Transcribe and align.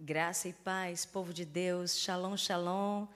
Graça 0.00 0.48
e 0.48 0.52
paz, 0.52 1.06
povo 1.06 1.32
de 1.32 1.44
Deus, 1.44 1.96
shalom, 1.96 2.36
shalom. 2.36 3.06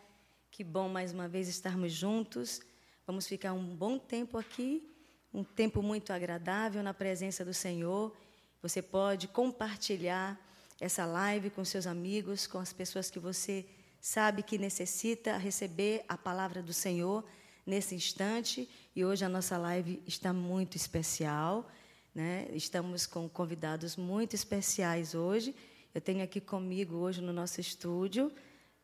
Que 0.49 0.63
bom 0.63 0.89
mais 0.89 1.13
uma 1.13 1.27
vez 1.27 1.49
estarmos 1.49 1.93
juntos. 1.93 2.61
Vamos 3.05 3.27
ficar 3.27 3.53
um 3.53 3.75
bom 3.75 3.99
tempo 3.99 4.39
aqui, 4.39 4.89
um 5.35 5.43
tempo 5.43 5.83
muito 5.83 6.13
agradável 6.13 6.81
na 6.81 6.95
presença 6.95 7.45
do 7.45 7.53
Senhor. 7.53 8.17
Você 8.63 8.81
pode 8.81 9.27
compartilhar 9.27 10.39
essa 10.81 11.05
live 11.05 11.51
com 11.51 11.65
seus 11.65 11.85
amigos, 11.85 12.47
com 12.47 12.61
as 12.61 12.73
pessoas 12.73 13.11
que 13.11 13.19
você 13.19 13.67
sabe 14.01 14.45
que 14.45 14.57
necessita 14.57 15.37
receber 15.37 16.05
a 16.09 16.17
palavra 16.17 16.63
do 16.63 16.73
Senhor 16.73 17.25
nesse 17.67 17.97
instante. 17.97 18.69
E 18.95 19.05
hoje 19.05 19.25
a 19.25 19.29
nossa 19.29 19.59
live 19.59 20.01
está 20.07 20.33
muito 20.33 20.77
especial. 20.77 21.69
Né? 22.15 22.47
Estamos 22.53 23.05
com 23.05 23.29
convidados 23.29 23.97
muito 23.97 24.35
especiais 24.35 25.13
hoje. 25.13 25.57
Eu 25.95 26.01
tenho 26.03 26.23
aqui 26.23 26.41
comigo 26.41 26.97
hoje 26.97 27.23
no 27.23 27.33
nosso 27.33 27.61
estúdio 27.61 28.31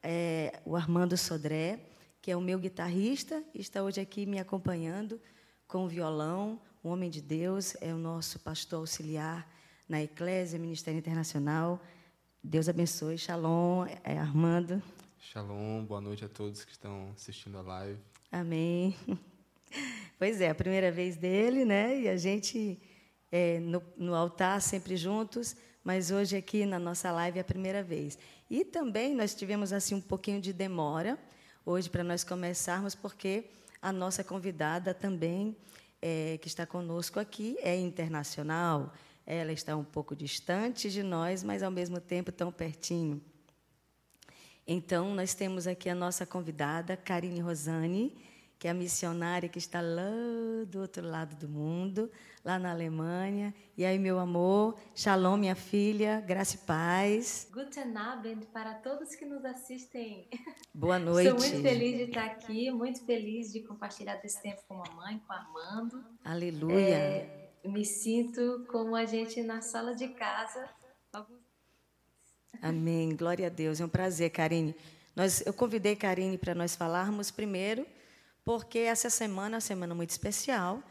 é, 0.02 0.60
o 0.64 0.74
Armando 0.74 1.16
Sodré, 1.16 1.78
que 2.20 2.30
é 2.30 2.36
o 2.36 2.40
meu 2.40 2.58
guitarrista, 2.58 3.44
e 3.54 3.60
está 3.60 3.82
hoje 3.82 4.00
aqui 4.00 4.24
me 4.24 4.38
acompanhando 4.38 5.20
com 5.68 5.84
o 5.84 5.88
violão, 5.88 6.58
um 6.82 6.88
homem 6.88 7.10
de 7.10 7.20
Deus, 7.20 7.76
é 7.80 7.92
o 7.92 7.98
nosso 7.98 8.38
pastor 8.40 8.80
auxiliar 8.80 9.46
na 9.86 10.02
Eclésia, 10.02 10.58
Ministério 10.58 10.98
Internacional. 10.98 11.78
Deus 12.42 12.68
abençoe. 12.68 13.18
Shalom, 13.18 13.86
é 14.02 14.18
Armando. 14.18 14.82
Shalom, 15.18 15.84
boa 15.84 16.00
noite 16.00 16.24
a 16.24 16.28
todos 16.28 16.64
que 16.64 16.72
estão 16.72 17.10
assistindo 17.14 17.58
a 17.58 17.62
live. 17.62 17.98
Amém. 18.32 18.96
Pois 20.16 20.40
é, 20.40 20.48
a 20.48 20.54
primeira 20.54 20.92
vez 20.92 21.16
dele, 21.16 21.64
né? 21.64 22.02
E 22.02 22.08
a 22.08 22.16
gente 22.16 22.80
é, 23.32 23.58
no, 23.58 23.82
no 23.96 24.14
altar 24.14 24.62
sempre 24.62 24.96
juntos, 24.96 25.56
mas 25.84 26.10
hoje 26.10 26.34
aqui 26.34 26.64
na 26.64 26.78
nossa 26.78 27.12
live 27.12 27.38
é 27.38 27.42
a 27.42 27.44
primeira 27.44 27.82
vez. 27.82 28.18
E 28.50 28.64
também 28.64 29.14
nós 29.14 29.34
tivemos 29.34 29.72
assim 29.72 29.94
um 29.94 30.00
pouquinho 30.00 30.40
de 30.40 30.52
demora 30.52 31.18
hoje 31.64 31.90
para 31.90 32.02
nós 32.02 32.24
começarmos, 32.24 32.94
porque 32.94 33.44
a 33.82 33.92
nossa 33.92 34.24
convidada 34.24 34.94
também, 34.94 35.54
é, 36.00 36.38
que 36.40 36.48
está 36.48 36.64
conosco 36.64 37.20
aqui, 37.20 37.56
é 37.60 37.76
internacional. 37.76 38.94
Ela 39.26 39.52
está 39.52 39.76
um 39.76 39.84
pouco 39.84 40.16
distante 40.16 40.90
de 40.90 41.02
nós, 41.02 41.42
mas 41.42 41.62
ao 41.62 41.70
mesmo 41.70 42.00
tempo 42.00 42.32
tão 42.32 42.50
pertinho. 42.50 43.22
Então, 44.66 45.14
nós 45.14 45.34
temos 45.34 45.66
aqui 45.66 45.90
a 45.90 45.94
nossa 45.94 46.24
convidada, 46.24 46.96
Karine 46.96 47.40
Rosani, 47.40 48.16
que 48.64 48.68
é 48.68 48.70
a 48.70 48.74
missionária 48.74 49.46
que 49.46 49.58
está 49.58 49.82
lá 49.82 50.10
do 50.66 50.80
outro 50.80 51.06
lado 51.06 51.36
do 51.36 51.46
mundo, 51.46 52.10
lá 52.42 52.58
na 52.58 52.70
Alemanha. 52.70 53.54
E 53.76 53.84
aí, 53.84 53.98
meu 53.98 54.18
amor, 54.18 54.78
shalom, 54.94 55.36
minha 55.36 55.54
filha, 55.54 56.24
graça 56.26 56.56
e 56.56 56.58
paz. 56.60 57.46
Guten 57.52 57.94
Abend 57.94 58.46
para 58.54 58.72
todos 58.76 59.14
que 59.16 59.26
nos 59.26 59.44
assistem. 59.44 60.30
Boa 60.72 60.98
noite. 60.98 61.28
Estou 61.28 61.46
muito 61.46 61.62
feliz 61.62 61.96
de 61.98 62.02
estar 62.04 62.24
aqui, 62.24 62.70
muito 62.70 63.04
feliz 63.04 63.52
de 63.52 63.60
compartilhar 63.60 64.14
desse 64.14 64.40
tempo 64.40 64.62
com 64.66 64.82
a 64.82 64.88
mamãe, 64.88 65.18
com 65.18 65.32
a 65.34 65.36
Armando. 65.36 66.02
Aleluia. 66.24 66.78
É, 66.78 67.50
me 67.66 67.84
sinto 67.84 68.64
como 68.70 68.96
a 68.96 69.04
gente 69.04 69.42
na 69.42 69.60
sala 69.60 69.94
de 69.94 70.08
casa. 70.08 70.70
Amém. 72.62 73.14
Glória 73.14 73.48
a 73.48 73.50
Deus. 73.50 73.78
É 73.78 73.84
um 73.84 73.90
prazer, 73.90 74.30
Karine. 74.30 74.74
Nós, 75.14 75.44
eu 75.44 75.52
convidei 75.52 75.94
Karine 75.94 76.38
para 76.38 76.54
nós 76.54 76.74
falarmos 76.74 77.30
primeiro 77.30 77.86
porque 78.44 78.80
essa 78.80 79.08
semana 79.08 79.54
é 79.54 79.56
uma 79.56 79.60
semana 79.60 79.94
muito 79.94 80.10
especial, 80.10 80.82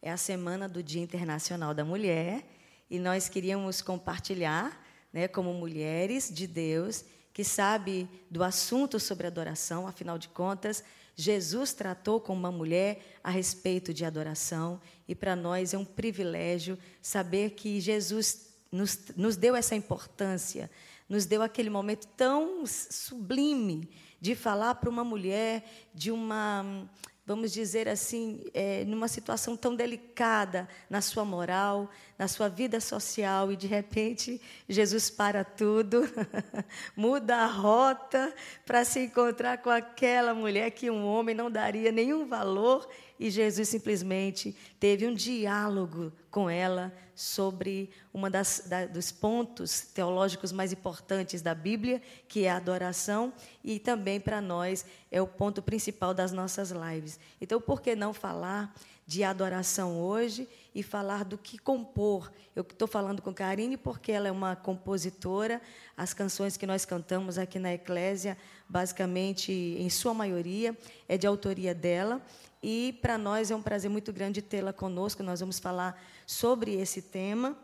é 0.00 0.10
a 0.10 0.16
semana 0.16 0.68
do 0.68 0.82
Dia 0.82 1.02
Internacional 1.02 1.74
da 1.74 1.84
Mulher, 1.84 2.44
e 2.88 2.98
nós 2.98 3.28
queríamos 3.28 3.82
compartilhar, 3.82 4.84
né, 5.12 5.26
como 5.26 5.52
mulheres 5.52 6.32
de 6.32 6.46
Deus, 6.46 7.04
que 7.32 7.42
sabe 7.42 8.08
do 8.30 8.44
assunto 8.44 9.00
sobre 9.00 9.26
adoração, 9.26 9.86
afinal 9.86 10.18
de 10.18 10.28
contas, 10.28 10.84
Jesus 11.16 11.72
tratou 11.72 12.20
com 12.20 12.32
uma 12.32 12.50
mulher 12.50 13.18
a 13.22 13.30
respeito 13.30 13.92
de 13.92 14.04
adoração, 14.04 14.80
e 15.08 15.14
para 15.14 15.34
nós 15.34 15.74
é 15.74 15.78
um 15.78 15.84
privilégio 15.84 16.78
saber 17.02 17.50
que 17.50 17.80
Jesus 17.80 18.50
nos, 18.70 18.98
nos 19.16 19.36
deu 19.36 19.56
essa 19.56 19.74
importância, 19.74 20.70
nos 21.08 21.26
deu 21.26 21.42
aquele 21.42 21.70
momento 21.70 22.06
tão 22.16 22.64
sublime 22.66 23.90
de 24.20 24.34
falar 24.34 24.76
para 24.76 24.88
uma 24.88 25.02
mulher 25.02 25.64
de 25.94 26.10
uma, 26.10 26.88
vamos 27.30 27.52
dizer 27.52 27.88
assim, 27.88 28.42
é, 28.52 28.84
numa 28.84 29.06
situação 29.06 29.56
tão 29.56 29.76
delicada 29.76 30.68
na 30.90 31.00
sua 31.00 31.24
moral, 31.24 31.88
na 32.18 32.26
sua 32.26 32.48
vida 32.48 32.80
social, 32.80 33.52
e 33.52 33.56
de 33.56 33.68
repente 33.68 34.42
Jesus 34.68 35.08
para 35.08 35.44
tudo, 35.44 36.02
muda 36.96 37.36
a 37.36 37.46
rota 37.46 38.34
para 38.66 38.84
se 38.84 39.04
encontrar 39.04 39.58
com 39.58 39.70
aquela 39.70 40.34
mulher 40.34 40.72
que 40.72 40.90
um 40.90 41.06
homem 41.06 41.32
não 41.32 41.48
daria 41.48 41.92
nenhum 41.92 42.26
valor, 42.26 42.88
e 43.20 43.28
Jesus 43.28 43.68
simplesmente 43.68 44.56
teve 44.80 45.06
um 45.06 45.12
diálogo 45.12 46.10
com 46.30 46.48
ela 46.48 46.90
sobre 47.14 47.90
uma 48.14 48.30
das 48.30 48.62
da, 48.64 48.86
dos 48.86 49.12
pontos 49.12 49.82
teológicos 49.82 50.52
mais 50.52 50.72
importantes 50.72 51.42
da 51.42 51.54
Bíblia, 51.54 52.00
que 52.26 52.46
é 52.46 52.50
a 52.50 52.56
adoração, 52.56 53.30
e 53.62 53.78
também 53.78 54.18
para 54.18 54.40
nós 54.40 54.86
é 55.12 55.20
o 55.20 55.26
ponto 55.26 55.60
principal 55.60 56.14
das 56.14 56.32
nossas 56.32 56.70
lives. 56.70 57.20
Então, 57.38 57.60
por 57.60 57.82
que 57.82 57.94
não 57.94 58.14
falar 58.14 58.74
de 59.06 59.22
adoração 59.22 60.00
hoje 60.00 60.48
e 60.74 60.82
falar 60.82 61.24
do 61.24 61.36
que 61.36 61.58
compor? 61.58 62.32
Eu 62.56 62.62
estou 62.62 62.88
falando 62.88 63.20
com 63.20 63.34
Karine 63.34 63.76
porque 63.76 64.12
ela 64.12 64.28
é 64.28 64.32
uma 64.32 64.56
compositora. 64.56 65.60
As 65.94 66.14
canções 66.14 66.56
que 66.56 66.66
nós 66.66 66.86
cantamos 66.86 67.36
aqui 67.36 67.58
na 67.58 67.74
Eclésia, 67.74 68.38
basicamente, 68.66 69.52
em 69.52 69.90
sua 69.90 70.14
maioria, 70.14 70.74
é 71.06 71.18
de 71.18 71.26
autoria 71.26 71.74
dela. 71.74 72.22
E 72.62 72.98
para 73.00 73.16
nós 73.16 73.50
é 73.50 73.56
um 73.56 73.62
prazer 73.62 73.90
muito 73.90 74.12
grande 74.12 74.42
tê-la 74.42 74.72
conosco. 74.72 75.22
Nós 75.22 75.40
vamos 75.40 75.58
falar 75.58 76.00
sobre 76.26 76.74
esse 76.74 77.00
tema 77.00 77.56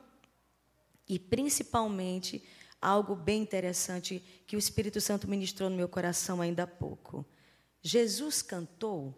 e 1.09 1.19
principalmente 1.19 2.43
algo 2.81 3.15
bem 3.15 3.43
interessante 3.43 4.23
que 4.47 4.57
o 4.57 4.59
Espírito 4.59 5.01
Santo 5.01 5.29
ministrou 5.29 5.69
no 5.69 5.77
meu 5.77 5.89
coração 5.89 6.41
ainda 6.41 6.63
há 6.63 6.67
pouco. 6.67 7.25
Jesus 7.83 8.43
cantou. 8.43 9.15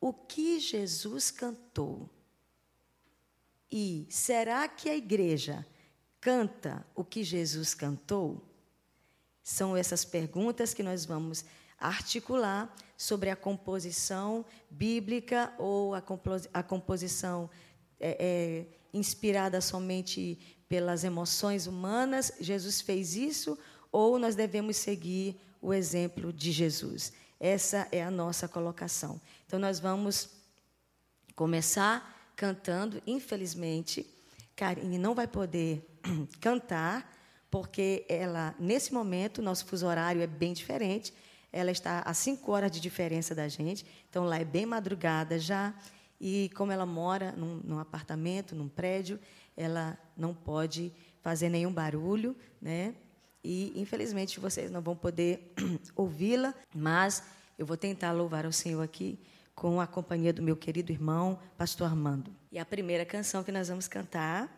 O 0.00 0.12
que 0.12 0.60
Jesus 0.60 1.30
cantou? 1.30 2.08
E 3.70 4.06
será 4.08 4.66
que 4.68 4.88
a 4.88 4.96
igreja 4.96 5.66
canta 6.20 6.86
o 6.94 7.04
que 7.04 7.24
Jesus 7.24 7.74
cantou? 7.74 8.42
São 9.42 9.76
essas 9.76 10.04
perguntas 10.04 10.72
que 10.72 10.82
nós 10.82 11.04
vamos 11.04 11.44
articular 11.78 12.74
sobre 12.96 13.30
a 13.30 13.36
composição 13.36 14.44
bíblica 14.70 15.52
ou 15.58 15.94
a, 15.94 16.02
a 16.52 16.62
composição 16.62 17.48
é, 18.00 18.16
é, 18.18 18.66
inspirada 18.92 19.60
somente 19.60 20.38
pelas 20.68 21.04
emoções 21.04 21.66
humanas. 21.66 22.32
Jesus 22.40 22.80
fez 22.80 23.14
isso 23.14 23.58
ou 23.90 24.18
nós 24.18 24.34
devemos 24.34 24.76
seguir 24.76 25.40
o 25.60 25.72
exemplo 25.72 26.32
de 26.32 26.52
Jesus? 26.52 27.12
Essa 27.40 27.86
é 27.92 28.02
a 28.02 28.10
nossa 28.10 28.48
colocação. 28.48 29.20
Então, 29.46 29.58
nós 29.58 29.78
vamos 29.78 30.30
começar 31.34 32.32
cantando, 32.34 33.00
infelizmente. 33.06 34.06
Karine 34.56 34.98
não 34.98 35.14
vai 35.14 35.26
poder 35.26 35.86
cantar, 36.40 37.16
porque 37.50 38.04
ela, 38.08 38.54
nesse 38.58 38.92
momento, 38.92 39.40
nosso 39.40 39.64
fuso 39.66 39.86
horário 39.86 40.20
é 40.20 40.26
bem 40.26 40.52
diferente. 40.52 41.14
Ela 41.52 41.70
está 41.70 42.00
a 42.00 42.12
cinco 42.12 42.52
horas 42.52 42.70
de 42.70 42.80
diferença 42.80 43.34
da 43.34 43.48
gente, 43.48 43.84
então 44.08 44.24
lá 44.24 44.38
é 44.38 44.44
bem 44.44 44.66
madrugada 44.66 45.38
já. 45.38 45.74
E 46.20 46.50
como 46.54 46.72
ela 46.72 46.84
mora 46.84 47.32
num, 47.32 47.60
num 47.64 47.78
apartamento, 47.78 48.54
num 48.54 48.68
prédio, 48.68 49.20
ela 49.56 49.98
não 50.16 50.34
pode 50.34 50.92
fazer 51.22 51.48
nenhum 51.48 51.72
barulho, 51.72 52.36
né? 52.60 52.94
E 53.42 53.72
infelizmente 53.80 54.40
vocês 54.40 54.70
não 54.70 54.80
vão 54.80 54.96
poder 54.96 55.52
ouvi-la, 55.94 56.54
mas 56.74 57.22
eu 57.56 57.64
vou 57.64 57.76
tentar 57.76 58.12
louvar 58.12 58.44
ao 58.44 58.52
Senhor 58.52 58.82
aqui 58.82 59.18
com 59.54 59.80
a 59.80 59.86
companhia 59.86 60.32
do 60.32 60.42
meu 60.42 60.56
querido 60.56 60.92
irmão, 60.92 61.38
Pastor 61.56 61.88
Armando. 61.88 62.32
E 62.52 62.58
a 62.58 62.64
primeira 62.64 63.04
canção 63.04 63.42
que 63.42 63.50
nós 63.50 63.68
vamos 63.68 63.88
cantar 63.88 64.48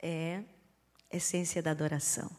é 0.00 0.42
Essência 1.10 1.62
da 1.62 1.70
Adoração. 1.70 2.30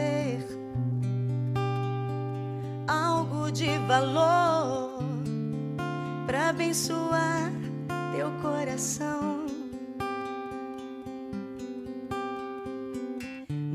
Oferecer 0.00 0.46
algo 2.88 3.50
de 3.50 3.78
valor 3.86 5.02
para 6.26 6.50
abençoar 6.50 7.52
teu 8.14 8.30
coração. 8.42 9.40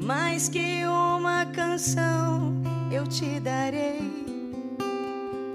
mais 0.01 0.47
que 0.47 0.85
uma 0.85 1.47
canção 1.47 2.61
eu 2.91 3.07
te 3.07 3.39
darei, 3.39 4.23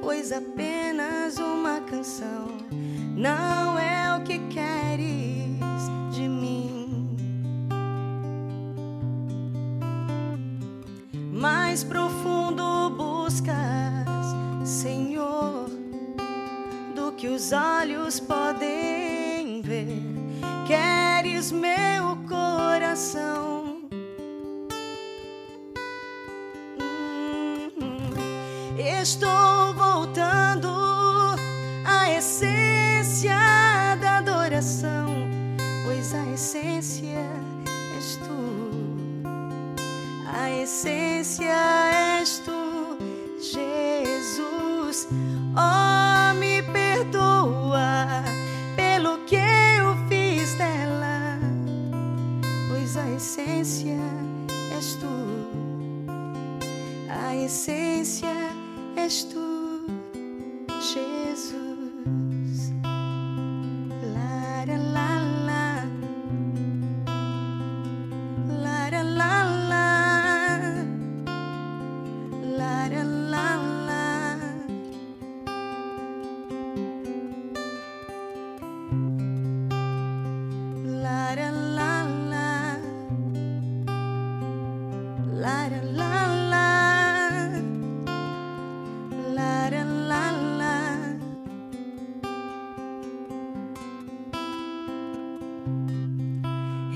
pois 0.02 0.32
apenas 0.32 1.38
uma 1.38 1.80
canção 1.82 2.48
não 3.16 3.78
é 3.78 4.16
o 4.16 4.22
que 4.24 4.40
queres 4.48 4.79
Mais 11.80 11.84
profundo 11.84 12.29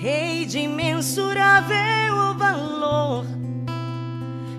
Rei 0.04 0.44
de 0.44 0.58
imensurável 0.58 2.34
valor, 2.36 3.24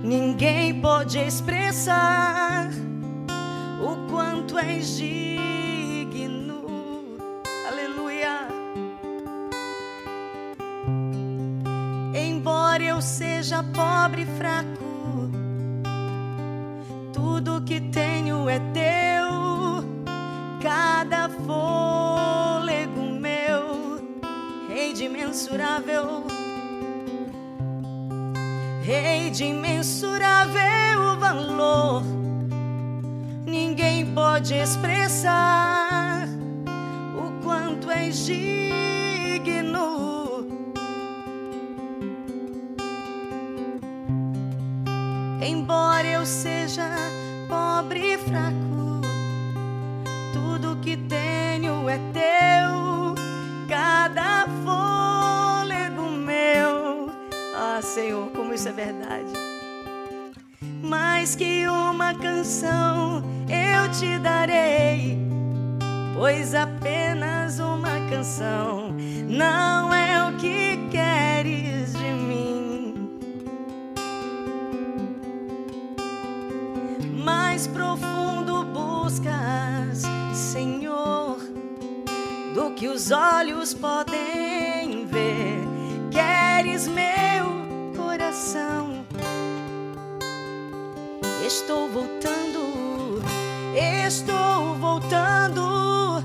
ninguém 0.04 0.82
pode 0.82 1.20
expressar 1.20 2.72
o 3.80 4.10
quanto 4.10 4.58
és 4.58 4.98
digno. 4.98 6.66
Aleluia. 7.70 8.48
Embora 12.16 12.82
eu 12.82 13.00
seja 13.00 13.62
pobre 13.62 14.24
e 14.24 14.38
fraco, 14.40 14.85
Imensurável, 25.36 26.24
Rei 28.84 29.30
de 29.32 29.44
imensurável 29.44 31.20
valor, 31.20 32.04
ninguém 33.46 34.06
pode 34.14 34.54
expressar 34.54 36.26
o 37.18 37.44
quanto 37.44 37.92
és 37.92 38.26
digno. 38.26 38.48
Embora 45.42 46.08
eu 46.08 46.26
seja 46.26 46.88
pobre 47.50 48.14
e 48.14 48.18
fraco, 48.20 48.65
Mais 61.26 61.36
que 61.36 61.68
uma 61.68 62.14
canção 62.14 63.24
eu 63.50 63.92
te 63.92 64.20
darei, 64.20 65.18
pois 66.14 66.54
apenas 66.54 67.58
uma 67.58 68.00
canção 68.12 68.94
não 69.28 69.92
é 69.92 70.30
o 70.30 70.38
que 70.38 70.78
queres 70.92 71.94
de 71.94 72.12
mim. 72.12 73.18
mais 77.24 77.66
profundo 77.66 78.64
buscas, 78.66 80.04
Senhor, 80.32 81.40
do 82.54 82.70
que 82.76 82.88
os 82.88 83.10
olhos 83.10 83.74
podem 83.74 85.08
ver. 85.08 85.58
Queres 86.12 86.88
meu 86.88 87.96
coração. 87.98 88.85
Estou 91.46 91.88
voltando, 91.88 93.22
estou 93.76 94.74
voltando 94.80 96.24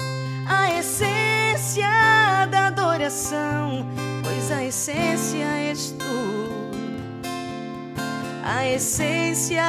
à 0.48 0.72
essência 0.78 1.86
da 2.50 2.68
adoração, 2.68 3.86
pois 4.24 4.50
a 4.50 4.64
essência 4.64 5.44
és 5.44 5.90
tu. 5.90 7.20
A 8.42 8.66
essência 8.66 9.62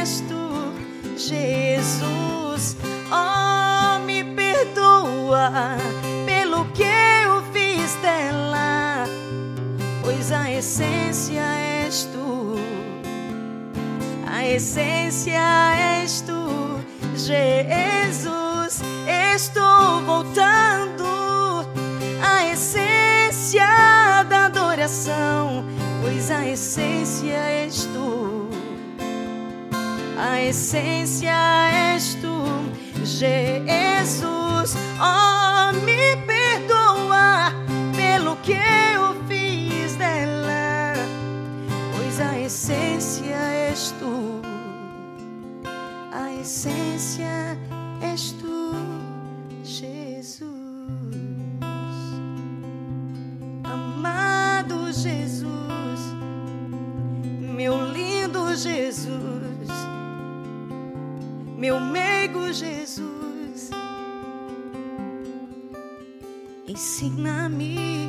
és 0.00 0.20
tu, 0.20 0.72
Jesus. 1.18 2.78
Oh, 3.12 3.98
me 3.98 4.24
perdoa 4.24 5.76
pelo 6.24 6.64
que 6.72 6.84
eu 6.84 7.42
fiz 7.52 7.94
dela, 7.96 9.04
pois 10.02 10.32
a 10.32 10.50
essência 10.50 11.42
és 11.42 12.04
tu. 12.04 12.75
A 14.36 14.46
essência 14.46 15.40
és 16.02 16.20
tu, 16.20 16.78
Jesus. 17.14 18.82
Estou 19.34 20.02
voltando 20.04 21.66
à 22.22 22.44
essência 22.52 23.66
da 24.28 24.44
adoração, 24.44 25.64
pois 26.02 26.30
a 26.30 26.46
essência 26.46 27.32
és 27.32 27.86
tu. 27.86 28.50
A 30.18 30.42
essência 30.42 31.32
és 31.94 32.14
tu, 32.16 32.44
Jesus. 33.06 34.76
Oh, 35.00 35.72
me 35.82 36.25
tu. 43.98 44.42
A 46.12 46.32
essência 46.34 47.58
és 48.00 48.32
tu, 48.32 48.72
Jesus. 49.62 50.56
Amado 53.64 54.92
Jesus, 54.92 56.00
meu 57.40 57.92
lindo 57.92 58.54
Jesus, 58.54 59.68
meu 61.58 61.80
meigo 61.80 62.52
Jesus, 62.52 63.70
ensina-me, 66.66 68.08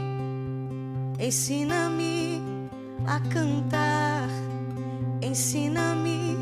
ensina-me 1.19 2.41
a 3.05 3.19
cantar, 3.29 4.29
ensina-me 5.27 6.37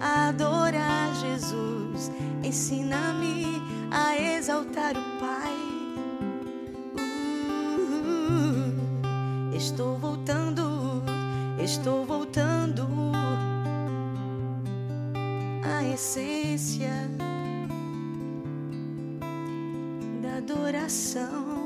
a 0.00 0.28
adorar 0.28 1.14
Jesus, 1.14 2.10
ensina-me 2.42 3.46
a 3.90 4.16
exaltar 4.16 4.94
o 4.96 5.02
Pai. 5.18 5.56
Uh, 7.88 9.56
estou 9.56 9.96
voltando, 9.98 11.02
estou 11.58 12.04
voltando 12.04 12.86
à 15.64 15.82
essência 15.84 16.92
da 20.22 20.36
adoração. 20.36 21.56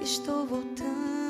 Estou 0.00 0.46
voltando. 0.46 1.29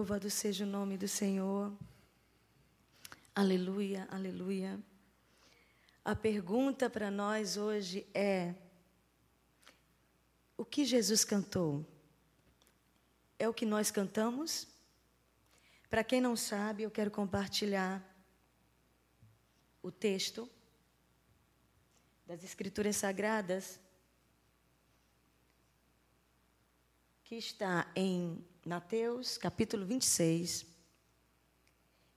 Louvado 0.00 0.30
seja 0.30 0.64
o 0.64 0.66
nome 0.66 0.96
do 0.96 1.06
Senhor. 1.06 1.70
Aleluia, 3.34 4.08
aleluia. 4.10 4.80
A 6.02 6.16
pergunta 6.16 6.88
para 6.88 7.10
nós 7.10 7.58
hoje 7.58 8.06
é: 8.14 8.54
o 10.56 10.64
que 10.64 10.86
Jesus 10.86 11.22
cantou? 11.22 11.84
É 13.38 13.46
o 13.46 13.52
que 13.52 13.66
nós 13.66 13.90
cantamos? 13.90 14.66
Para 15.90 16.02
quem 16.02 16.18
não 16.18 16.34
sabe, 16.34 16.82
eu 16.82 16.90
quero 16.90 17.10
compartilhar 17.10 18.02
o 19.82 19.92
texto 19.92 20.48
das 22.26 22.42
Escrituras 22.42 22.96
Sagradas 22.96 23.78
que 27.22 27.34
está 27.34 27.92
em 27.94 28.42
Mateus, 28.64 29.38
capítulo 29.38 29.86
26, 29.86 30.66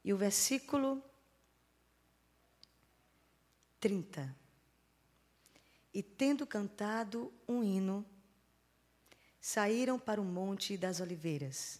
e 0.03 0.13
o 0.13 0.17
versículo 0.17 1.01
30. 3.79 4.35
E 5.93 6.03
tendo 6.03 6.45
cantado 6.45 7.33
um 7.47 7.63
hino, 7.63 8.05
saíram 9.39 9.97
para 9.97 10.19
o 10.19 10.25
Monte 10.25 10.75
das 10.75 10.99
Oliveiras. 10.99 11.79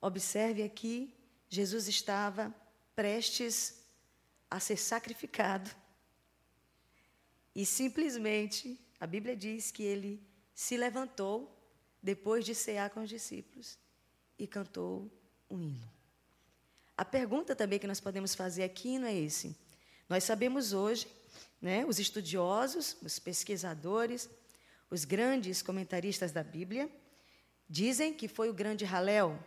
Observe 0.00 0.62
aqui, 0.62 1.12
Jesus 1.48 1.88
estava 1.88 2.54
prestes 2.94 3.82
a 4.48 4.60
ser 4.60 4.76
sacrificado. 4.76 5.68
E 7.54 7.66
simplesmente, 7.66 8.78
a 9.00 9.06
Bíblia 9.06 9.36
diz 9.36 9.72
que 9.72 9.82
ele 9.82 10.22
se 10.54 10.76
levantou 10.76 11.57
depois 12.02 12.44
de 12.44 12.54
cear 12.54 12.90
com 12.90 13.00
os 13.02 13.08
discípulos 13.08 13.78
e 14.38 14.46
cantou 14.46 15.10
um 15.50 15.60
hino. 15.60 15.90
A 16.96 17.04
pergunta 17.04 17.54
também 17.54 17.78
que 17.78 17.86
nós 17.86 18.00
podemos 18.00 18.34
fazer 18.34 18.64
aqui 18.64 18.98
não 18.98 19.08
é 19.08 19.14
esse. 19.14 19.56
Nós 20.08 20.24
sabemos 20.24 20.72
hoje, 20.72 21.06
né, 21.60 21.84
os 21.86 21.98
estudiosos, 21.98 22.96
os 23.02 23.18
pesquisadores, 23.18 24.28
os 24.90 25.04
grandes 25.04 25.62
comentaristas 25.62 26.32
da 26.32 26.42
Bíblia, 26.42 26.90
dizem 27.68 28.12
que 28.12 28.26
foi 28.26 28.48
o 28.48 28.54
grande 28.54 28.84
Halel, 28.84 29.38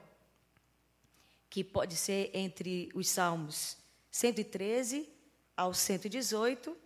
que 1.49 1.63
pode 1.63 1.95
ser 1.95 2.29
entre 2.33 2.89
os 2.93 3.09
Salmos 3.09 3.77
113 4.11 5.09
ao 5.57 5.73
118 5.73 6.77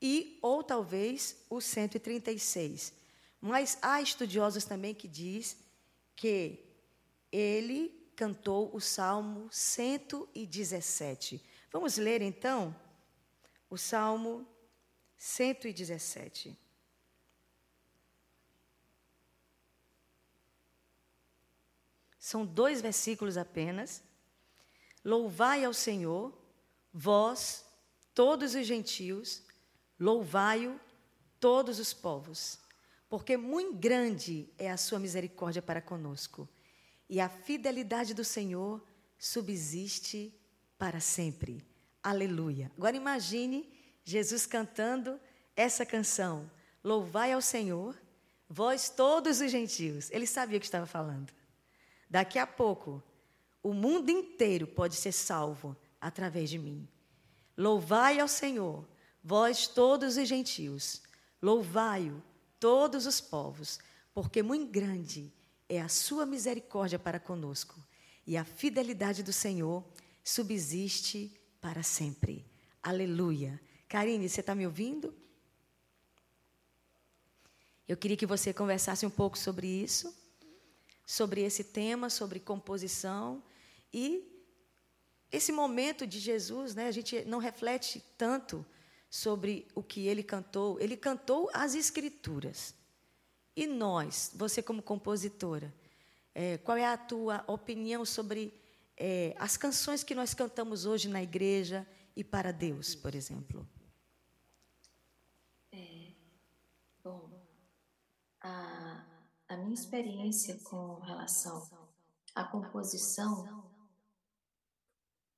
e 0.00 0.38
ou 0.42 0.62
talvez 0.62 1.36
o 1.48 1.60
136. 1.60 2.92
Mas 3.44 3.76
há 3.82 4.00
estudiosos 4.00 4.64
também 4.64 4.94
que 4.94 5.08
diz 5.08 5.56
que 6.14 6.64
ele 7.32 7.88
cantou 8.14 8.70
o 8.72 8.80
Salmo 8.80 9.48
117. 9.50 11.44
Vamos 11.72 11.96
ler 11.96 12.22
então 12.22 12.72
o 13.68 13.76
Salmo 13.76 14.46
117. 15.16 16.56
São 22.16 22.46
dois 22.46 22.80
versículos 22.80 23.36
apenas. 23.36 24.04
Louvai 25.04 25.64
ao 25.64 25.74
Senhor, 25.74 26.32
vós, 26.94 27.66
todos 28.14 28.54
os 28.54 28.64
gentios, 28.64 29.42
louvai-o, 29.98 30.78
todos 31.40 31.80
os 31.80 31.92
povos, 31.92 32.61
porque 33.12 33.36
muito 33.36 33.74
grande 33.74 34.48
é 34.56 34.70
a 34.70 34.78
sua 34.78 34.98
misericórdia 34.98 35.60
para 35.60 35.82
conosco, 35.82 36.48
e 37.10 37.20
a 37.20 37.28
fidelidade 37.28 38.14
do 38.14 38.24
Senhor 38.24 38.82
subsiste 39.18 40.34
para 40.78 40.98
sempre. 40.98 41.62
Aleluia. 42.02 42.72
Agora 42.74 42.96
imagine 42.96 43.70
Jesus 44.02 44.46
cantando 44.46 45.20
essa 45.54 45.84
canção: 45.84 46.50
Louvai 46.82 47.32
ao 47.32 47.42
Senhor, 47.42 48.00
vós 48.48 48.88
todos 48.88 49.42
os 49.42 49.50
gentios. 49.50 50.10
Ele 50.10 50.26
sabia 50.26 50.56
o 50.56 50.60
que 50.60 50.64
estava 50.64 50.86
falando. 50.86 51.34
Daqui 52.08 52.38
a 52.38 52.46
pouco, 52.46 53.02
o 53.62 53.74
mundo 53.74 54.08
inteiro 54.08 54.66
pode 54.66 54.96
ser 54.96 55.12
salvo 55.12 55.76
através 56.00 56.48
de 56.48 56.58
mim. 56.58 56.88
Louvai 57.58 58.20
ao 58.20 58.26
Senhor, 58.26 58.88
vós 59.22 59.66
todos 59.66 60.16
os 60.16 60.26
gentios. 60.26 61.02
Louvai-o, 61.42 62.22
todos 62.62 63.06
os 63.06 63.20
povos, 63.20 63.80
porque 64.14 64.40
muito 64.40 64.70
grande 64.70 65.32
é 65.68 65.80
a 65.80 65.88
sua 65.88 66.24
misericórdia 66.24 66.96
para 66.96 67.18
conosco, 67.18 67.74
e 68.24 68.36
a 68.36 68.44
fidelidade 68.44 69.24
do 69.24 69.32
Senhor 69.32 69.84
subsiste 70.22 71.36
para 71.60 71.82
sempre. 71.82 72.46
Aleluia. 72.80 73.60
Karine, 73.88 74.28
você 74.28 74.38
está 74.38 74.54
me 74.54 74.64
ouvindo? 74.64 75.12
Eu 77.88 77.96
queria 77.96 78.16
que 78.16 78.26
você 78.26 78.52
conversasse 78.52 79.04
um 79.04 79.10
pouco 79.10 79.36
sobre 79.36 79.66
isso 79.66 80.22
sobre 81.12 81.42
esse 81.42 81.64
tema, 81.64 82.08
sobre 82.08 82.40
composição 82.40 83.42
e 83.92 84.26
esse 85.30 85.52
momento 85.52 86.06
de 86.06 86.18
Jesus, 86.18 86.74
né? 86.74 86.86
A 86.86 86.92
gente 86.92 87.24
não 87.24 87.38
reflete 87.38 88.02
tanto 88.16 88.64
sobre 89.12 89.68
o 89.74 89.82
que 89.82 90.06
ele 90.06 90.22
cantou, 90.22 90.80
ele 90.80 90.96
cantou 90.96 91.50
as 91.52 91.74
escrituras. 91.74 92.74
E 93.54 93.66
nós, 93.66 94.32
você 94.34 94.62
como 94.62 94.80
compositora, 94.80 95.70
é, 96.34 96.56
qual 96.56 96.78
é 96.78 96.86
a 96.86 96.96
tua 96.96 97.44
opinião 97.46 98.06
sobre 98.06 98.58
é, 98.96 99.34
as 99.38 99.58
canções 99.58 100.02
que 100.02 100.14
nós 100.14 100.32
cantamos 100.32 100.86
hoje 100.86 101.08
na 101.08 101.22
igreja 101.22 101.86
e 102.16 102.24
para 102.24 102.54
Deus, 102.54 102.94
por 102.94 103.14
exemplo? 103.14 103.68
É, 105.70 106.12
bom, 107.04 107.28
a, 108.40 109.04
a 109.46 109.56
minha 109.58 109.74
experiência 109.74 110.56
com 110.64 110.94
relação 111.00 111.68
à 112.34 112.44
composição, 112.44 113.62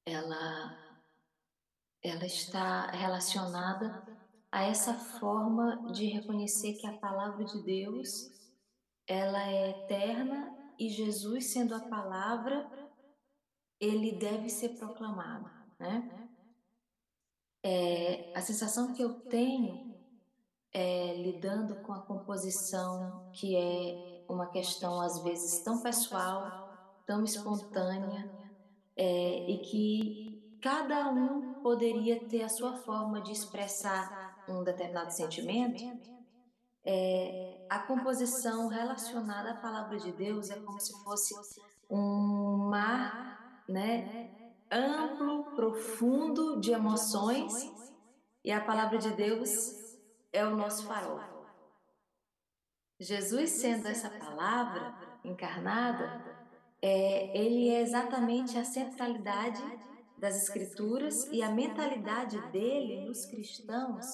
ela 0.07 0.84
ela 2.05 2.27
está 2.27 2.91
relacionada 2.91 4.07
a 4.53 4.63
essa 4.63 4.93
forma 4.93 5.91
de 5.91 6.05
reconhecer 6.05 6.75
que 6.75 6.87
a 6.87 6.99
palavra 6.99 7.43
de 7.47 7.63
Deus 7.63 8.31
ela 9.09 9.43
é 9.49 9.71
eterna 9.71 10.55
e 10.79 10.91
Jesus 10.91 11.53
sendo 11.53 11.75
a 11.75 11.81
palavra 11.81 12.71
ele 13.81 14.13
deve 14.13 14.51
ser 14.51 14.71
proclamado, 14.79 15.51
né? 15.79 16.29
É, 17.63 18.33
a 18.37 18.43
sensação 18.43 18.93
que 18.93 19.03
eu 19.03 19.21
tenho 19.23 19.95
é, 20.73 21.15
lidando 21.15 21.77
com 21.77 21.95
a 21.95 22.03
composição, 22.03 23.31
que 23.33 23.57
é 23.57 24.25
uma 24.29 24.47
questão 24.51 25.01
às 25.01 25.23
vezes 25.23 25.61
tão 25.65 25.81
pessoal, 25.83 27.01
tão 27.07 27.25
espontânea, 27.25 28.31
é, 28.95 29.51
e 29.51 29.59
que 29.59 30.59
cada 30.63 31.11
um 31.11 31.54
poderia 31.65 32.23
ter 32.29 32.43
a 32.43 32.49
sua 32.51 32.77
forma 32.77 33.23
de 33.23 33.33
expressar 33.33 34.45
um 34.47 34.63
determinado 34.63 35.11
sentimento. 35.11 35.83
É, 36.85 37.67
a 37.71 37.79
composição 37.79 38.69
relacionada 38.69 39.53
à 39.53 39.55
palavra 39.55 39.97
de 39.97 40.13
Deus 40.13 40.51
é 40.51 40.61
como 40.61 40.79
se 40.79 40.93
fosse 41.03 41.35
um 41.89 42.69
mar, 42.69 43.65
né, 43.67 44.31
amplo, 44.71 45.57
profundo 45.57 46.61
de 46.61 46.71
emoções, 46.71 47.73
e 48.45 48.53
a 48.53 48.61
palavra 48.61 48.99
de 48.99 49.13
Deus 49.13 49.97
é 50.35 50.45
o 50.45 50.55
nosso 50.55 50.87
farol. 50.87 51.19
Jesus, 53.01 53.53
sendo 53.53 53.89
essa 53.89 54.11
palavra 54.11 54.95
encarnada, 55.25 56.23
é, 56.83 57.35
ele 57.35 57.71
é 57.71 57.81
exatamente 57.81 58.59
a 58.59 58.65
centralidade 58.67 59.63
das 60.19 60.37
Escrituras 60.37 61.27
e 61.33 61.43
a 61.43 61.51
mentalidade 61.51 62.41
dele 62.51 63.07
nos 63.07 63.27
cristãos 63.27 64.07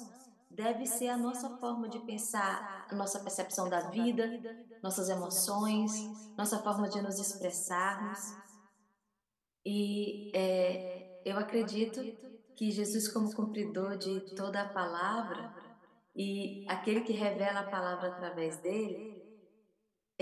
deve 0.51 0.85
ser 0.85 1.09
a 1.09 1.17
nossa 1.17 1.57
forma 1.59 1.89
de 1.89 1.99
pensar, 2.01 2.87
a 2.91 2.95
nossa 2.95 3.21
percepção 3.21 3.69
da 3.69 3.89
vida, 3.89 4.29
nossas 4.83 5.09
emoções, 5.09 5.93
nossa 6.37 6.59
forma 6.59 6.89
de 6.89 7.01
nos 7.01 7.19
expressarmos. 7.19 8.19
E 9.65 10.31
é, 10.35 11.23
eu 11.25 11.39
acredito 11.39 12.01
que 12.57 12.71
Jesus, 12.71 13.09
como 13.09 13.35
cumpridor 13.35 13.97
de 13.97 14.21
toda 14.35 14.61
a 14.63 14.69
palavra, 14.69 15.55
e 16.15 16.67
aquele 16.69 17.03
que 17.03 17.13
revela 17.13 17.61
a 17.61 17.71
palavra 17.71 18.09
através 18.09 18.59
dele, 18.59 19.20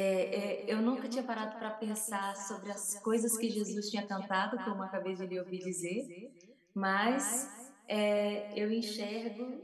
é, 0.01 0.03
é, 0.03 0.65
eu 0.69 0.81
nunca 0.81 1.09
tinha 1.09 1.25
parado 1.25 1.59
para 1.59 1.73
pensar 1.73 2.37
sobre 2.37 2.71
as 2.71 3.01
coisas 3.01 3.37
que 3.37 3.51
Jesus 3.51 3.91
tinha 3.91 4.07
cantado, 4.07 4.57
como 4.63 4.81
acabei 4.81 5.17
de 5.17 5.27
lhe 5.27 5.41
ouvir 5.41 5.59
dizer, 5.59 6.33
mas 6.73 7.75
é, 7.89 8.53
eu 8.55 8.71
enxergo 8.71 9.61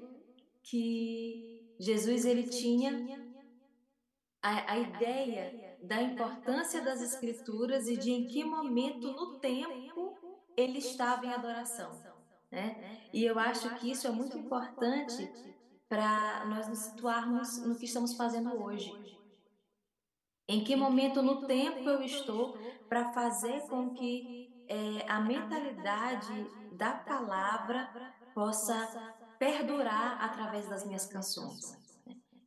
que 0.60 1.72
Jesus 1.78 2.24
ele 2.24 2.48
tinha 2.48 3.24
a, 4.42 4.72
a 4.72 4.78
ideia 4.80 5.78
da 5.80 6.02
importância 6.02 6.82
das 6.82 7.00
escrituras 7.00 7.86
e 7.86 7.96
de 7.96 8.10
em 8.10 8.26
que 8.26 8.42
momento 8.42 9.12
no 9.12 9.38
tempo 9.38 10.18
ele 10.56 10.78
estava 10.78 11.24
em 11.26 11.32
adoração. 11.32 11.92
Né? 12.50 13.00
E 13.12 13.24
eu 13.24 13.38
acho 13.38 13.72
que 13.76 13.88
isso 13.88 14.08
é 14.08 14.10
muito 14.10 14.36
importante 14.36 15.30
para 15.88 16.44
nós 16.46 16.66
nos 16.66 16.80
situarmos 16.80 17.64
no 17.64 17.76
que 17.76 17.84
estamos 17.84 18.16
fazendo 18.16 18.52
hoje. 18.60 19.14
Em 20.46 20.62
que 20.62 20.76
momento 20.76 21.22
no 21.22 21.46
tempo 21.46 21.88
eu 21.88 22.02
estou 22.02 22.58
para 22.88 23.12
fazer 23.12 23.62
com 23.62 23.94
que 23.94 24.64
é, 24.68 25.10
a 25.10 25.20
mentalidade 25.20 26.46
da 26.72 26.92
palavra 26.92 27.88
possa 28.34 29.14
perdurar 29.38 30.22
através 30.22 30.68
das 30.68 30.84
minhas 30.86 31.06
canções. 31.06 31.76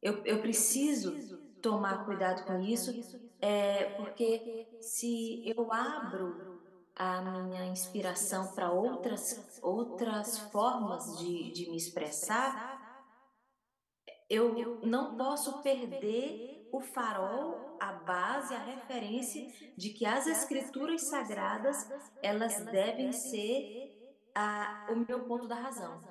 Eu, 0.02 0.24
eu 0.26 0.42
preciso 0.42 1.38
tomar 1.62 2.06
cuidado 2.06 2.46
com 2.46 2.60
isso, 2.60 2.92
é, 3.42 3.86
porque 3.96 4.68
se 4.80 5.44
eu 5.48 5.72
abro 5.72 6.62
a 6.96 7.22
minha 7.22 7.66
inspiração 7.66 8.54
para 8.54 8.72
outras, 8.72 9.60
outras 9.62 10.40
formas 10.52 11.18
de, 11.20 11.52
de 11.52 11.70
me 11.70 11.78
expressar, 11.78 12.78
eu 14.30 14.82
não 14.84 15.16
posso 15.16 15.62
perder 15.62 16.68
o 16.72 16.82
farol, 16.82 17.67
a 17.80 17.94
base, 17.94 18.54
a 18.54 18.60
referência 18.60 19.48
de 19.76 19.90
que 19.90 20.06
as 20.06 20.28
escrituras 20.28 21.04
sagradas 21.04 21.90
elas 22.22 22.64
devem 22.66 23.12
ser 23.12 23.98
a, 24.34 24.88
o 24.92 24.96
meu 25.08 25.22
ponto 25.26 25.48
da 25.48 25.56
razão. 25.56 26.02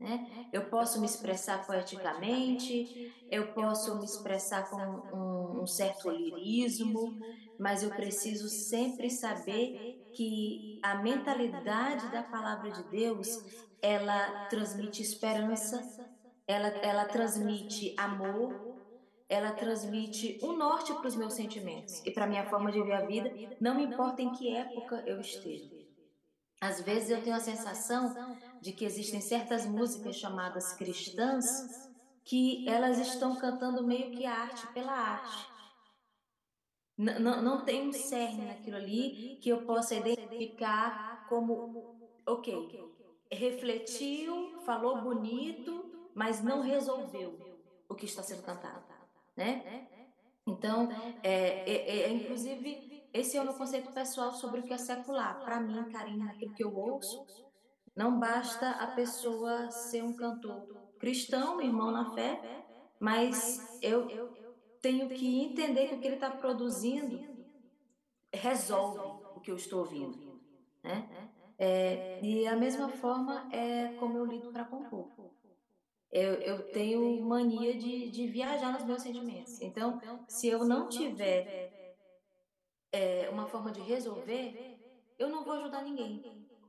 Né? 0.00 0.48
Eu 0.52 0.64
posso 0.64 0.98
me 1.00 1.06
expressar 1.06 1.64
poeticamente, 1.64 3.14
eu 3.30 3.52
posso 3.52 3.98
me 3.98 4.04
expressar 4.04 4.68
com 4.68 4.76
um, 5.16 5.62
um 5.62 5.66
certo 5.66 6.10
lirismo, 6.10 7.20
mas 7.58 7.84
eu 7.84 7.90
preciso 7.90 8.48
sempre 8.48 9.08
saber 9.08 10.10
que 10.12 10.80
a 10.82 10.96
mentalidade 10.96 12.10
da 12.10 12.22
palavra 12.22 12.70
de 12.70 12.82
Deus 12.84 13.44
ela 13.80 14.46
transmite 14.46 15.02
esperança, 15.02 16.08
ela, 16.46 16.68
ela 16.68 17.04
transmite 17.04 17.94
amor, 17.96 18.71
ela 19.32 19.50
transmite 19.52 20.38
um 20.42 20.52
norte 20.52 20.92
para 20.92 21.08
os 21.08 21.16
meus 21.16 21.32
sentimentos 21.32 22.04
e 22.04 22.10
para 22.10 22.24
a 22.24 22.28
minha 22.28 22.44
forma 22.44 22.70
de 22.70 22.82
ver 22.82 22.92
a 22.92 23.06
vida, 23.06 23.32
não 23.58 23.80
importa 23.80 24.20
em 24.20 24.30
que 24.30 24.54
época 24.54 25.02
eu 25.06 25.18
esteja. 25.22 25.70
Às 26.60 26.82
vezes 26.82 27.08
eu 27.08 27.22
tenho 27.22 27.34
a 27.34 27.40
sensação 27.40 28.14
de 28.60 28.72
que 28.72 28.84
existem 28.84 29.22
certas 29.22 29.64
músicas 29.64 30.16
chamadas 30.16 30.74
cristãs 30.74 31.90
que 32.22 32.68
elas 32.68 32.98
estão 32.98 33.34
cantando 33.36 33.82
meio 33.86 34.10
que 34.10 34.26
a 34.26 34.34
arte 34.34 34.66
pela 34.74 34.92
arte. 34.92 35.48
Não, 36.98 37.18
não, 37.18 37.42
não 37.42 37.64
tem 37.64 37.88
um 37.88 37.92
cerne 37.92 38.44
naquilo 38.44 38.76
ali 38.76 39.38
que 39.40 39.48
eu 39.48 39.62
possa 39.62 39.94
identificar 39.94 41.26
como, 41.26 41.96
ok, 42.26 42.68
refletiu, 43.30 44.60
falou 44.60 45.00
bonito, 45.00 46.10
mas 46.14 46.44
não 46.44 46.60
resolveu 46.60 47.40
o 47.88 47.94
que 47.94 48.04
está 48.04 48.22
sendo 48.22 48.42
cantado, 48.42 48.91
né? 49.36 49.88
Então, 50.46 50.88
é, 51.22 51.70
é, 51.70 52.00
é, 52.02 52.12
inclusive, 52.12 53.04
esse 53.12 53.36
é 53.36 53.40
o 53.40 53.44
meu 53.44 53.54
conceito 53.54 53.92
pessoal 53.92 54.32
sobre 54.32 54.60
o 54.60 54.62
que 54.64 54.72
é 54.72 54.78
secular. 54.78 55.40
Para 55.44 55.60
mim, 55.60 55.90
Karine, 55.90 56.24
naquilo 56.24 56.54
que 56.54 56.64
eu 56.64 56.76
ouço, 56.76 57.24
não 57.94 58.18
basta 58.18 58.70
a 58.70 58.88
pessoa 58.88 59.70
ser 59.70 60.02
um 60.02 60.14
cantor 60.14 60.66
cristão, 60.98 61.60
irmão 61.60 61.90
na 61.90 62.12
fé, 62.12 62.40
mas 62.98 63.78
eu 63.82 64.32
tenho 64.80 65.08
que 65.08 65.44
entender 65.44 65.88
que 65.88 65.94
o 65.94 66.00
que 66.00 66.06
ele 66.06 66.14
está 66.16 66.30
produzindo 66.30 67.20
resolve 68.32 68.98
o 69.36 69.40
que 69.40 69.50
eu 69.50 69.56
estou 69.56 69.80
ouvindo, 69.80 70.40
né? 70.82 71.08
É, 71.58 72.18
e 72.22 72.46
a 72.46 72.56
mesma 72.56 72.88
forma 72.88 73.48
é 73.52 73.94
como 73.98 74.18
eu 74.18 74.24
lido 74.24 74.50
para 74.50 74.64
compor 74.64 75.08
eu, 76.12 76.34
eu 76.34 76.62
tenho 76.70 77.22
mania 77.22 77.74
de, 77.74 78.10
de 78.10 78.26
viajar 78.26 78.74
nos 78.74 78.84
meus 78.84 79.02
sentimentos. 79.02 79.58
Então, 79.62 79.98
se 80.28 80.46
eu 80.46 80.62
não 80.62 80.86
tiver 80.86 81.96
é, 82.92 83.30
uma 83.30 83.46
forma 83.46 83.72
de 83.72 83.80
resolver, 83.80 84.78
eu 85.18 85.30
não 85.30 85.42
vou 85.42 85.54
ajudar 85.54 85.82
ninguém. 85.82 86.22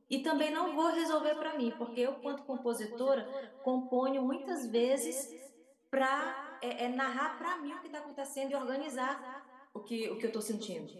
E 0.10 0.20
também 0.20 0.50
não 0.50 0.74
vou 0.74 0.92
resolver 0.92 1.36
para 1.36 1.58
mim, 1.58 1.74
porque 1.78 2.00
eu, 2.00 2.14
quanto 2.16 2.44
compositora, 2.44 3.28
componho 3.64 4.22
muitas 4.22 4.68
vezes 4.68 5.52
para 5.90 6.60
é, 6.62 6.86
é, 6.86 6.88
narrar 6.88 7.38
para 7.38 7.58
mim 7.58 7.74
o 7.74 7.82
que 7.82 7.88
está 7.88 8.00
acontecendo 8.00 8.52
e 8.52 8.56
organizar 8.56 9.70
o 9.74 9.82
que, 9.82 10.10
o 10.10 10.18
que 10.18 10.26
eu 10.26 10.30
estou 10.30 10.42
sentindo. 10.42 10.94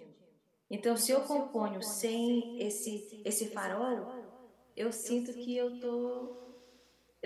Então, 0.70 0.98
se 0.98 1.12
eu 1.12 1.22
componho 1.22 1.82
sem 1.82 2.62
esse, 2.62 3.22
esse 3.24 3.50
farol, 3.52 4.12
eu 4.76 4.92
sinto 4.92 5.32
que 5.34 5.56
eu 5.56 5.76
estou 5.76 6.43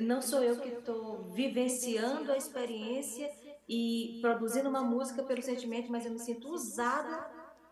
não 0.01 0.21
sou 0.21 0.43
eu 0.43 0.59
que 0.59 0.69
estou 0.69 1.23
vivenciando 1.31 2.31
a 2.31 2.37
experiência 2.37 3.31
e 3.67 4.19
produzindo 4.21 4.69
uma 4.69 4.81
música 4.83 5.23
pelo 5.23 5.41
sentimento, 5.41 5.91
mas 5.91 6.05
eu 6.05 6.11
me 6.11 6.19
sinto 6.19 6.49
usada 6.49 7.29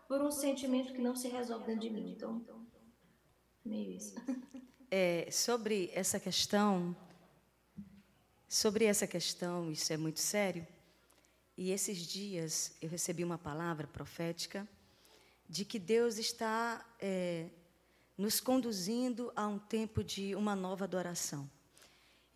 por 0.08 0.20
um 0.20 0.30
sentimento 0.30 0.92
que 0.92 1.00
não 1.00 1.14
se 1.16 1.28
resolve 1.28 1.66
dentro 1.66 1.82
de 1.82 1.90
mim. 1.90 2.12
Então, 2.12 2.44
meio 3.64 3.92
isso. 3.92 4.14
É, 4.88 5.28
sobre 5.32 5.90
essa 5.92 6.20
questão, 6.20 6.96
sobre 8.48 8.84
essa 8.84 9.04
questão, 9.04 9.70
isso 9.70 9.92
é 9.92 9.96
muito 9.96 10.20
sério. 10.20 10.64
E 11.56 11.72
esses 11.72 11.98
dias 11.98 12.76
eu 12.80 12.88
recebi 12.88 13.24
uma 13.24 13.36
palavra 13.36 13.88
profética 13.88 14.68
de 15.48 15.64
que 15.64 15.78
Deus 15.78 16.18
está 16.18 16.84
é, 17.00 17.48
nos 18.16 18.40
conduzindo 18.40 19.32
a 19.34 19.46
um 19.46 19.58
tempo 19.58 20.04
de 20.04 20.36
uma 20.36 20.54
nova 20.54 20.84
adoração. 20.84 21.50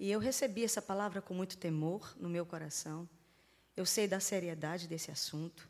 E 0.01 0.11
eu 0.11 0.19
recebi 0.19 0.65
essa 0.65 0.81
palavra 0.81 1.21
com 1.21 1.35
muito 1.35 1.59
temor 1.59 2.17
no 2.19 2.31
meu 2.31 2.47
coração. 2.47 3.07
eu 3.77 3.85
sei 3.85 4.09
da 4.09 4.19
seriedade 4.19 4.89
desse 4.89 5.11
assunto, 5.11 5.69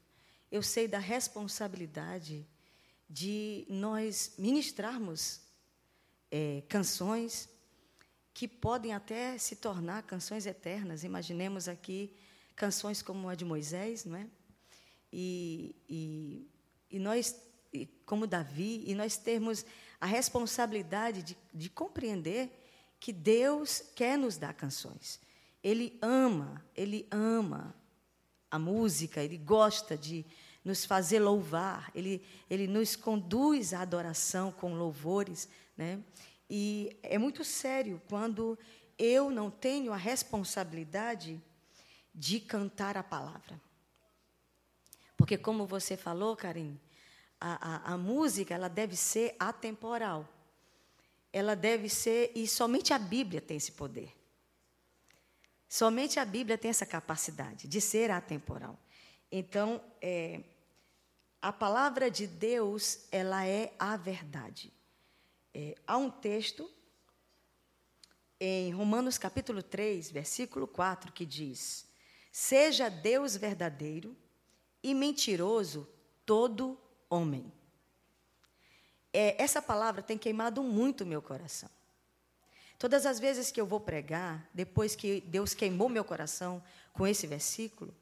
eu 0.52 0.62
sei 0.62 0.86
da 0.86 1.00
responsabilidade 1.00 2.46
de 3.08 3.66
nós 3.68 4.32
ministrarmos 4.38 5.40
é, 6.30 6.62
canções 6.68 7.48
que 8.32 8.46
podem 8.46 8.94
até 8.94 9.36
se 9.36 9.56
tornar 9.56 10.04
canções 10.04 10.46
eternas. 10.46 11.02
Imaginemos 11.02 11.66
aqui 11.66 12.16
canções 12.54 13.02
como 13.02 13.28
a 13.28 13.34
de 13.34 13.44
Moisés, 13.44 14.04
não 14.04 14.16
é? 14.16 14.28
E, 15.12 15.74
e, 15.88 16.48
e 16.88 16.98
nós, 17.00 17.34
como 18.06 18.28
Davi, 18.28 18.84
e 18.86 18.94
nós 18.94 19.16
termos 19.16 19.66
a 20.00 20.06
responsabilidade 20.06 21.24
de, 21.24 21.36
de 21.52 21.68
compreender 21.68 22.59
que 23.00 23.12
Deus 23.12 23.82
quer 23.96 24.18
nos 24.18 24.36
dar 24.36 24.52
canções. 24.52 25.18
Ele 25.64 25.98
ama, 26.02 26.64
ele 26.76 27.08
ama 27.10 27.74
a 28.50 28.58
música, 28.58 29.22
ele 29.22 29.38
gosta 29.38 29.96
de 29.96 30.24
nos 30.62 30.84
fazer 30.84 31.18
louvar, 31.18 31.90
ele, 31.94 32.22
ele 32.48 32.66
nos 32.66 32.94
conduz 32.94 33.72
à 33.72 33.80
adoração 33.80 34.52
com 34.52 34.74
louvores. 34.74 35.48
Né? 35.76 35.98
E 36.48 36.94
é 37.02 37.16
muito 37.16 37.42
sério 37.42 38.00
quando 38.08 38.58
eu 38.98 39.30
não 39.30 39.50
tenho 39.50 39.92
a 39.92 39.96
responsabilidade 39.96 41.40
de 42.14 42.38
cantar 42.38 42.98
a 42.98 43.02
palavra. 43.02 43.60
Porque, 45.16 45.38
como 45.38 45.66
você 45.66 45.96
falou, 45.96 46.36
Karim, 46.36 46.78
a, 47.40 47.92
a, 47.92 47.94
a 47.94 47.98
música 47.98 48.54
ela 48.54 48.68
deve 48.68 48.96
ser 48.96 49.34
atemporal. 49.38 50.28
Ela 51.32 51.54
deve 51.54 51.88
ser, 51.88 52.32
e 52.34 52.46
somente 52.46 52.92
a 52.92 52.98
Bíblia 52.98 53.40
tem 53.40 53.56
esse 53.56 53.72
poder. 53.72 54.12
Somente 55.68 56.18
a 56.18 56.24
Bíblia 56.24 56.58
tem 56.58 56.70
essa 56.70 56.84
capacidade 56.84 57.68
de 57.68 57.80
ser 57.80 58.10
atemporal. 58.10 58.78
Então, 59.30 59.80
é, 60.02 60.40
a 61.40 61.52
palavra 61.52 62.10
de 62.10 62.26
Deus, 62.26 63.06
ela 63.12 63.46
é 63.46 63.72
a 63.78 63.96
verdade. 63.96 64.72
É, 65.54 65.76
há 65.86 65.96
um 65.96 66.10
texto 66.10 66.68
em 68.40 68.72
Romanos 68.72 69.18
capítulo 69.18 69.62
3, 69.62 70.10
versículo 70.10 70.66
4, 70.66 71.12
que 71.12 71.24
diz: 71.24 71.86
Seja 72.32 72.88
Deus 72.88 73.36
verdadeiro 73.36 74.16
e 74.82 74.94
mentiroso 74.94 75.88
todo 76.26 76.78
homem. 77.08 77.52
É, 79.12 79.42
essa 79.42 79.60
palavra 79.60 80.02
tem 80.02 80.16
queimado 80.16 80.62
muito 80.62 81.04
meu 81.04 81.20
coração. 81.20 81.68
Todas 82.78 83.04
as 83.04 83.20
vezes 83.20 83.50
que 83.50 83.60
eu 83.60 83.66
vou 83.66 83.80
pregar, 83.80 84.48
depois 84.54 84.96
que 84.96 85.20
Deus 85.20 85.52
queimou 85.52 85.88
meu 85.88 86.04
coração 86.04 86.62
com 86.92 87.06
esse 87.06 87.26
versículo, 87.26 87.94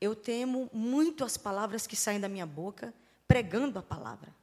eu 0.00 0.16
temo 0.16 0.68
muito 0.72 1.24
as 1.24 1.36
palavras 1.36 1.86
que 1.86 1.94
saem 1.94 2.20
da 2.20 2.28
minha 2.28 2.46
boca 2.46 2.92
pregando 3.28 3.78
a 3.78 3.82
palavra. 3.82 4.34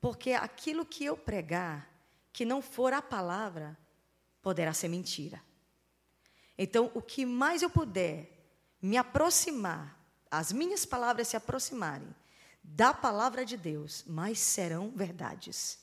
Porque 0.00 0.32
aquilo 0.32 0.84
que 0.84 1.04
eu 1.04 1.16
pregar, 1.16 1.88
que 2.32 2.44
não 2.44 2.60
for 2.60 2.92
a 2.92 3.00
palavra, 3.00 3.78
poderá 4.42 4.72
ser 4.72 4.88
mentira. 4.88 5.40
Então, 6.58 6.90
o 6.94 7.00
que 7.00 7.24
mais 7.24 7.62
eu 7.62 7.70
puder 7.70 8.28
me 8.80 8.96
aproximar, 8.96 9.98
as 10.30 10.50
minhas 10.50 10.84
palavras 10.84 11.28
se 11.28 11.36
aproximarem 11.36 12.12
da 12.62 12.94
palavra 12.94 13.44
de 13.44 13.56
Deus, 13.56 14.04
mais 14.06 14.38
serão 14.38 14.90
verdades. 14.90 15.78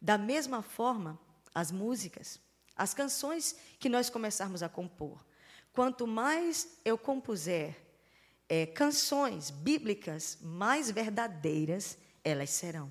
Da 0.00 0.18
mesma 0.18 0.62
forma, 0.62 1.18
as 1.54 1.70
músicas. 1.70 2.40
As 2.74 2.92
canções 2.92 3.56
que 3.78 3.88
nós 3.88 4.10
começarmos 4.10 4.62
a 4.62 4.68
compor. 4.68 5.24
Quanto 5.72 6.06
mais 6.06 6.78
eu 6.84 6.98
compuser 6.98 7.76
é, 8.48 8.66
canções 8.66 9.50
bíblicas 9.50 10.36
mais 10.42 10.90
verdadeiras, 10.90 11.96
elas 12.22 12.50
serão. 12.50 12.90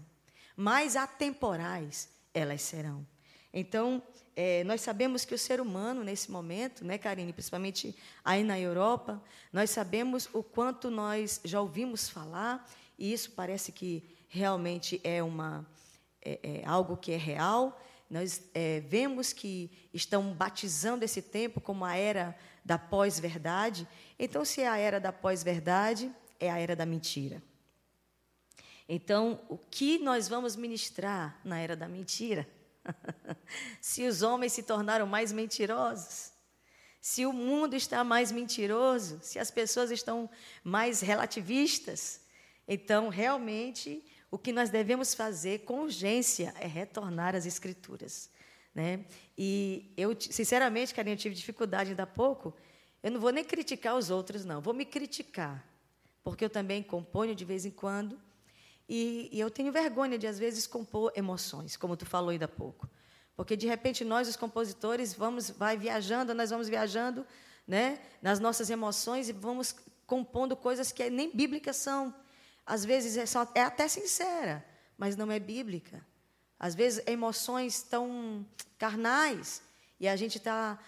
Mais 0.55 0.95
atemporais, 0.95 2.09
elas 2.33 2.61
serão. 2.61 3.05
Então, 3.53 4.01
é, 4.35 4.63
nós 4.63 4.81
sabemos 4.81 5.25
que 5.25 5.35
o 5.35 5.37
ser 5.37 5.59
humano, 5.59 6.03
nesse 6.03 6.31
momento, 6.31 6.85
né, 6.85 6.97
Karine, 6.97 7.33
principalmente 7.33 7.95
aí 8.23 8.43
na 8.43 8.59
Europa, 8.59 9.21
nós 9.51 9.69
sabemos 9.69 10.29
o 10.33 10.41
quanto 10.41 10.89
nós 10.89 11.41
já 11.43 11.59
ouvimos 11.59 12.09
falar, 12.09 12.67
e 13.01 13.11
isso 13.11 13.31
parece 13.31 13.71
que 13.71 14.03
realmente 14.29 15.01
é, 15.03 15.23
uma, 15.23 15.67
é, 16.21 16.61
é 16.61 16.65
algo 16.67 16.95
que 16.95 17.11
é 17.11 17.17
real, 17.17 17.81
nós 18.07 18.43
é, 18.53 18.79
vemos 18.81 19.33
que 19.33 19.71
estão 19.91 20.31
batizando 20.33 21.03
esse 21.03 21.19
tempo 21.19 21.59
como 21.59 21.83
a 21.83 21.95
era 21.95 22.37
da 22.63 22.77
pós-verdade. 22.77 23.87
Então, 24.19 24.45
se 24.45 24.61
é 24.61 24.67
a 24.67 24.77
era 24.77 24.99
da 24.99 25.11
pós-verdade, 25.11 26.11
é 26.39 26.51
a 26.51 26.59
era 26.59 26.75
da 26.75 26.85
mentira. 26.85 27.41
Então, 28.87 29.41
o 29.49 29.57
que 29.57 29.97
nós 29.97 30.27
vamos 30.27 30.55
ministrar 30.55 31.39
na 31.43 31.59
era 31.59 31.75
da 31.75 31.87
mentira? 31.87 32.47
se 33.81 34.05
os 34.05 34.21
homens 34.21 34.53
se 34.53 34.61
tornaram 34.61 35.07
mais 35.07 35.31
mentirosos, 35.31 36.31
se 37.01 37.25
o 37.25 37.33
mundo 37.33 37.75
está 37.75 38.03
mais 38.03 38.31
mentiroso, 38.31 39.19
se 39.23 39.39
as 39.39 39.49
pessoas 39.49 39.89
estão 39.89 40.29
mais 40.63 41.01
relativistas, 41.01 42.20
então 42.73 43.09
realmente 43.09 44.01
o 44.31 44.37
que 44.37 44.53
nós 44.53 44.69
devemos 44.69 45.13
fazer 45.13 45.65
com 45.65 45.81
urgência 45.81 46.53
é 46.57 46.65
retornar 46.65 47.35
às 47.35 47.45
Escrituras. 47.45 48.29
Né? 48.73 49.03
E 49.37 49.91
eu, 49.97 50.15
sinceramente, 50.17 50.95
Carinha, 50.95 51.15
eu 51.15 51.19
tive 51.19 51.35
dificuldade 51.35 51.89
ainda 51.89 52.03
há 52.03 52.07
pouco. 52.07 52.55
Eu 53.03 53.11
não 53.11 53.19
vou 53.19 53.31
nem 53.31 53.43
criticar 53.43 53.97
os 53.97 54.09
outros, 54.09 54.45
não. 54.45 54.61
Vou 54.61 54.73
me 54.73 54.85
criticar, 54.85 55.67
porque 56.23 56.45
eu 56.45 56.49
também 56.49 56.81
componho 56.81 57.35
de 57.35 57.43
vez 57.43 57.65
em 57.65 57.71
quando. 57.71 58.17
E, 58.87 59.27
e 59.33 59.37
eu 59.37 59.51
tenho 59.51 59.69
vergonha 59.69 60.17
de, 60.17 60.25
às 60.25 60.39
vezes, 60.39 60.65
compor 60.65 61.11
emoções, 61.13 61.75
como 61.75 61.97
tu 61.97 62.05
falou 62.05 62.29
ainda 62.29 62.45
há 62.45 62.47
pouco. 62.47 62.89
Porque, 63.35 63.57
de 63.57 63.67
repente, 63.67 64.05
nós, 64.05 64.29
os 64.29 64.37
compositores, 64.37 65.13
vamos, 65.13 65.49
vai 65.49 65.75
viajando, 65.75 66.33
nós 66.33 66.51
vamos 66.51 66.69
viajando 66.69 67.27
né, 67.67 67.99
nas 68.21 68.39
nossas 68.39 68.69
emoções 68.69 69.27
e 69.27 69.33
vamos 69.33 69.75
compondo 70.07 70.55
coisas 70.55 70.89
que 70.89 71.09
nem 71.09 71.29
bíblicas 71.35 71.75
são. 71.75 72.13
Às 72.65 72.85
vezes 72.85 73.17
é, 73.17 73.25
só, 73.25 73.49
é 73.55 73.61
até 73.61 73.87
sincera, 73.87 74.65
mas 74.97 75.15
não 75.15 75.31
é 75.31 75.39
bíblica. 75.39 76.05
Às 76.59 76.75
vezes 76.75 77.03
emoções 77.07 77.81
tão 77.81 78.45
carnais 78.77 79.61
e 79.99 80.07
a 80.07 80.15
gente 80.15 80.37
está 80.37 80.79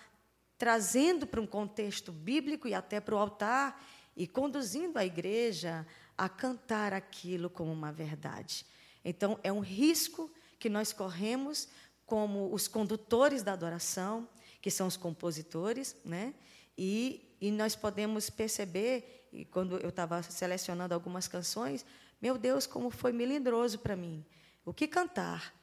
trazendo 0.58 1.26
para 1.26 1.42
um 1.42 1.48
contexto 1.48 2.12
bíblico 2.12 2.68
e 2.68 2.74
até 2.74 3.00
para 3.00 3.16
o 3.16 3.18
altar 3.18 3.84
e 4.16 4.28
conduzindo 4.28 4.98
a 4.98 5.06
igreja 5.06 5.86
a 6.18 6.30
cantar 6.30 6.94
aquilo 6.94 7.50
como 7.50 7.72
uma 7.72 7.92
verdade. 7.92 8.66
Então, 9.04 9.40
é 9.44 9.52
um 9.52 9.60
risco 9.60 10.32
que 10.60 10.70
nós 10.70 10.94
corremos 10.94 11.68
como 12.06 12.54
os 12.54 12.68
condutores 12.68 13.44
da 13.44 13.54
adoração, 13.54 14.28
que 14.62 14.70
são 14.70 14.88
os 14.88 14.96
compositores, 14.96 15.96
né? 16.06 16.34
e, 16.78 17.36
e 17.42 17.52
nós 17.52 17.76
podemos 17.76 18.30
perceber 18.30 19.23
e 19.34 19.44
quando 19.46 19.78
eu 19.80 19.90
estava 19.90 20.22
selecionando 20.22 20.94
algumas 20.94 21.28
canções, 21.28 21.84
meu 22.22 22.38
Deus, 22.38 22.68
como 22.68 22.90
foi 22.90 23.12
melindroso 23.12 23.80
para 23.80 23.96
mim. 23.96 24.24
O 24.64 24.74
que 24.74 24.88
cantar? 24.88 25.54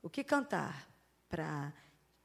O 0.00 0.08
que 0.08 0.22
cantar 0.22 0.88
para 1.28 1.72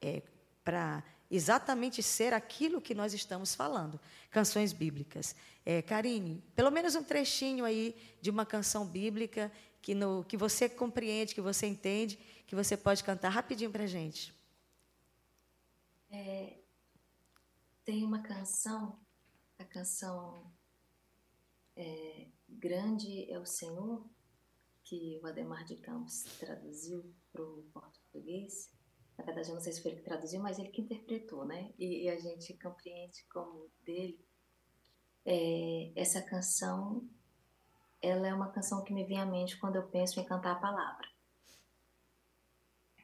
é, 0.00 0.22
para 0.64 1.02
exatamente 1.30 2.02
ser 2.02 2.32
aquilo 2.32 2.80
que 2.80 2.94
nós 2.94 3.12
estamos 3.14 3.54
falando, 3.54 3.98
canções 4.30 4.72
bíblicas. 4.72 5.34
É, 5.64 5.80
Karine, 5.82 6.42
pelo 6.54 6.70
menos 6.70 6.94
um 6.94 7.02
trechinho 7.02 7.64
aí 7.64 7.96
de 8.20 8.30
uma 8.30 8.44
canção 8.44 8.86
bíblica 8.86 9.50
que, 9.80 9.94
no, 9.94 10.24
que 10.24 10.36
você 10.36 10.68
compreende, 10.68 11.34
que 11.34 11.40
você 11.40 11.66
entende, 11.66 12.18
que 12.46 12.54
você 12.54 12.76
pode 12.76 13.02
cantar 13.02 13.30
rapidinho 13.30 13.70
para 13.70 13.86
gente. 13.86 14.32
É, 16.10 16.58
tem 17.84 18.04
uma 18.04 18.20
canção, 18.20 18.98
a 19.58 19.64
canção 19.64 20.52
é, 21.76 22.26
Grande 22.48 23.30
é 23.30 23.38
o 23.38 23.46
Senhor, 23.46 24.04
que 24.84 25.18
o 25.22 25.26
Ademar 25.26 25.64
de 25.64 25.76
Campos 25.76 26.22
traduziu 26.38 27.14
para 27.32 27.42
o 27.42 27.62
português. 27.72 28.70
Na 29.16 29.24
verdade, 29.24 29.48
eu 29.48 29.54
não 29.54 29.62
sei 29.62 29.72
se 29.72 29.82
foi 29.82 29.92
ele 29.92 30.00
que 30.00 30.06
traduziu, 30.06 30.40
mas 30.40 30.58
ele 30.58 30.68
que 30.68 30.82
interpretou, 30.82 31.44
né? 31.44 31.72
E, 31.78 32.04
e 32.04 32.08
a 32.08 32.18
gente 32.18 32.54
compreende 32.58 33.24
como 33.32 33.70
dele. 33.84 34.20
É, 35.24 35.92
essa 35.94 36.20
canção, 36.20 37.08
ela 38.00 38.26
é 38.26 38.34
uma 38.34 38.50
canção 38.50 38.84
que 38.84 38.92
me 38.92 39.04
vem 39.04 39.20
à 39.20 39.26
mente 39.26 39.58
quando 39.58 39.76
eu 39.76 39.88
penso 39.88 40.20
em 40.20 40.24
cantar 40.24 40.52
a 40.52 40.60
palavra. 40.60 41.08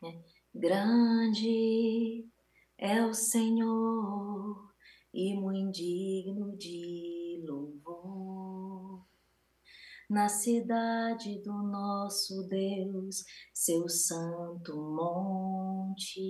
É, 0.05 0.19
Grande 0.55 2.29
é 2.77 3.05
o 3.05 3.15
Senhor 3.15 4.73
e 5.13 5.35
muito 5.35 5.73
na 10.09 10.29
cidade 10.29 11.39
do 11.43 11.53
nosso 11.53 12.49
Deus, 12.49 13.25
seu 13.53 13.89
santo 13.89 14.77
monte. 14.77 16.21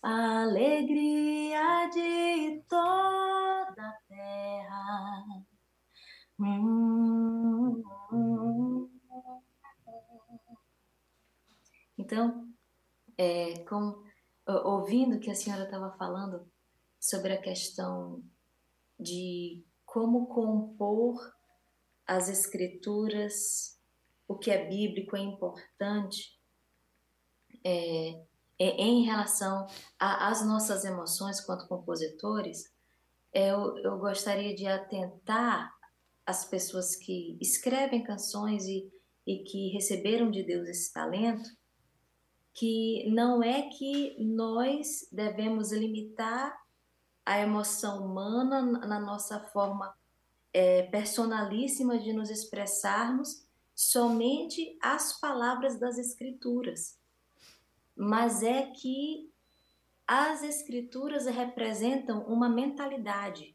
Alegria 0.00 1.90
de 1.92 2.62
toda 2.68 3.74
a 3.76 3.98
terra. 4.08 5.24
Hum. 6.38 7.82
Então, 11.98 12.48
é, 13.18 13.64
com, 13.64 14.04
ouvindo 14.46 15.18
que 15.18 15.30
a 15.30 15.34
senhora 15.34 15.64
estava 15.64 15.90
falando 15.96 16.48
sobre 17.00 17.32
a 17.32 17.40
questão 17.40 18.22
de 19.00 19.64
como 19.84 20.26
compor 20.26 21.35
as 22.06 22.28
escrituras, 22.28 23.78
o 24.28 24.36
que 24.36 24.50
é 24.50 24.66
bíblico 24.66 25.16
é 25.16 25.20
importante 25.20 26.36
é, 27.64 28.22
é, 28.58 28.68
em 28.80 29.04
relação 29.04 29.66
às 29.98 30.46
nossas 30.46 30.84
emoções 30.84 31.40
quanto 31.40 31.66
compositores, 31.66 32.72
é, 33.32 33.50
eu, 33.50 33.76
eu 33.78 33.98
gostaria 33.98 34.54
de 34.54 34.66
atentar 34.66 35.74
as 36.24 36.44
pessoas 36.44 36.96
que 36.96 37.36
escrevem 37.40 38.02
canções 38.02 38.66
e, 38.66 38.90
e 39.26 39.44
que 39.44 39.68
receberam 39.70 40.30
de 40.30 40.42
Deus 40.42 40.68
esse 40.68 40.92
talento, 40.92 41.48
que 42.54 43.08
não 43.10 43.42
é 43.42 43.68
que 43.68 44.16
nós 44.24 45.08
devemos 45.12 45.72
limitar 45.72 46.56
a 47.24 47.40
emoção 47.40 48.06
humana 48.06 48.62
na 48.62 48.98
nossa 48.98 49.40
forma 49.40 49.94
é, 50.56 50.84
personalíssima 50.84 51.98
de 51.98 52.14
nos 52.14 52.30
expressarmos 52.30 53.46
somente 53.74 54.78
as 54.80 55.20
palavras 55.20 55.78
das 55.78 55.98
Escrituras, 55.98 56.98
mas 57.94 58.42
é 58.42 58.62
que 58.70 59.30
as 60.06 60.42
Escrituras 60.42 61.26
representam 61.26 62.24
uma 62.24 62.48
mentalidade. 62.48 63.54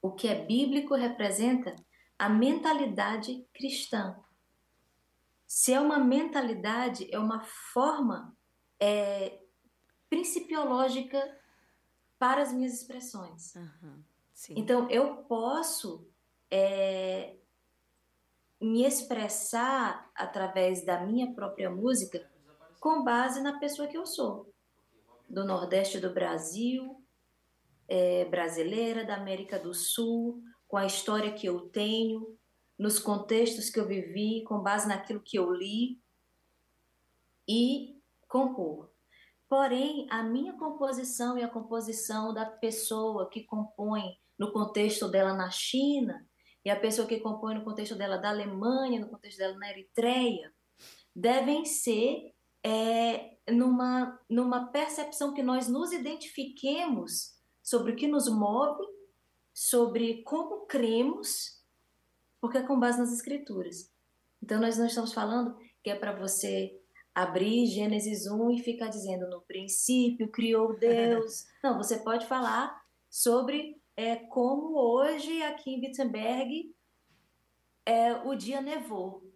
O 0.00 0.12
que 0.12 0.28
é 0.28 0.44
bíblico 0.44 0.94
representa 0.94 1.74
a 2.16 2.28
mentalidade 2.28 3.44
cristã. 3.52 4.16
Se 5.44 5.72
é 5.72 5.80
uma 5.80 5.98
mentalidade, 5.98 7.12
é 7.12 7.18
uma 7.18 7.42
forma 7.42 8.32
é, 8.78 9.40
principiológica 10.08 11.36
para 12.16 12.42
as 12.42 12.52
minhas 12.52 12.74
expressões. 12.74 13.56
Uhum, 13.56 14.04
então, 14.50 14.90
eu 14.90 15.18
posso 15.24 16.06
é, 16.50 17.36
me 18.60 18.84
expressar 18.84 20.10
através 20.14 20.84
da 20.84 21.00
minha 21.00 21.32
própria 21.32 21.70
música 21.70 22.30
com 22.80 23.02
base 23.02 23.40
na 23.40 23.58
pessoa 23.58 23.88
que 23.88 23.96
eu 23.96 24.06
sou. 24.06 24.52
Do 25.28 25.44
Nordeste 25.44 25.98
do 25.98 26.12
Brasil, 26.12 27.02
é, 27.88 28.24
brasileira, 28.26 29.04
da 29.04 29.16
América 29.16 29.58
do 29.58 29.72
Sul, 29.72 30.42
com 30.68 30.76
a 30.76 30.86
história 30.86 31.32
que 31.32 31.46
eu 31.46 31.68
tenho, 31.68 32.36
nos 32.78 32.98
contextos 32.98 33.70
que 33.70 33.78
eu 33.78 33.86
vivi, 33.86 34.42
com 34.44 34.60
base 34.60 34.88
naquilo 34.88 35.20
que 35.20 35.38
eu 35.38 35.52
li 35.52 36.00
e 37.48 38.00
compor. 38.28 38.90
Porém, 39.48 40.06
a 40.10 40.22
minha 40.22 40.54
composição 40.54 41.38
e 41.38 41.42
a 41.42 41.48
composição 41.48 42.34
da 42.34 42.44
pessoa 42.44 43.28
que 43.28 43.44
compõe 43.44 44.18
no 44.38 44.52
contexto 44.52 45.08
dela 45.08 45.34
na 45.34 45.50
China 45.50 46.26
e 46.64 46.70
a 46.70 46.78
pessoa 46.78 47.06
que 47.06 47.20
compõe 47.20 47.54
no 47.54 47.64
contexto 47.64 47.94
dela 47.94 48.16
da 48.16 48.30
Alemanha, 48.30 49.00
no 49.00 49.08
contexto 49.08 49.38
dela 49.38 49.56
na 49.58 49.70
Eritreia, 49.70 50.52
devem 51.14 51.64
ser 51.64 52.34
é, 52.62 53.36
numa, 53.50 54.18
numa 54.28 54.66
percepção 54.66 55.34
que 55.34 55.42
nós 55.42 55.68
nos 55.68 55.92
identifiquemos 55.92 57.34
sobre 57.62 57.92
o 57.92 57.96
que 57.96 58.08
nos 58.08 58.28
move, 58.28 58.84
sobre 59.52 60.22
como 60.22 60.66
cremos 60.66 61.62
porque 62.44 62.58
é 62.58 62.62
com 62.62 62.78
base 62.78 62.98
nas 62.98 63.10
escrituras. 63.10 63.90
Então 64.42 64.60
nós 64.60 64.76
não 64.76 64.84
estamos 64.84 65.14
falando 65.14 65.56
que 65.82 65.88
é 65.88 65.94
para 65.94 66.14
você 66.14 66.78
abrir 67.14 67.64
Gênesis 67.64 68.26
1 68.26 68.50
e 68.50 68.58
ficar 68.58 68.88
dizendo 68.88 69.30
no 69.30 69.40
princípio 69.40 70.30
criou 70.30 70.78
Deus. 70.78 71.46
não, 71.64 71.78
você 71.78 72.00
pode 72.00 72.26
falar 72.26 72.84
sobre 73.08 73.80
é, 73.96 74.16
como 74.16 74.76
hoje 74.76 75.42
aqui 75.42 75.70
em 75.70 75.80
Wittenberg 75.80 76.74
é, 77.86 78.14
o 78.14 78.34
dia 78.34 78.60
nevou. 78.60 79.30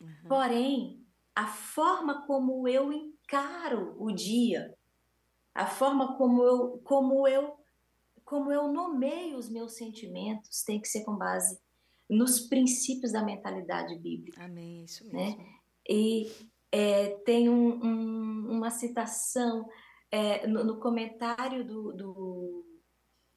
Uhum. 0.00 0.28
Porém, 0.28 1.06
a 1.34 1.46
forma 1.46 2.26
como 2.26 2.66
eu 2.68 2.92
encaro 2.92 3.96
o 3.98 4.10
dia, 4.10 4.76
a 5.54 5.66
forma 5.66 6.16
como 6.16 6.42
eu, 6.42 6.78
como 6.84 7.26
eu 7.26 7.58
como 8.24 8.50
eu 8.50 8.72
nomeio 8.72 9.36
os 9.36 9.50
meus 9.50 9.76
sentimentos 9.76 10.62
tem 10.62 10.80
que 10.80 10.88
ser 10.88 11.04
com 11.04 11.16
base 11.16 11.60
nos 12.08 12.40
princípios 12.40 13.12
da 13.12 13.22
mentalidade 13.22 13.98
bíblica. 13.98 14.44
Amém, 14.44 14.84
isso 14.84 15.06
né? 15.08 15.12
mesmo. 15.12 15.38
Né? 15.38 15.54
E 15.88 16.32
é, 16.70 17.08
tem 17.24 17.48
um, 17.48 17.84
um, 17.84 18.56
uma 18.56 18.70
citação 18.70 19.68
é, 20.10 20.46
no, 20.46 20.64
no, 20.64 20.80
comentário 20.80 21.64
do, 21.64 21.92
do, 21.92 22.64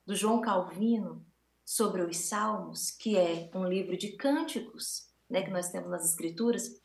do 0.05 0.15
João 0.15 0.41
Calvino 0.41 1.25
sobre 1.63 2.03
os 2.03 2.17
Salmos, 2.17 2.91
que 2.91 3.17
é 3.17 3.49
um 3.55 3.67
livro 3.67 3.97
de 3.97 4.13
cânticos 4.15 5.09
né, 5.29 5.41
que 5.41 5.49
nós 5.49 5.69
temos 5.69 5.89
nas 5.89 6.05
Escrituras. 6.05 6.81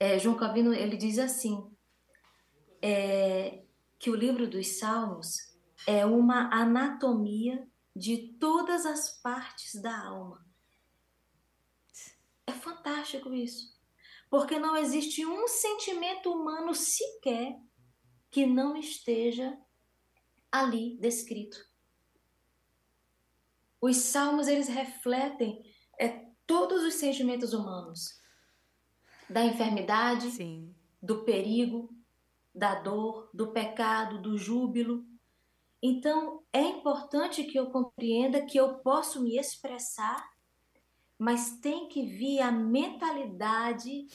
É, 0.00 0.18
João 0.18 0.36
Calvino 0.36 0.72
ele 0.72 0.96
diz 0.96 1.18
assim 1.18 1.70
é, 2.80 3.62
que 3.98 4.10
o 4.10 4.14
livro 4.14 4.48
dos 4.48 4.66
Salmos 4.78 5.36
é 5.86 6.04
uma 6.06 6.48
anatomia 6.52 7.68
de 7.94 8.34
todas 8.40 8.86
as 8.86 9.20
partes 9.20 9.80
da 9.80 10.06
alma. 10.06 10.44
É 12.46 12.52
fantástico 12.52 13.32
isso. 13.32 13.72
Porque 14.30 14.58
não 14.58 14.74
existe 14.76 15.26
um 15.26 15.46
sentimento 15.46 16.32
humano 16.32 16.74
sequer 16.74 17.60
que 18.30 18.46
não 18.46 18.76
esteja 18.76 19.58
ali 20.50 20.96
descrito. 20.98 21.71
Os 23.82 23.96
salmos 23.98 24.48
eles 24.48 24.68
refletem 24.68 25.62
é, 26.00 26.26
todos 26.46 26.82
os 26.84 26.94
sentimentos 26.94 27.52
humanos, 27.52 28.18
da 29.28 29.44
enfermidade, 29.44 30.30
Sim. 30.30 30.74
do 31.02 31.24
perigo, 31.24 31.94
da 32.54 32.76
dor, 32.76 33.28
do 33.34 33.52
pecado, 33.52 34.22
do 34.22 34.38
júbilo, 34.38 35.04
então, 35.82 36.44
é 36.52 36.62
importante 36.62 37.42
que 37.42 37.58
eu 37.58 37.66
compreenda 37.66 38.46
que 38.46 38.56
eu 38.56 38.76
posso 38.76 39.20
me 39.20 39.36
expressar, 39.36 40.30
mas 41.18 41.58
tem 41.58 41.88
que 41.88 42.06
vir 42.06 42.40
a 42.40 42.52
mentalidade 42.52 44.06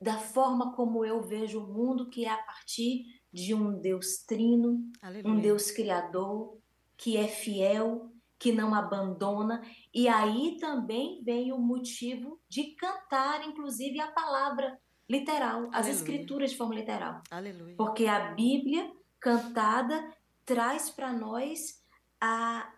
da 0.00 0.16
forma 0.16 0.72
como 0.76 1.04
eu 1.04 1.20
vejo 1.22 1.60
o 1.60 1.66
mundo, 1.66 2.08
que 2.08 2.24
é 2.24 2.28
a 2.28 2.36
partir 2.36 3.20
de 3.32 3.52
um 3.52 3.80
Deus 3.80 4.18
trino, 4.18 4.88
Aleluia. 5.02 5.34
um 5.34 5.40
Deus 5.40 5.72
criador, 5.72 6.56
que 6.96 7.16
é 7.16 7.26
fiel, 7.26 8.12
que 8.38 8.52
não 8.52 8.74
abandona. 8.74 9.62
E 9.94 10.08
aí 10.08 10.56
também 10.60 11.22
vem 11.22 11.52
o 11.52 11.58
motivo 11.58 12.40
de 12.48 12.74
cantar, 12.74 13.46
inclusive, 13.46 14.00
a 14.00 14.10
palavra 14.12 14.78
literal, 15.08 15.58
Aleluia. 15.58 15.78
as 15.78 15.88
escrituras 15.88 16.50
de 16.50 16.56
forma 16.56 16.74
literal. 16.74 17.22
Aleluia. 17.30 17.76
Porque 17.76 18.06
a 18.06 18.34
Bíblia 18.34 18.90
cantada 19.20 20.12
traz 20.44 20.90
para 20.90 21.12
nós 21.12 21.82
a, 22.20 22.72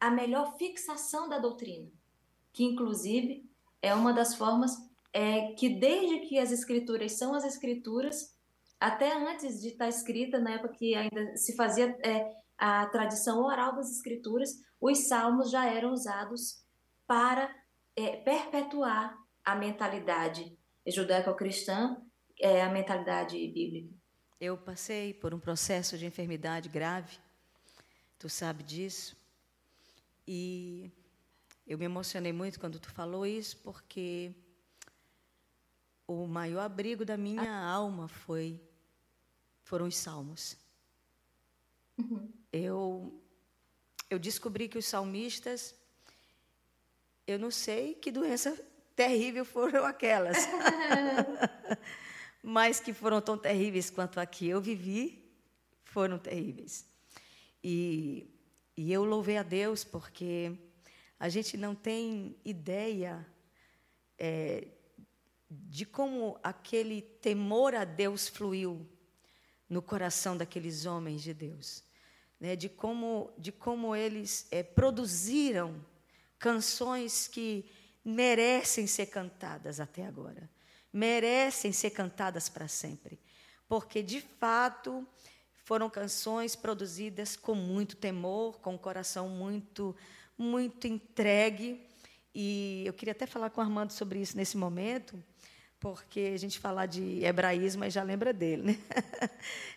a 0.00 0.10
melhor 0.10 0.56
fixação 0.56 1.28
da 1.28 1.38
doutrina, 1.38 1.88
que 2.52 2.64
inclusive 2.64 3.48
é 3.80 3.94
uma 3.94 4.12
das 4.12 4.34
formas 4.34 4.76
é, 5.12 5.52
que 5.52 5.68
desde 5.68 6.20
que 6.20 6.38
as 6.38 6.50
escrituras 6.50 7.12
são 7.12 7.34
as 7.34 7.44
escrituras, 7.44 8.34
até 8.80 9.12
antes 9.16 9.60
de 9.60 9.68
estar 9.68 9.84
tá 9.84 9.88
escrita, 9.88 10.38
na 10.38 10.52
época 10.52 10.74
que 10.74 10.94
ainda 10.94 11.36
se 11.36 11.54
fazia 11.54 11.96
é, 12.04 12.41
a 12.64 12.86
tradição 12.86 13.42
oral 13.42 13.74
das 13.74 13.90
escrituras, 13.90 14.50
os 14.80 15.08
salmos 15.08 15.50
já 15.50 15.66
eram 15.66 15.92
usados 15.92 16.64
para 17.08 17.52
é, 17.96 18.18
perpetuar 18.18 19.18
a 19.44 19.56
mentalidade 19.56 20.56
judaico-cristã, 20.86 22.00
é, 22.38 22.62
a 22.62 22.70
mentalidade 22.70 23.36
bíblica. 23.48 23.92
Eu 24.40 24.56
passei 24.56 25.12
por 25.12 25.34
um 25.34 25.40
processo 25.40 25.98
de 25.98 26.06
enfermidade 26.06 26.68
grave, 26.68 27.18
tu 28.16 28.28
sabe 28.28 28.62
disso, 28.62 29.16
e 30.24 30.88
eu 31.66 31.76
me 31.76 31.86
emocionei 31.86 32.32
muito 32.32 32.60
quando 32.60 32.78
tu 32.78 32.92
falou 32.92 33.26
isso, 33.26 33.56
porque 33.56 34.32
o 36.06 36.28
maior 36.28 36.60
abrigo 36.60 37.04
da 37.04 37.16
minha 37.16 37.60
alma 37.60 38.06
foi 38.06 38.60
foram 39.64 39.88
os 39.88 39.96
salmos. 39.96 40.61
Uhum. 41.98 42.28
Eu 42.52 43.18
eu 44.10 44.18
descobri 44.18 44.68
que 44.68 44.78
os 44.78 44.86
salmistas 44.86 45.74
eu 47.26 47.38
não 47.38 47.50
sei 47.50 47.94
que 47.94 48.10
doença 48.10 48.58
terrível 48.94 49.44
foram 49.44 49.84
aquelas. 49.84 50.36
mas 52.42 52.80
que 52.80 52.92
foram 52.92 53.20
tão 53.20 53.38
terríveis 53.38 53.88
quanto 53.88 54.18
a 54.18 54.26
que 54.26 54.48
eu 54.48 54.60
vivi, 54.60 55.24
foram 55.84 56.18
terríveis. 56.18 56.84
E, 57.62 58.28
e 58.76 58.92
eu 58.92 59.04
louvei 59.04 59.36
a 59.36 59.42
Deus 59.42 59.84
porque 59.84 60.52
a 61.20 61.28
gente 61.28 61.56
não 61.56 61.74
tem 61.74 62.34
ideia 62.44 63.24
é, 64.18 64.66
de 65.48 65.86
como 65.86 66.38
aquele 66.42 67.02
temor 67.02 67.74
a 67.74 67.84
Deus 67.84 68.28
fluiu 68.28 68.84
no 69.72 69.80
coração 69.80 70.36
daqueles 70.36 70.84
homens 70.84 71.22
de 71.22 71.32
Deus, 71.32 71.82
né? 72.38 72.54
de, 72.54 72.68
como, 72.68 73.32
de 73.38 73.50
como 73.50 73.96
eles 73.96 74.46
é, 74.50 74.62
produziram 74.62 75.82
canções 76.38 77.26
que 77.26 77.64
merecem 78.04 78.86
ser 78.86 79.06
cantadas 79.06 79.80
até 79.80 80.04
agora, 80.04 80.50
merecem 80.92 81.72
ser 81.72 81.88
cantadas 81.88 82.50
para 82.50 82.68
sempre, 82.68 83.18
porque 83.66 84.02
de 84.02 84.20
fato 84.20 85.08
foram 85.64 85.88
canções 85.88 86.54
produzidas 86.54 87.34
com 87.34 87.54
muito 87.54 87.96
temor, 87.96 88.60
com 88.60 88.74
o 88.74 88.78
coração 88.78 89.26
muito, 89.26 89.96
muito 90.36 90.86
entregue. 90.86 91.80
E 92.34 92.82
eu 92.84 92.92
queria 92.92 93.12
até 93.12 93.24
falar 93.24 93.48
com 93.48 93.62
o 93.62 93.64
Armando 93.64 93.92
sobre 93.92 94.20
isso 94.20 94.36
nesse 94.36 94.58
momento, 94.58 95.16
porque 95.82 96.30
a 96.32 96.38
gente 96.38 96.60
falar 96.60 96.86
de 96.86 97.24
hebraísmo, 97.24 97.90
já 97.90 98.04
lembra 98.04 98.32
dele, 98.32 98.62
né? 98.62 98.78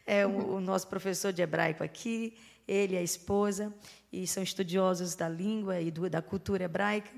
É 0.05 0.23
o, 0.23 0.57
o 0.57 0.61
nosso 0.61 0.87
professor 0.87 1.33
de 1.33 1.41
hebraico 1.41 1.83
aqui, 1.83 2.37
ele 2.67 2.93
e 2.93 2.97
a 2.97 3.01
esposa, 3.01 3.73
e 4.13 4.27
são 4.27 4.43
estudiosos 4.43 5.15
da 5.15 5.27
língua 5.27 5.81
e 5.81 5.89
do, 5.89 6.07
da 6.07 6.21
cultura 6.21 6.65
hebraica. 6.65 7.09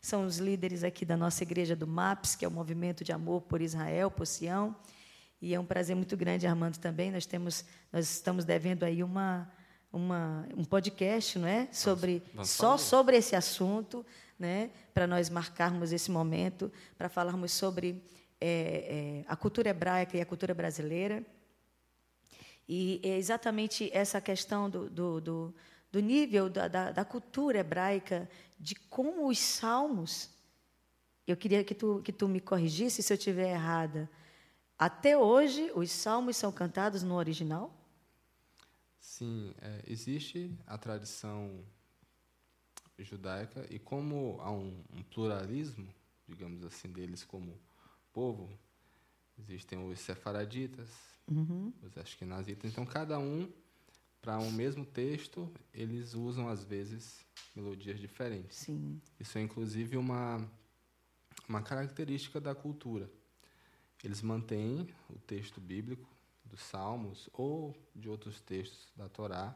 São 0.00 0.24
os 0.24 0.38
líderes 0.38 0.84
aqui 0.84 1.04
da 1.04 1.16
nossa 1.16 1.42
igreja 1.42 1.74
do 1.74 1.88
MAPS, 1.88 2.36
que 2.36 2.44
é 2.44 2.48
o 2.48 2.50
Movimento 2.52 3.02
de 3.02 3.10
Amor 3.10 3.42
por 3.42 3.60
Israel, 3.60 4.12
por 4.12 4.28
Sião. 4.28 4.76
E 5.42 5.52
é 5.52 5.58
um 5.58 5.66
prazer 5.66 5.96
muito 5.96 6.16
grande, 6.16 6.46
Armando, 6.46 6.78
também. 6.78 7.10
Nós 7.10 7.26
temos, 7.26 7.64
nós 7.92 8.08
estamos 8.08 8.44
devendo 8.44 8.84
aí 8.84 9.02
uma, 9.02 9.50
uma 9.92 10.46
um 10.56 10.64
podcast, 10.64 11.36
não 11.36 11.48
é, 11.48 11.66
sobre 11.72 12.22
vamos, 12.32 12.50
só 12.50 12.78
sobre 12.78 13.16
esse 13.16 13.34
assunto, 13.34 14.06
né, 14.38 14.70
para 14.94 15.04
nós 15.04 15.28
marcarmos 15.28 15.90
esse 15.90 16.12
momento, 16.12 16.70
para 16.96 17.08
falarmos 17.08 17.50
sobre 17.50 18.00
é, 18.40 18.48
é, 18.48 19.24
a 19.26 19.36
cultura 19.36 19.70
hebraica 19.70 20.16
e 20.16 20.20
a 20.20 20.26
cultura 20.26 20.54
brasileira. 20.54 21.24
E 22.68 23.00
é 23.02 23.16
exatamente 23.16 23.90
essa 23.92 24.20
questão 24.20 24.68
do, 24.68 24.90
do, 24.90 25.20
do, 25.20 25.54
do 25.92 26.00
nível 26.00 26.50
da, 26.50 26.66
da, 26.66 26.90
da, 26.90 27.04
cultura 27.04 27.58
hebraica, 27.58 28.28
de 28.58 28.74
como 28.74 29.28
os 29.28 29.38
salmos. 29.38 30.30
Eu 31.26 31.36
queria 31.36 31.62
que 31.62 31.74
tu, 31.74 32.02
que 32.02 32.12
tu 32.12 32.28
me 32.28 32.40
corrigisse 32.40 33.02
se 33.02 33.12
eu 33.12 33.16
estiver 33.16 33.50
errada 33.50 34.10
até 34.78 35.16
hoje, 35.16 35.70
os 35.74 35.90
salmos 35.90 36.36
são 36.36 36.52
cantados 36.52 37.02
no 37.02 37.14
original? 37.14 37.74
Sim, 39.00 39.54
é, 39.58 39.82
existe 39.86 40.54
a 40.66 40.76
tradição 40.76 41.64
judaica 42.98 43.66
e 43.70 43.78
como 43.78 44.38
há 44.40 44.50
um, 44.50 44.84
um, 44.92 45.02
pluralismo, 45.02 45.88
digamos 46.28 46.62
assim, 46.62 46.88
deles 46.92 47.24
como 47.24 47.58
povo, 48.16 48.48
existem 49.38 49.78
os 49.86 50.00
sefaraditas, 50.00 50.88
uhum. 51.28 51.70
os 51.82 51.98
ashkenazitas, 51.98 52.72
então 52.72 52.86
cada 52.86 53.18
um, 53.18 53.52
para 54.22 54.38
um 54.38 54.50
mesmo 54.50 54.86
texto, 54.86 55.52
eles 55.74 56.14
usam 56.14 56.48
às 56.48 56.64
vezes 56.64 57.26
melodias 57.54 58.00
diferentes. 58.00 58.56
Sim. 58.56 59.02
Isso 59.20 59.36
é 59.36 59.42
inclusive 59.42 59.98
uma, 59.98 60.50
uma 61.46 61.60
característica 61.60 62.40
da 62.40 62.54
cultura. 62.54 63.10
Eles 64.02 64.22
mantêm 64.22 64.88
o 65.10 65.18
texto 65.18 65.60
bíblico 65.60 66.08
dos 66.42 66.62
Salmos 66.62 67.28
ou 67.34 67.76
de 67.94 68.08
outros 68.08 68.40
textos 68.40 68.90
da 68.96 69.10
Torá, 69.10 69.54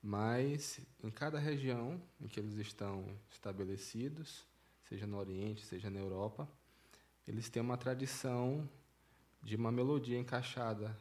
mas 0.00 0.78
em 1.02 1.10
cada 1.10 1.40
região 1.40 2.00
em 2.20 2.28
que 2.28 2.38
eles 2.38 2.54
estão 2.58 3.04
estabelecidos, 3.28 4.46
seja 4.88 5.04
no 5.04 5.18
Oriente, 5.18 5.66
seja 5.66 5.90
na 5.90 5.98
Europa, 5.98 6.48
eles 7.30 7.48
têm 7.48 7.62
uma 7.62 7.76
tradição 7.76 8.68
de 9.40 9.54
uma 9.54 9.70
melodia 9.70 10.18
encaixada 10.18 10.96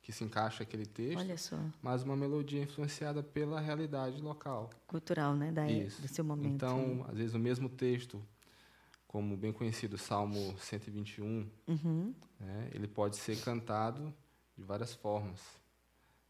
que 0.00 0.12
se 0.12 0.22
encaixa 0.22 0.62
aquele 0.62 0.86
texto, 0.86 1.56
mas 1.82 2.02
uma 2.04 2.16
melodia 2.16 2.62
influenciada 2.62 3.22
pela 3.22 3.60
realidade 3.60 4.22
local, 4.22 4.70
cultural, 4.86 5.34
né, 5.34 5.50
da 5.50 5.68
Isso. 5.68 6.00
do 6.00 6.08
seu 6.08 6.24
momento. 6.24 6.54
Então, 6.54 7.04
às 7.08 7.18
vezes 7.18 7.34
o 7.34 7.38
mesmo 7.38 7.68
texto 7.68 8.24
como 9.06 9.36
bem 9.36 9.52
conhecido 9.52 9.98
Salmo 9.98 10.56
121, 10.58 11.50
uhum. 11.66 12.14
né, 12.38 12.70
ele 12.72 12.86
pode 12.86 13.16
ser 13.16 13.40
cantado 13.40 14.14
de 14.56 14.62
várias 14.62 14.94
formas, 14.94 15.40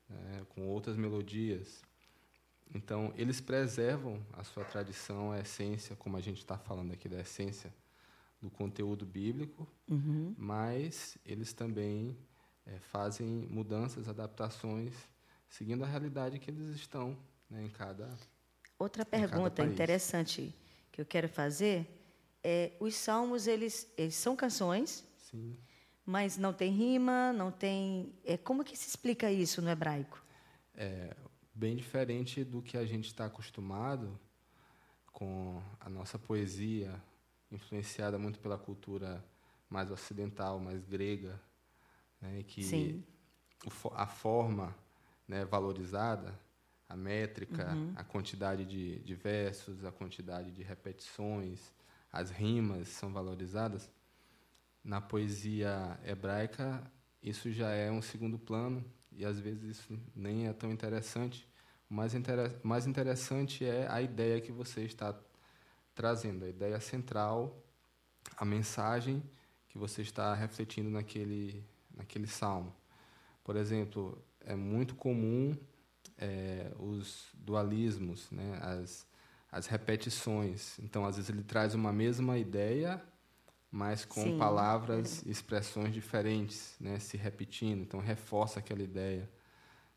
né, 0.08 0.46
com 0.48 0.66
outras 0.68 0.96
melodias. 0.96 1.82
Então, 2.74 3.12
eles 3.14 3.40
preservam 3.40 4.24
a 4.32 4.42
sua 4.42 4.64
tradição, 4.64 5.32
a 5.32 5.40
essência, 5.40 5.94
como 5.96 6.16
a 6.16 6.20
gente 6.20 6.38
está 6.38 6.56
falando 6.56 6.92
aqui 6.92 7.08
da 7.08 7.20
essência 7.20 7.72
do 8.40 8.50
conteúdo 8.50 9.04
bíblico, 9.04 9.66
uhum. 9.88 10.34
mas 10.36 11.18
eles 11.24 11.52
também 11.52 12.16
é, 12.64 12.78
fazem 12.78 13.26
mudanças, 13.26 14.08
adaptações, 14.08 14.94
seguindo 15.48 15.82
a 15.84 15.86
realidade 15.86 16.38
que 16.38 16.50
eles 16.50 16.76
estão 16.76 17.18
né, 17.50 17.64
em 17.64 17.68
cada. 17.68 18.08
Outra 18.78 19.04
pergunta 19.04 19.64
interessante 19.64 20.54
que 20.92 21.00
eu 21.00 21.06
quero 21.06 21.28
fazer 21.28 21.86
é, 22.42 22.72
os 22.78 22.94
salmos 22.94 23.46
eles, 23.46 23.92
eles 23.96 24.14
são 24.14 24.36
canções, 24.36 25.04
Sim. 25.18 25.56
mas 26.06 26.36
não 26.36 26.52
tem 26.52 26.72
rima, 26.72 27.32
não 27.32 27.50
tem. 27.50 28.12
É, 28.24 28.36
como 28.36 28.64
que 28.64 28.76
se 28.76 28.88
explica 28.88 29.30
isso 29.30 29.60
no 29.60 29.68
hebraico? 29.68 30.24
É 30.74 31.16
bem 31.52 31.74
diferente 31.74 32.44
do 32.44 32.62
que 32.62 32.76
a 32.76 32.86
gente 32.86 33.06
está 33.06 33.26
acostumado 33.26 34.18
com 35.12 35.60
a 35.80 35.90
nossa 35.90 36.16
poesia, 36.16 37.02
influenciada 37.50 38.18
muito 38.18 38.38
pela 38.38 38.58
cultura 38.58 39.24
mais 39.68 39.90
ocidental, 39.90 40.58
mais 40.58 40.84
grega, 40.84 41.40
né, 42.20 42.42
que 42.42 42.62
Sim. 42.62 43.04
A 43.92 44.06
forma 44.06 44.74
né, 45.26 45.44
valorizada, 45.44 46.38
a 46.88 46.96
métrica, 46.96 47.74
uhum. 47.74 47.92
a 47.96 48.04
quantidade 48.04 48.64
de, 48.64 49.00
de 49.00 49.14
versos, 49.14 49.84
a 49.84 49.90
quantidade 49.90 50.52
de 50.52 50.62
repetições, 50.62 51.72
as 52.12 52.30
rimas 52.30 52.88
são 52.88 53.12
valorizadas, 53.12 53.90
na 54.84 55.00
poesia 55.00 55.98
hebraica 56.04 56.82
isso 57.22 57.50
já 57.50 57.70
é 57.70 57.90
um 57.90 58.00
segundo 58.00 58.38
plano 58.38 58.84
e 59.12 59.24
às 59.24 59.38
vezes 59.40 59.78
isso 59.78 59.98
nem 60.14 60.46
é 60.46 60.52
tão 60.52 60.70
interessante. 60.70 61.48
O 61.90 61.94
mais, 61.94 62.14
inter 62.14 62.58
mais 62.62 62.86
interessante 62.86 63.64
é 63.64 63.88
a 63.88 64.00
ideia 64.00 64.40
que 64.40 64.52
você 64.52 64.82
está 64.82 65.18
trazendo, 65.98 66.44
a 66.44 66.48
ideia 66.48 66.78
central, 66.78 67.60
a 68.36 68.44
mensagem 68.44 69.20
que 69.66 69.76
você 69.76 70.00
está 70.00 70.32
refletindo 70.32 70.88
naquele, 70.88 71.66
naquele 71.92 72.28
salmo. 72.28 72.72
Por 73.42 73.56
exemplo, 73.56 74.16
é 74.42 74.54
muito 74.54 74.94
comum 74.94 75.56
é, 76.16 76.70
os 76.78 77.26
dualismos, 77.34 78.30
né, 78.30 78.60
as, 78.62 79.04
as 79.50 79.66
repetições. 79.66 80.78
Então, 80.78 81.04
às 81.04 81.16
vezes 81.16 81.30
ele 81.30 81.42
traz 81.42 81.74
uma 81.74 81.92
mesma 81.92 82.38
ideia, 82.38 83.02
mas 83.68 84.04
com 84.04 84.22
Sim. 84.22 84.38
palavras 84.38 85.24
e 85.26 85.30
expressões 85.32 85.92
diferentes, 85.92 86.76
né, 86.78 87.00
se 87.00 87.16
repetindo. 87.16 87.82
Então, 87.82 87.98
reforça 87.98 88.60
aquela 88.60 88.84
ideia. 88.84 89.28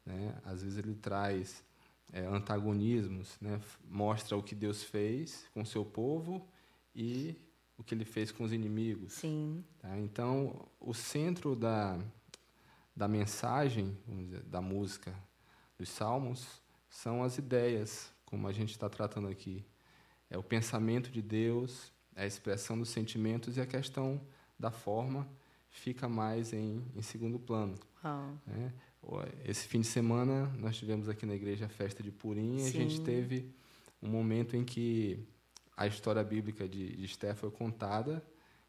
Né? 0.03 0.35
Às 0.43 0.63
vezes 0.63 0.79
ele 0.79 0.95
traz 0.95 1.63
é, 2.11 2.25
antagonismos, 2.25 3.37
né? 3.39 3.59
mostra 3.83 4.35
o 4.35 4.43
que 4.43 4.53
Deus 4.53 4.83
fez 4.83 5.47
com 5.53 5.61
o 5.61 5.65
seu 5.65 5.85
povo 5.85 6.47
e 6.95 7.35
o 7.77 7.83
que 7.83 7.95
ele 7.95 8.05
fez 8.05 8.31
com 8.31 8.43
os 8.43 8.53
inimigos. 8.53 9.13
Sim. 9.13 9.63
Tá? 9.79 9.97
Então, 9.97 10.67
o 10.79 10.93
centro 10.93 11.55
da, 11.55 11.99
da 12.95 13.07
mensagem, 13.07 13.97
dizer, 14.07 14.43
da 14.43 14.61
música 14.61 15.15
dos 15.77 15.89
salmos, 15.89 16.61
são 16.89 17.23
as 17.23 17.37
ideias, 17.37 18.11
como 18.25 18.47
a 18.47 18.51
gente 18.51 18.71
está 18.71 18.89
tratando 18.89 19.27
aqui. 19.27 19.65
É 20.29 20.37
o 20.37 20.43
pensamento 20.43 21.09
de 21.09 21.21
Deus, 21.21 21.91
é 22.15 22.23
a 22.23 22.27
expressão 22.27 22.77
dos 22.77 22.89
sentimentos 22.89 23.57
e 23.57 23.61
a 23.61 23.65
questão 23.65 24.21
da 24.59 24.69
forma 24.69 25.27
fica 25.69 26.07
mais 26.07 26.53
em, 26.53 26.85
em 26.95 27.01
segundo 27.01 27.39
plano. 27.39 27.75
Oh. 28.03 28.49
Né? 28.49 28.73
Esse 29.43 29.67
fim 29.67 29.81
de 29.81 29.87
semana 29.87 30.51
nós 30.59 30.77
tivemos 30.77 31.09
aqui 31.09 31.25
na 31.25 31.33
igreja 31.33 31.65
a 31.65 31.69
festa 31.69 32.03
de 32.03 32.11
Purim 32.11 32.57
e 32.57 32.67
a 32.67 32.71
gente 32.71 33.01
teve 33.01 33.51
um 34.01 34.09
momento 34.09 34.55
em 34.55 34.63
que 34.63 35.19
a 35.75 35.87
história 35.87 36.23
bíblica 36.23 36.67
de, 36.67 36.95
de 36.95 37.05
Esther 37.05 37.35
foi 37.35 37.49
contada 37.49 38.23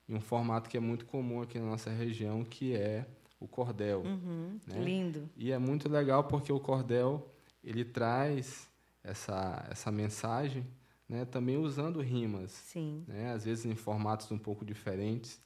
em 0.08 0.14
um 0.14 0.20
formato 0.20 0.68
que 0.68 0.76
é 0.76 0.80
muito 0.80 1.04
comum 1.06 1.42
aqui 1.42 1.58
na 1.58 1.66
nossa 1.66 1.90
região, 1.90 2.44
que 2.44 2.74
é 2.74 3.06
o 3.38 3.46
cordel. 3.46 4.00
Uhum, 4.00 4.58
né? 4.66 4.82
Lindo. 4.82 5.28
E 5.36 5.52
é 5.52 5.58
muito 5.58 5.88
legal 5.88 6.24
porque 6.24 6.52
o 6.52 6.60
cordel 6.60 7.28
ele 7.62 7.84
traz 7.84 8.68
essa, 9.04 9.66
essa 9.70 9.90
mensagem, 9.90 10.66
né, 11.08 11.24
também 11.24 11.56
usando 11.56 12.00
rimas, 12.00 12.50
Sim. 12.50 13.04
Né, 13.06 13.32
às 13.32 13.44
vezes 13.44 13.64
em 13.64 13.74
formatos 13.74 14.30
um 14.30 14.38
pouco 14.38 14.64
diferentes. 14.64 15.40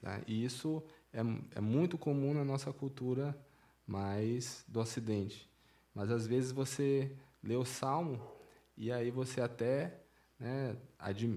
Tá? 0.00 0.20
E 0.26 0.44
isso 0.44 0.82
é, 1.12 1.20
é 1.54 1.60
muito 1.60 1.96
comum 1.96 2.34
na 2.34 2.44
nossa 2.44 2.72
cultura 2.72 3.36
mais 3.86 4.64
do 4.66 4.80
Ocidente. 4.80 5.50
Mas 5.94 6.10
às 6.10 6.26
vezes 6.26 6.52
você 6.52 7.12
lê 7.42 7.56
o 7.56 7.64
Salmo 7.64 8.20
e 8.76 8.90
aí 8.90 9.10
você 9.10 9.40
até 9.40 10.00
né, 10.38 10.76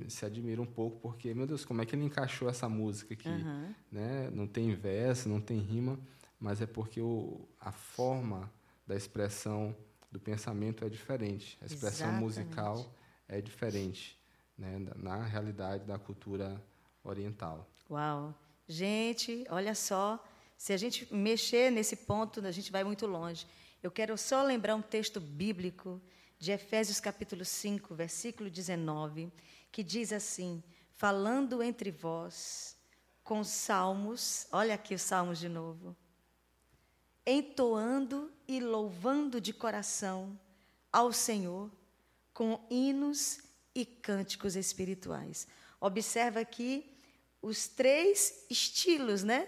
se 0.10 0.26
admira 0.26 0.62
um 0.62 0.66
pouco, 0.66 1.00
porque, 1.00 1.34
meu 1.34 1.47
Deus, 1.47 1.64
como 1.64 1.82
é 1.82 1.86
que 1.86 1.95
ele 1.95 2.04
encaixou 2.04 2.50
essa 2.50 2.68
música 2.68 3.14
aqui? 3.14 3.30
Uhum. 3.30 3.74
Né? 3.91 4.30
Não 4.32 4.47
tem 4.47 4.74
verso, 4.74 5.30
não 5.30 5.39
tem 5.39 5.60
rima, 5.60 6.00
mas 6.39 6.62
é 6.62 6.66
porque 6.66 7.00
o, 7.00 7.47
a 7.60 7.72
forma 7.72 8.52
da 8.86 8.95
expressão 8.95 9.76
do 10.12 10.20
pensamento 10.20 10.84
é 10.84 10.89
diferente. 10.89 11.58
A 11.62 11.66
expressão 11.66 12.08
Exatamente. 12.08 12.24
musical 12.24 12.93
é 13.28 13.39
diferente 13.39 14.20
né, 14.58 14.78
na 14.97 15.24
realidade 15.24 15.86
da 15.86 15.97
cultura 15.97 16.62
oriental. 17.04 17.70
Uau! 17.89 18.36
Gente, 18.68 19.45
olha 19.50 19.74
só, 19.74 20.24
se 20.60 20.74
a 20.74 20.78
gente 20.78 21.12
mexer 21.12 21.72
nesse 21.72 21.95
ponto, 21.95 22.45
a 22.45 22.51
gente 22.51 22.70
vai 22.70 22.84
muito 22.84 23.07
longe. 23.07 23.47
Eu 23.82 23.89
quero 23.89 24.18
só 24.18 24.43
lembrar 24.43 24.76
um 24.76 24.82
texto 24.82 25.18
bíblico 25.22 26.01
de 26.38 26.51
Efésios 26.51 26.99
capítulo 26.99 27.45
5, 27.45 27.95
versículo 27.95 28.49
19, 28.49 29.32
que 29.72 29.82
diz 29.82 30.12
assim: 30.12 30.62
falando 30.97 31.64
entre 31.64 31.91
vós 31.91 32.76
com 33.24 33.41
salmos, 33.41 34.47
olha 34.51 34.76
aqui 34.76 34.93
os 34.93 35.01
salmos 35.01 35.39
de 35.39 35.47
novo, 35.47 35.95
entoando 37.26 38.30
e 38.45 38.60
louvando 38.60 39.39
de 39.39 39.53
coração 39.53 40.38
ao 40.91 41.14
Senhor 41.14 41.72
com 42.34 42.60
hinos 42.70 43.39
e 43.74 43.86
cânticos 43.86 44.57
espirituais. 44.57 45.47
Observa 45.80 46.41
aqui 46.41 46.86
os 47.41 47.70
três 47.70 48.45
estilos, 48.49 49.24
né, 49.24 49.47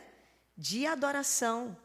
de 0.62 0.86
adoração 0.86 1.76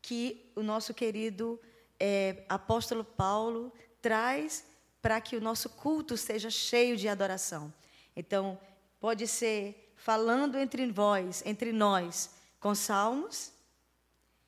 que 0.00 0.50
o 0.56 0.62
nosso 0.62 0.94
querido 0.94 1.60
é, 2.00 2.46
apóstolo 2.48 3.04
Paulo 3.04 3.70
traz 4.00 4.64
para 5.02 5.20
que 5.20 5.36
o 5.36 5.40
nosso 5.40 5.68
culto 5.68 6.16
seja 6.16 6.48
cheio 6.48 6.96
de 6.96 7.08
adoração. 7.08 7.70
Então, 8.16 8.58
pode 8.98 9.28
ser 9.28 9.92
falando 9.96 10.56
entre 10.56 10.90
vós, 10.90 11.42
entre 11.44 11.74
nós, 11.74 12.30
com 12.58 12.74
salmos, 12.74 13.52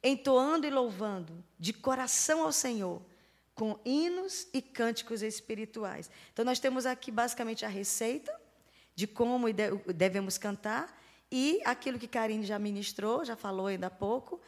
entoando 0.02 0.66
e 0.66 0.70
louvando 0.70 1.44
de 1.58 1.74
coração 1.74 2.42
ao 2.42 2.52
Senhor, 2.52 3.02
com 3.54 3.78
hinos 3.84 4.48
e 4.54 4.62
cânticos 4.62 5.20
espirituais. 5.20 6.10
Então, 6.32 6.42
nós 6.42 6.58
temos 6.58 6.86
aqui 6.86 7.10
basicamente 7.10 7.66
a 7.66 7.68
receita 7.68 8.34
de 8.94 9.06
como 9.06 9.46
devemos 9.94 10.38
cantar 10.38 11.03
e 11.30 11.60
aquilo 11.64 11.98
que 11.98 12.06
Karine 12.06 12.44
já 12.44 12.58
ministrou, 12.58 13.24
já 13.24 13.36
falou 13.36 13.66
ainda 13.66 13.88
há 13.88 13.90
pouco, 13.90 14.40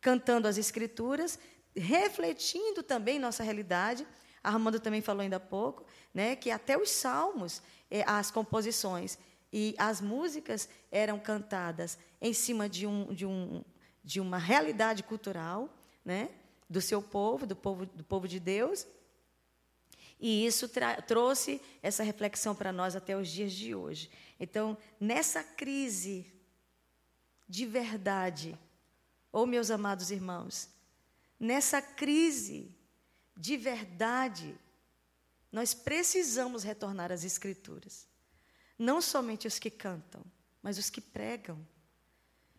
cantando 0.00 0.46
as 0.46 0.58
Escrituras, 0.58 1.38
refletindo 1.76 2.82
também 2.82 3.18
nossa 3.18 3.42
realidade. 3.42 4.06
Armando 4.42 4.78
também 4.80 5.00
falou 5.00 5.22
ainda 5.22 5.36
há 5.36 5.40
pouco, 5.40 5.84
né, 6.14 6.36
que 6.36 6.50
até 6.50 6.78
os 6.78 6.90
salmos, 6.90 7.62
eh, 7.90 8.04
as 8.06 8.30
composições 8.30 9.18
e 9.52 9.74
as 9.78 10.00
músicas 10.00 10.68
eram 10.90 11.18
cantadas 11.18 11.98
em 12.20 12.32
cima 12.32 12.68
de, 12.68 12.86
um, 12.86 13.12
de, 13.12 13.26
um, 13.26 13.64
de 14.04 14.20
uma 14.20 14.38
realidade 14.38 15.02
cultural, 15.02 15.68
né, 16.04 16.30
do 16.68 16.80
seu 16.80 17.02
povo, 17.02 17.46
do 17.46 17.56
povo, 17.56 17.86
do 17.86 18.04
povo 18.04 18.28
de 18.28 18.38
Deus. 18.38 18.86
E 20.20 20.44
isso 20.44 20.68
trouxe 21.06 21.60
essa 21.82 22.02
reflexão 22.02 22.54
para 22.54 22.72
nós 22.72 22.96
até 22.96 23.16
os 23.16 23.28
dias 23.28 23.52
de 23.52 23.74
hoje. 23.74 24.10
Então, 24.38 24.76
nessa 25.00 25.42
crise 25.42 26.32
de 27.48 27.66
verdade, 27.66 28.58
ou 29.32 29.42
oh, 29.42 29.46
meus 29.46 29.70
amados 29.70 30.10
irmãos, 30.10 30.68
nessa 31.38 31.80
crise 31.80 32.74
de 33.36 33.56
verdade, 33.56 34.58
nós 35.50 35.72
precisamos 35.72 36.62
retornar 36.62 37.10
às 37.10 37.24
Escrituras. 37.24 38.06
Não 38.78 39.00
somente 39.00 39.46
os 39.46 39.58
que 39.58 39.70
cantam, 39.70 40.22
mas 40.62 40.78
os 40.78 40.90
que 40.90 41.00
pregam. 41.00 41.66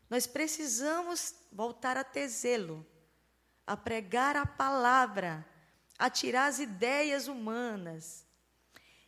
Nós 0.09 0.25
precisamos 0.25 1.35
voltar 1.51 1.95
a 1.95 2.03
ter 2.03 2.27
zelo, 2.27 2.85
a 3.65 3.77
pregar 3.77 4.35
a 4.35 4.45
palavra, 4.45 5.45
a 5.97 6.09
tirar 6.09 6.47
as 6.47 6.59
ideias 6.59 7.27
humanas, 7.27 8.25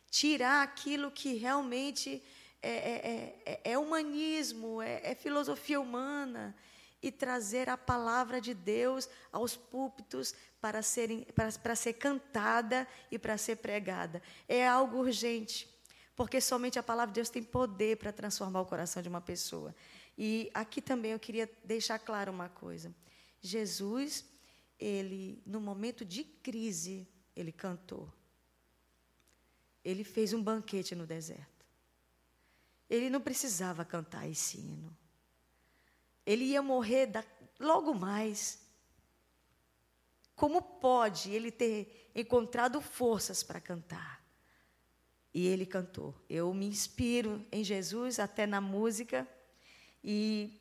tirar 0.08 0.62
aquilo 0.62 1.10
que 1.10 1.34
realmente 1.34 2.22
é, 2.62 2.70
é, 2.70 3.42
é, 3.44 3.72
é 3.72 3.78
humanismo, 3.78 4.80
é, 4.80 5.00
é 5.02 5.14
filosofia 5.14 5.80
humana, 5.80 6.54
e 7.02 7.10
trazer 7.10 7.68
a 7.68 7.76
palavra 7.76 8.40
de 8.40 8.54
Deus 8.54 9.08
aos 9.32 9.56
púlpitos 9.56 10.34
para, 10.60 10.80
serem, 10.82 11.24
para, 11.34 11.50
para 11.52 11.74
ser 11.74 11.94
cantada 11.94 12.86
e 13.10 13.18
para 13.18 13.36
ser 13.36 13.56
pregada. 13.56 14.22
É 14.48 14.66
algo 14.66 14.98
urgente, 14.98 15.68
porque 16.14 16.40
somente 16.40 16.78
a 16.78 16.82
palavra 16.82 17.12
de 17.12 17.16
Deus 17.16 17.28
tem 17.28 17.42
poder 17.42 17.96
para 17.96 18.12
transformar 18.12 18.60
o 18.60 18.66
coração 18.66 19.02
de 19.02 19.08
uma 19.08 19.20
pessoa. 19.20 19.74
E 20.16 20.48
aqui 20.54 20.80
também 20.80 21.10
eu 21.10 21.18
queria 21.18 21.50
deixar 21.64 21.98
claro 21.98 22.30
uma 22.30 22.48
coisa. 22.48 22.94
Jesus, 23.40 24.24
ele, 24.78 25.42
no 25.44 25.60
momento 25.60 26.04
de 26.04 26.22
crise, 26.22 27.08
ele 27.34 27.50
cantou. 27.50 28.12
Ele 29.84 30.04
fez 30.04 30.32
um 30.32 30.40
banquete 30.40 30.94
no 30.94 31.04
deserto. 31.04 31.51
Ele 32.92 33.08
não 33.08 33.22
precisava 33.22 33.86
cantar 33.86 34.28
esse 34.28 34.58
hino. 34.58 34.94
Ele 36.26 36.44
ia 36.44 36.60
morrer 36.60 37.06
da, 37.06 37.24
logo 37.58 37.94
mais. 37.94 38.60
Como 40.36 40.60
pode 40.60 41.30
ele 41.30 41.50
ter 41.50 42.10
encontrado 42.14 42.82
forças 42.82 43.42
para 43.42 43.62
cantar? 43.62 44.22
E 45.32 45.46
ele 45.46 45.64
cantou. 45.64 46.14
Eu 46.28 46.52
me 46.52 46.66
inspiro 46.66 47.42
em 47.50 47.64
Jesus, 47.64 48.18
até 48.18 48.46
na 48.46 48.60
música, 48.60 49.26
e 50.04 50.60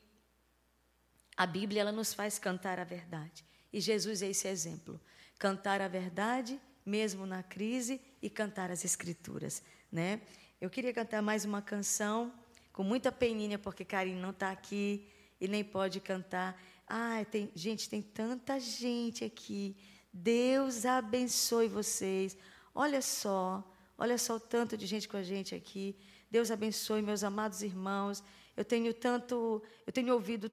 a 1.36 1.46
Bíblia 1.46 1.82
ela 1.82 1.92
nos 1.92 2.14
faz 2.14 2.40
cantar 2.40 2.80
a 2.80 2.86
verdade. 2.86 3.44
E 3.74 3.82
Jesus 3.82 4.22
é 4.22 4.30
esse 4.30 4.48
exemplo. 4.48 5.02
Cantar 5.38 5.82
a 5.82 5.90
verdade, 5.90 6.58
mesmo 6.86 7.26
na 7.26 7.44
crise, 7.44 8.00
e 8.22 8.30
cantar 8.30 8.72
as 8.72 8.86
Escrituras. 8.86 9.62
Né? 9.92 10.22
Eu 10.62 10.70
queria 10.70 10.94
cantar 10.94 11.24
mais 11.24 11.44
uma 11.44 11.60
canção, 11.60 12.32
com 12.72 12.84
muita 12.84 13.12
peninha, 13.12 13.58
porque 13.58 13.84
Karine 13.84 14.22
não 14.22 14.30
está 14.30 14.52
aqui 14.52 15.10
e 15.40 15.48
nem 15.48 15.64
pode 15.64 16.00
cantar. 16.00 16.56
Ah, 16.88 17.26
tem, 17.32 17.52
gente, 17.56 17.90
tem 17.90 18.00
tanta 18.00 18.60
gente 18.60 19.26
aqui. 19.26 19.76
Deus 20.14 20.86
abençoe 20.86 21.68
vocês. 21.68 22.38
Olha 22.76 23.02
só, 23.02 23.68
olha 23.98 24.20
só 24.20 24.36
o 24.36 24.40
tanto 24.40 24.78
de 24.78 24.86
gente 24.86 25.10
com 25.10 25.18
a 25.18 25.24
gente 25.24 25.56
aqui. 25.56 25.98
Deus 26.30 26.52
abençoe 26.52 27.02
meus 27.02 27.24
amados 27.24 27.64
irmãos. 27.64 28.24
Eu 28.56 28.64
tenho 28.64 28.94
tanto, 28.94 29.64
eu 29.88 29.92
tenho 29.92 30.14
ouvido 30.14 30.52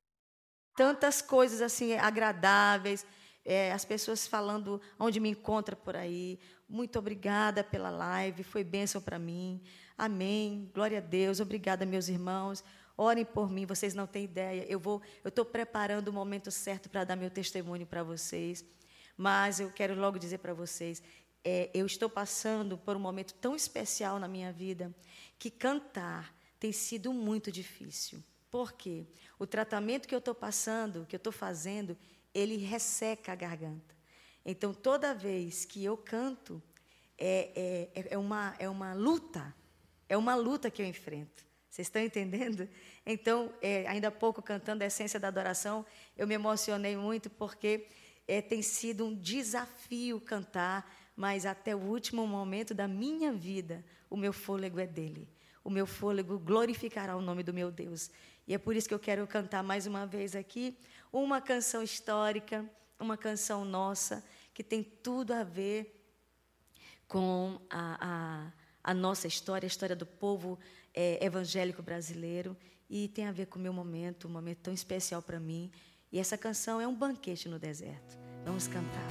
tantas 0.74 1.20
coisas 1.20 1.60
assim 1.60 1.92
agradáveis. 1.96 3.04
É, 3.44 3.72
as 3.72 3.84
pessoas 3.84 4.26
falando 4.26 4.80
onde 4.98 5.20
me 5.20 5.28
encontra 5.28 5.76
por 5.76 5.94
aí. 5.94 6.40
Muito 6.66 6.98
obrigada 6.98 7.62
pela 7.62 7.90
live, 7.90 8.42
foi 8.42 8.64
bênção 8.64 9.02
para 9.02 9.18
mim. 9.18 9.62
Amém. 9.98 10.70
Glória 10.72 10.98
a 10.98 11.00
Deus. 11.00 11.40
Obrigada, 11.40 11.84
meus 11.84 12.08
irmãos. 12.08 12.62
Orem 12.96 13.24
por 13.24 13.50
mim, 13.50 13.66
vocês 13.66 13.94
não 13.94 14.06
têm 14.06 14.22
ideia. 14.22 14.64
Eu 14.68 14.78
vou, 14.78 15.02
eu 15.24 15.28
estou 15.28 15.44
preparando 15.44 16.06
o 16.06 16.12
momento 16.12 16.52
certo 16.52 16.88
para 16.88 17.02
dar 17.02 17.16
meu 17.16 17.28
testemunho 17.28 17.84
para 17.84 18.04
vocês. 18.04 18.64
Mas 19.16 19.58
eu 19.58 19.72
quero 19.72 19.96
logo 19.96 20.16
dizer 20.16 20.38
para 20.38 20.54
vocês, 20.54 21.02
é, 21.44 21.68
eu 21.74 21.84
estou 21.84 22.08
passando 22.08 22.78
por 22.78 22.94
um 22.94 23.00
momento 23.00 23.34
tão 23.34 23.56
especial 23.56 24.20
na 24.20 24.28
minha 24.28 24.52
vida 24.52 24.94
que 25.36 25.50
cantar 25.50 26.32
tem 26.60 26.70
sido 26.70 27.12
muito 27.12 27.50
difícil. 27.50 28.22
Por 28.52 28.74
quê? 28.74 29.04
O 29.36 29.48
tratamento 29.48 30.06
que 30.06 30.14
eu 30.14 30.20
estou 30.20 30.34
passando, 30.34 31.06
que 31.06 31.16
eu 31.16 31.18
estou 31.18 31.32
fazendo, 31.32 31.98
ele 32.32 32.56
resseca 32.56 33.32
a 33.32 33.34
garganta. 33.34 33.96
Então, 34.44 34.72
toda 34.72 35.12
vez 35.12 35.64
que 35.64 35.84
eu 35.84 35.96
canto, 35.96 36.62
é, 37.18 37.90
é, 37.96 38.08
é, 38.12 38.18
uma, 38.18 38.54
é 38.60 38.68
uma 38.68 38.94
luta 38.94 39.52
é 40.08 40.16
uma 40.16 40.34
luta 40.34 40.70
que 40.70 40.80
eu 40.80 40.86
enfrento. 40.86 41.46
Vocês 41.68 41.86
estão 41.86 42.02
entendendo? 42.02 42.68
Então, 43.04 43.52
é, 43.60 43.86
ainda 43.86 44.08
há 44.08 44.10
pouco, 44.10 44.42
cantando 44.42 44.82
a 44.82 44.86
essência 44.86 45.20
da 45.20 45.28
adoração, 45.28 45.84
eu 46.16 46.26
me 46.26 46.34
emocionei 46.34 46.96
muito 46.96 47.28
porque 47.30 47.86
é, 48.26 48.40
tem 48.40 48.62
sido 48.62 49.06
um 49.06 49.14
desafio 49.14 50.20
cantar, 50.20 50.90
mas 51.14 51.46
até 51.46 51.74
o 51.74 51.78
último 51.78 52.26
momento 52.26 52.74
da 52.74 52.88
minha 52.88 53.32
vida, 53.32 53.84
o 54.10 54.16
meu 54.16 54.32
fôlego 54.32 54.80
é 54.80 54.86
dele. 54.86 55.28
O 55.62 55.70
meu 55.70 55.86
fôlego 55.86 56.38
glorificará 56.38 57.16
o 57.16 57.20
nome 57.20 57.42
do 57.42 57.52
meu 57.52 57.70
Deus. 57.70 58.10
E 58.46 58.54
é 58.54 58.58
por 58.58 58.74
isso 58.74 58.88
que 58.88 58.94
eu 58.94 58.98
quero 58.98 59.26
cantar 59.26 59.62
mais 59.62 59.86
uma 59.86 60.06
vez 60.06 60.34
aqui 60.34 60.76
uma 61.12 61.40
canção 61.40 61.82
histórica, 61.82 62.64
uma 62.98 63.16
canção 63.16 63.64
nossa, 63.64 64.24
que 64.52 64.64
tem 64.64 64.82
tudo 64.82 65.32
a 65.32 65.44
ver 65.44 65.94
com 67.06 67.60
a, 67.70 67.98
a 68.00 68.52
a 68.88 68.94
nossa 68.94 69.26
história, 69.26 69.66
a 69.66 69.68
história 69.68 69.94
do 69.94 70.06
povo 70.06 70.58
é, 70.94 71.22
evangélico 71.22 71.82
brasileiro. 71.82 72.56
E 72.88 73.06
tem 73.08 73.26
a 73.26 73.32
ver 73.32 73.44
com 73.44 73.58
o 73.58 73.62
meu 73.62 73.70
momento, 73.70 74.26
um 74.26 74.30
momento 74.30 74.60
tão 74.62 74.72
especial 74.72 75.20
para 75.20 75.38
mim. 75.38 75.70
E 76.10 76.18
essa 76.18 76.38
canção 76.38 76.80
é 76.80 76.88
um 76.88 76.94
banquete 76.94 77.50
no 77.50 77.58
deserto. 77.58 78.16
Vamos 78.46 78.66
cantar. 78.66 79.06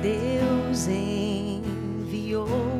Deus 0.00 0.86
enviou 0.88 2.77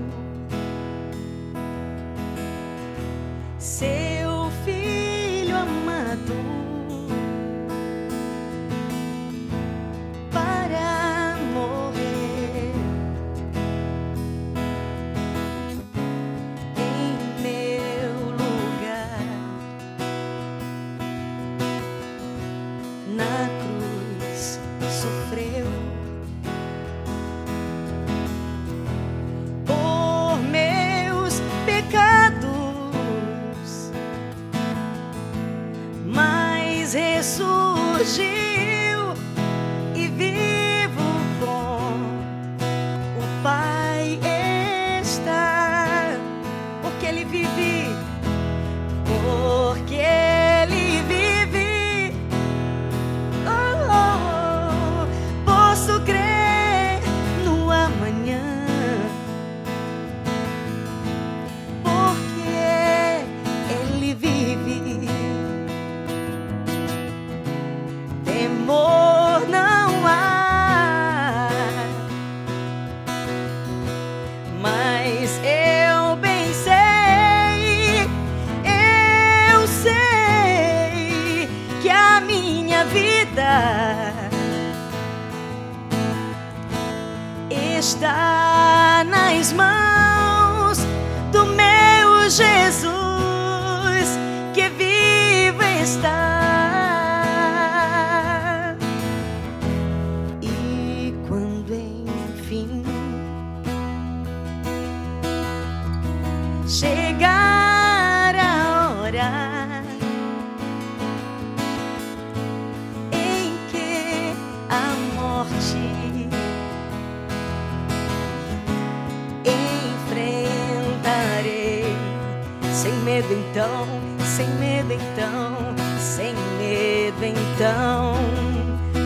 então, 123.59 123.89
sem 124.25 124.47
medo 124.51 124.93
então, 124.93 125.57
sem 125.99 126.33
medo 126.59 127.25
então, 127.25 128.15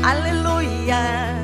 aleluia, 0.04 1.42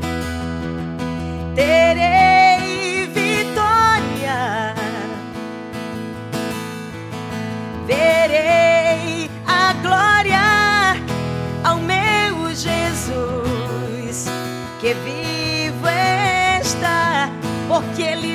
terei 1.55 3.07
vitória, 3.07 4.75
verei 7.87 9.31
a 9.47 9.73
glória 9.81 11.01
ao 11.65 11.79
meu 11.79 12.55
Jesus 12.55 14.27
que 14.83 14.93
vivo 14.93 15.89
está, 16.61 17.31
porque 17.69 18.03
ele 18.03 18.28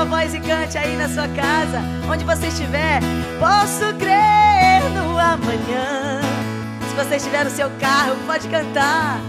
sua 0.00 0.04
voz 0.06 0.34
e 0.34 0.40
cante 0.40 0.78
aí 0.78 0.96
na 0.96 1.08
sua 1.08 1.28
casa, 1.28 1.82
onde 2.10 2.24
você 2.24 2.46
estiver. 2.46 3.00
Posso 3.38 3.94
crer 3.96 4.82
no 4.94 5.18
amanhã. 5.18 6.20
Se 6.88 6.94
você 6.94 7.16
estiver 7.16 7.44
no 7.44 7.50
seu 7.50 7.68
carro, 7.78 8.16
pode 8.26 8.48
cantar. 8.48 9.20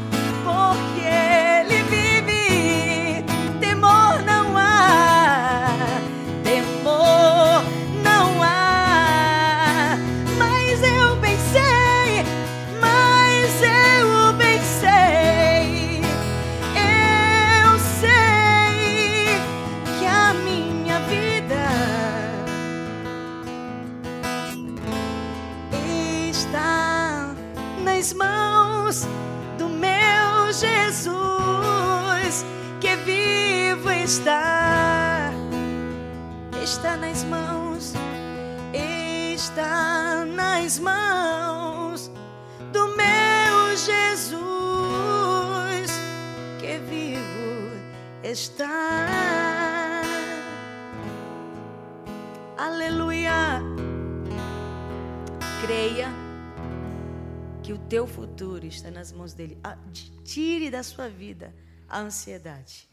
Está 58.75 58.91
nas 58.91 59.11
mãos 59.11 59.33
dele. 59.33 59.59
Ah, 59.63 59.77
Tire 60.23 60.69
da 60.69 60.83
sua 60.83 61.09
vida 61.09 61.55
a 61.87 61.99
ansiedade. 61.99 62.89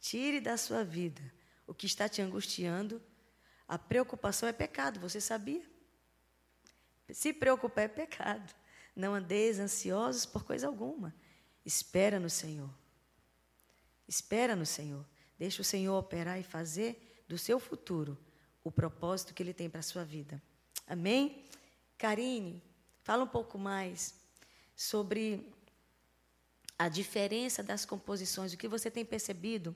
Tire 0.00 0.40
da 0.40 0.56
sua 0.56 0.84
vida 0.84 1.22
o 1.66 1.74
que 1.74 1.86
está 1.86 2.08
te 2.08 2.20
angustiando. 2.20 3.00
A 3.66 3.78
preocupação 3.78 4.48
é 4.48 4.52
pecado, 4.52 5.00
você 5.00 5.20
sabia? 5.20 5.62
Se 7.10 7.32
preocupar 7.32 7.84
é 7.84 7.88
pecado. 7.88 8.54
Não 8.94 9.14
andeis 9.14 9.58
ansiosos 9.58 10.26
por 10.26 10.44
coisa 10.44 10.66
alguma. 10.66 11.14
Espera 11.64 12.18
no 12.20 12.28
Senhor. 12.28 12.70
Espera 14.06 14.54
no 14.54 14.66
Senhor. 14.66 15.06
Deixa 15.38 15.62
o 15.62 15.64
Senhor 15.64 15.98
operar 15.98 16.38
e 16.38 16.42
fazer 16.42 17.24
do 17.26 17.38
seu 17.38 17.58
futuro 17.58 18.18
o 18.62 18.70
propósito 18.70 19.32
que 19.32 19.42
Ele 19.42 19.54
tem 19.54 19.70
para 19.70 19.80
a 19.80 19.82
sua 19.82 20.04
vida. 20.04 20.42
Amém? 20.86 21.46
Karine, 21.96 22.62
fala 23.02 23.24
um 23.24 23.28
pouco 23.28 23.58
mais 23.58 24.21
sobre 24.74 25.52
a 26.78 26.88
diferença 26.88 27.62
das 27.62 27.84
composições, 27.84 28.52
o 28.52 28.56
que 28.56 28.66
você 28.66 28.90
tem 28.90 29.04
percebido, 29.04 29.74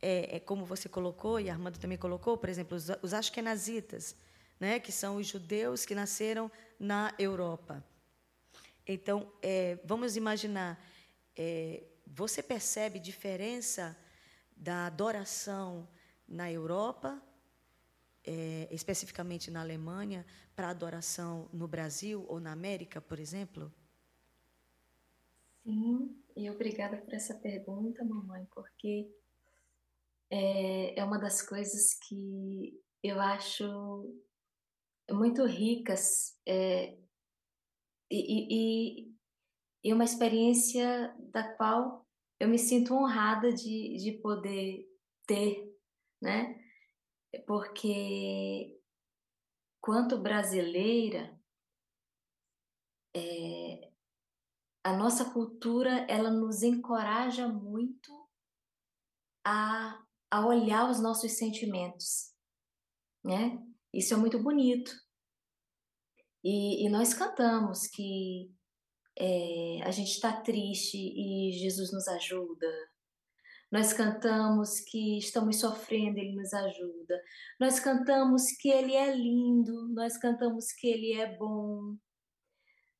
é, 0.00 0.36
é 0.36 0.40
como 0.40 0.64
você 0.64 0.88
colocou, 0.88 1.40
e 1.40 1.50
Armando 1.50 1.78
também 1.78 1.98
colocou, 1.98 2.38
por 2.38 2.48
exemplo, 2.48 2.76
os, 2.76 2.88
os 3.02 3.12
ashkenazitas, 3.12 4.14
né, 4.58 4.78
que 4.78 4.92
são 4.92 5.16
os 5.16 5.26
judeus 5.26 5.84
que 5.84 5.94
nasceram 5.94 6.50
na 6.78 7.14
Europa. 7.18 7.84
Então, 8.86 9.32
é, 9.42 9.78
vamos 9.84 10.16
imaginar, 10.16 10.82
é, 11.36 11.82
você 12.06 12.42
percebe 12.42 12.98
diferença 12.98 13.96
da 14.56 14.86
adoração 14.86 15.88
na 16.28 16.50
Europa, 16.50 17.20
é, 18.24 18.68
especificamente 18.70 19.50
na 19.50 19.60
Alemanha, 19.60 20.24
para 20.54 20.68
adoração 20.68 21.48
no 21.52 21.66
Brasil 21.66 22.24
ou 22.28 22.38
na 22.38 22.52
América, 22.52 23.00
por 23.00 23.18
exemplo? 23.18 23.72
Sim, 25.64 26.22
e 26.36 26.50
obrigada 26.50 26.96
por 26.98 27.12
essa 27.14 27.34
pergunta, 27.38 28.04
mamãe, 28.04 28.46
porque 28.54 29.10
é, 30.30 30.98
é 30.98 31.04
uma 31.04 31.18
das 31.18 31.42
coisas 31.42 31.94
que 31.94 32.80
eu 33.02 33.20
acho 33.20 34.14
muito 35.10 35.44
ricas 35.44 36.38
é, 36.46 36.96
e, 38.10 39.06
e, 39.06 39.14
e 39.84 39.92
uma 39.92 40.04
experiência 40.04 41.14
da 41.32 41.54
qual 41.56 42.06
eu 42.38 42.48
me 42.48 42.58
sinto 42.58 42.94
honrada 42.94 43.52
de, 43.52 43.96
de 43.96 44.12
poder 44.22 44.86
ter, 45.26 45.72
né? 46.20 46.58
Porque 47.46 48.78
quanto 49.80 50.18
brasileira, 50.18 51.38
é, 53.14 53.89
a 54.90 54.96
nossa 54.96 55.24
cultura 55.32 56.04
ela 56.08 56.30
nos 56.30 56.62
encoraja 56.62 57.46
muito 57.46 58.28
a, 59.44 60.02
a 60.28 60.46
olhar 60.46 60.90
os 60.90 61.00
nossos 61.00 61.32
sentimentos, 61.32 62.34
né? 63.24 63.62
Isso 63.94 64.14
é 64.14 64.16
muito 64.16 64.42
bonito. 64.42 64.92
E, 66.42 66.84
e 66.84 66.88
nós 66.88 67.14
cantamos 67.14 67.86
que 67.86 68.52
é, 69.16 69.82
a 69.84 69.90
gente 69.92 70.10
está 70.10 70.40
triste 70.40 70.96
e 70.96 71.52
Jesus 71.52 71.92
nos 71.92 72.08
ajuda. 72.08 72.66
Nós 73.70 73.92
cantamos 73.92 74.80
que 74.80 75.18
estamos 75.18 75.60
sofrendo, 75.60 76.18
Ele 76.18 76.34
nos 76.34 76.52
ajuda. 76.52 77.22
Nós 77.60 77.78
cantamos 77.78 78.50
que 78.58 78.68
Ele 78.68 78.94
é 78.94 79.14
lindo. 79.14 79.88
Nós 79.94 80.18
cantamos 80.18 80.72
que 80.72 80.88
Ele 80.88 81.12
é 81.12 81.36
bom. 81.36 81.96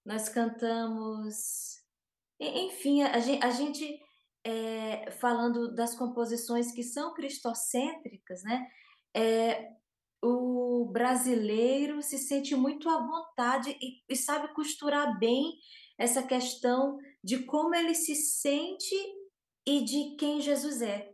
Nós 0.05 0.29
cantamos. 0.29 1.80
Enfim, 2.41 3.03
a 3.03 3.19
gente, 3.19 3.45
a 3.45 3.51
gente 3.51 4.01
é, 4.45 5.11
falando 5.13 5.75
das 5.75 5.95
composições 5.95 6.73
que 6.73 6.83
são 6.83 7.13
cristocêntricas, 7.13 8.43
né? 8.43 8.67
É, 9.15 9.69
o 10.23 10.91
brasileiro 10.93 12.03
se 12.03 12.19
sente 12.19 12.55
muito 12.55 12.89
à 12.89 12.99
vontade 12.99 13.77
e, 13.81 14.03
e 14.09 14.17
sabe 14.17 14.53
costurar 14.55 15.19
bem 15.19 15.53
essa 15.99 16.23
questão 16.23 16.99
de 17.23 17.45
como 17.45 17.75
ele 17.75 17.95
se 17.95 18.15
sente 18.15 18.95
e 19.67 19.85
de 19.85 20.17
quem 20.17 20.41
Jesus 20.41 20.81
é. 20.81 21.13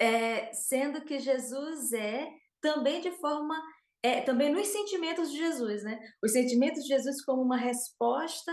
é 0.00 0.52
sendo 0.52 1.04
que 1.04 1.18
Jesus 1.18 1.92
é 1.92 2.28
também 2.60 3.00
de 3.00 3.12
forma 3.12 3.60
é, 4.02 4.20
também 4.20 4.52
nos 4.52 4.68
sentimentos 4.68 5.30
de 5.30 5.38
Jesus, 5.38 5.82
né? 5.82 5.98
Os 6.22 6.32
sentimentos 6.32 6.82
de 6.82 6.88
Jesus 6.88 7.24
como 7.24 7.42
uma 7.42 7.56
resposta 7.56 8.52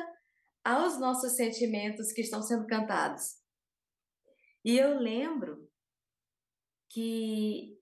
aos 0.64 1.00
nossos 1.00 1.34
sentimentos 1.34 2.12
que 2.12 2.22
estão 2.22 2.42
sendo 2.42 2.66
cantados. 2.66 3.38
E 4.64 4.78
eu 4.78 4.98
lembro 4.98 5.70
que 6.90 7.78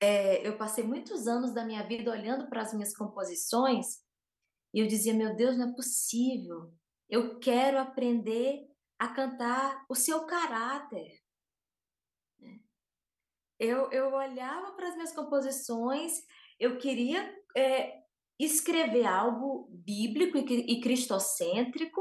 é, 0.00 0.46
eu 0.46 0.56
passei 0.56 0.84
muitos 0.84 1.26
anos 1.26 1.52
da 1.52 1.64
minha 1.64 1.82
vida 1.82 2.10
olhando 2.10 2.48
para 2.48 2.62
as 2.62 2.72
minhas 2.72 2.94
composições 2.96 4.04
e 4.72 4.80
eu 4.80 4.86
dizia: 4.86 5.14
Meu 5.14 5.34
Deus, 5.34 5.56
não 5.56 5.70
é 5.70 5.74
possível. 5.74 6.74
Eu 7.08 7.38
quero 7.38 7.78
aprender 7.78 8.68
a 8.98 9.08
cantar 9.08 9.84
o 9.88 9.94
seu 9.94 10.26
caráter. 10.26 11.22
Eu, 13.58 13.90
eu 13.92 14.12
olhava 14.12 14.72
para 14.72 14.88
as 14.88 14.94
minhas 14.94 15.14
composições, 15.14 16.12
eu 16.58 16.76
queria 16.76 17.32
é, 17.56 18.02
escrever 18.38 19.06
algo 19.06 19.68
bíblico 19.70 20.36
e, 20.36 20.72
e 20.72 20.80
cristocêntrico, 20.80 22.00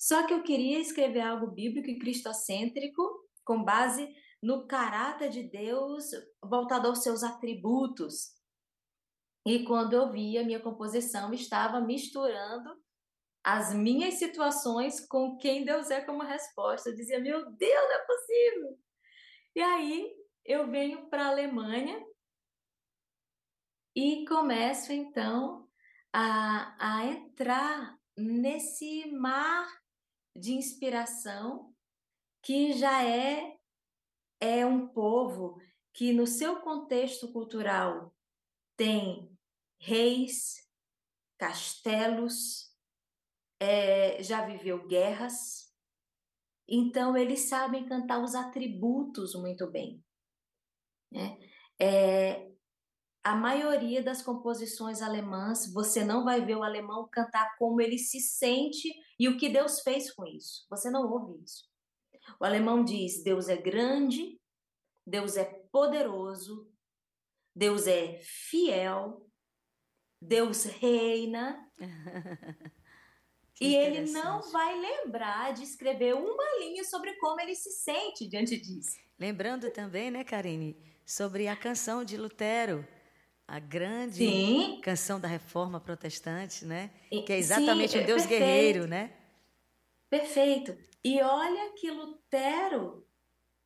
só 0.00 0.26
que 0.26 0.32
eu 0.32 0.42
queria 0.42 0.78
escrever 0.78 1.20
algo 1.20 1.48
bíblico 1.48 1.90
e 1.90 1.98
cristocêntrico 1.98 3.02
com 3.44 3.62
base 3.62 4.08
no 4.42 4.66
caráter 4.66 5.28
de 5.28 5.42
Deus 5.42 6.06
voltado 6.42 6.88
aos 6.88 7.02
seus 7.02 7.22
atributos. 7.22 8.34
E 9.46 9.62
quando 9.64 9.92
eu 9.92 10.10
vi 10.10 10.38
a 10.38 10.42
minha 10.42 10.58
composição 10.58 11.34
estava 11.34 11.82
misturando 11.82 12.70
as 13.44 13.74
minhas 13.74 14.14
situações 14.14 15.06
com 15.06 15.36
quem 15.36 15.66
Deus 15.66 15.90
é 15.90 16.00
como 16.00 16.22
resposta. 16.22 16.88
Eu 16.88 16.96
dizia, 16.96 17.20
meu 17.20 17.50
Deus, 17.50 17.88
não 17.88 17.92
é 17.92 18.06
possível. 18.06 18.78
E 19.54 19.60
aí 19.60 20.16
eu 20.46 20.70
venho 20.70 21.10
para 21.10 21.26
a 21.26 21.28
Alemanha 21.28 22.02
e 23.94 24.24
começo 24.26 24.92
então 24.92 25.68
a, 26.10 26.74
a 26.78 27.06
entrar 27.06 27.98
nesse 28.16 29.10
mar 29.12 29.79
de 30.36 30.52
inspiração 30.52 31.74
que 32.42 32.72
já 32.72 33.04
é 33.04 33.58
é 34.40 34.64
um 34.64 34.88
povo 34.88 35.60
que 35.92 36.12
no 36.12 36.26
seu 36.26 36.60
contexto 36.60 37.30
cultural 37.30 38.14
tem 38.76 39.30
reis, 39.78 40.66
castelos, 41.38 42.74
é, 43.60 44.22
já 44.22 44.46
viveu 44.46 44.86
guerras, 44.86 45.70
então 46.66 47.16
eles 47.16 47.48
sabem 47.48 47.84
cantar 47.84 48.22
os 48.22 48.34
atributos 48.34 49.34
muito 49.34 49.70
bem. 49.70 50.02
Né? 51.12 51.38
É, 51.78 52.49
a 53.22 53.34
maioria 53.34 54.02
das 54.02 54.22
composições 54.22 55.02
alemãs, 55.02 55.70
você 55.72 56.02
não 56.02 56.24
vai 56.24 56.44
ver 56.44 56.56
o 56.56 56.62
alemão 56.62 57.08
cantar 57.10 57.54
como 57.58 57.80
ele 57.80 57.98
se 57.98 58.18
sente 58.20 58.88
e 59.18 59.28
o 59.28 59.36
que 59.36 59.48
Deus 59.48 59.80
fez 59.80 60.12
com 60.12 60.26
isso. 60.26 60.66
Você 60.70 60.90
não 60.90 61.10
ouve 61.10 61.42
isso. 61.44 61.68
O 62.40 62.44
alemão 62.44 62.82
diz: 62.82 63.22
Deus 63.22 63.48
é 63.48 63.56
grande, 63.56 64.40
Deus 65.06 65.36
é 65.36 65.44
poderoso, 65.70 66.70
Deus 67.54 67.86
é 67.86 68.20
fiel, 68.22 69.26
Deus 70.20 70.64
reina. 70.64 71.70
e 73.60 73.74
ele 73.74 74.10
não 74.12 74.40
vai 74.50 74.78
lembrar 74.78 75.52
de 75.52 75.62
escrever 75.62 76.14
uma 76.14 76.58
linha 76.58 76.84
sobre 76.84 77.14
como 77.16 77.38
ele 77.40 77.54
se 77.54 77.70
sente 77.70 78.26
diante 78.26 78.58
disso. 78.58 78.96
Lembrando 79.18 79.70
também, 79.70 80.10
né, 80.10 80.24
Karine, 80.24 80.74
sobre 81.04 81.48
a 81.48 81.54
canção 81.54 82.02
de 82.02 82.16
Lutero, 82.16 82.86
a 83.50 83.58
grande 83.58 84.18
Sim. 84.18 84.80
canção 84.80 85.18
da 85.18 85.26
Reforma 85.26 85.80
Protestante, 85.80 86.64
né? 86.64 86.88
Que 87.10 87.32
é 87.32 87.38
exatamente 87.38 87.92
Sim, 87.92 88.04
o 88.04 88.06
Deus 88.06 88.22
perfeito. 88.22 88.44
guerreiro, 88.44 88.86
né? 88.86 89.12
Perfeito. 90.08 90.78
E 91.02 91.20
olha 91.20 91.72
que 91.74 91.90
Lutero 91.90 93.04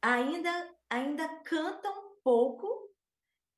ainda 0.01 0.71
ainda 0.89 1.29
canta 1.41 1.91
um 1.91 2.17
pouco 2.23 2.67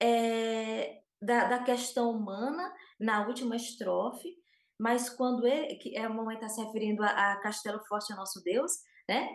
é, 0.03 1.01
da, 1.23 1.45
da 1.45 1.59
questão 1.63 2.11
humana 2.11 2.75
na 2.99 3.25
última 3.25 3.55
estrofe, 3.55 4.37
mas 4.77 5.09
quando 5.09 5.47
ele, 5.47 5.77
que 5.77 5.97
é 5.97 6.05
a 6.05 6.09
mamãe 6.09 6.35
está 6.35 6.49
se 6.49 6.61
referindo 6.61 7.05
a, 7.05 7.35
a, 7.35 7.41
Castelo 7.41 7.85
Forte 7.87 8.13
é 8.13 8.17
nosso 8.17 8.43
Deus, 8.43 8.73
né? 9.09 9.29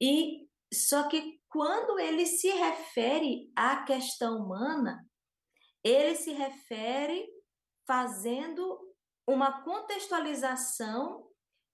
E 0.00 0.46
só 0.72 1.08
que 1.08 1.40
quando 1.48 1.98
ele 1.98 2.24
se 2.24 2.50
refere 2.50 3.50
à 3.56 3.82
questão 3.82 4.44
humana, 4.44 5.04
ele 5.86 6.16
se 6.16 6.32
refere 6.32 7.26
fazendo 7.86 8.78
uma 9.28 9.62
contextualização 9.62 11.30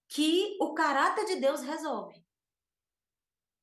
que 0.09 0.57
o 0.61 0.73
caráter 0.73 1.25
de 1.25 1.35
Deus 1.37 1.61
resolve. 1.61 2.23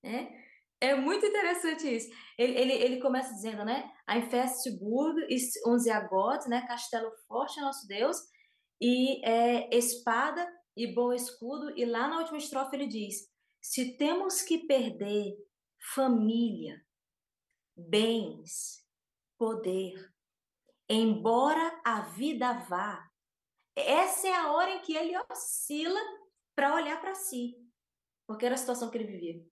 Né? 0.03 0.41
É 0.81 0.95
muito 0.95 1.27
interessante 1.27 1.87
isso. 1.87 2.11
Ele, 2.39 2.59
ele, 2.59 2.73
ele 2.73 3.01
começa 3.01 3.35
dizendo, 3.35 3.65
né? 3.65 3.93
Ein 4.09 4.29
Festburg 4.31 5.27
ist 5.29 5.61
unser 5.67 6.09
Gott, 6.09 6.49
né? 6.49 6.67
Castelo 6.67 7.13
forte 7.29 7.59
é 7.59 7.63
nosso 7.63 7.87
Deus, 7.87 8.17
e 8.81 9.25
é, 9.25 9.77
espada 9.77 10.51
e 10.75 10.93
bom 10.95 11.13
escudo. 11.13 11.71
E 11.77 11.85
lá 11.85 12.09
na 12.09 12.19
última 12.21 12.39
estrofe 12.39 12.75
ele 12.77 12.89
diz: 12.89 13.29
se 13.61 13.97
temos 13.99 14.41
que 14.41 14.67
perder 14.67 15.37
família, 15.95 16.83
bens, 17.77 18.83
poder, 19.39 20.10
embora 20.91 21.81
a 21.85 22.01
vida 22.01 22.53
vá, 22.53 23.09
essa 23.77 24.27
é 24.27 24.35
a 24.35 24.53
hora 24.53 24.73
em 24.73 24.81
que 24.81 24.97
ele 24.97 25.17
oscila 25.31 26.01
para 26.55 26.75
olhar 26.75 27.01
para 27.01 27.15
si, 27.15 27.57
porque 28.27 28.45
era 28.45 28.57
a 28.57 28.59
situação 28.59 28.91
que 28.91 28.99
ele 28.99 29.07
vivia. 29.07 29.47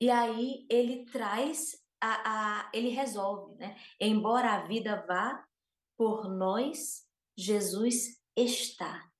E 0.00 0.10
aí 0.10 0.66
ele 0.68 1.06
traz, 1.06 1.82
a, 2.00 2.66
a, 2.66 2.70
ele 2.74 2.90
resolve, 2.90 3.56
né? 3.56 3.76
Embora 3.98 4.52
a 4.52 4.66
vida 4.66 5.04
vá, 5.06 5.46
por 5.96 6.28
nós, 6.28 7.08
Jesus 7.36 8.20
está. 8.36 9.10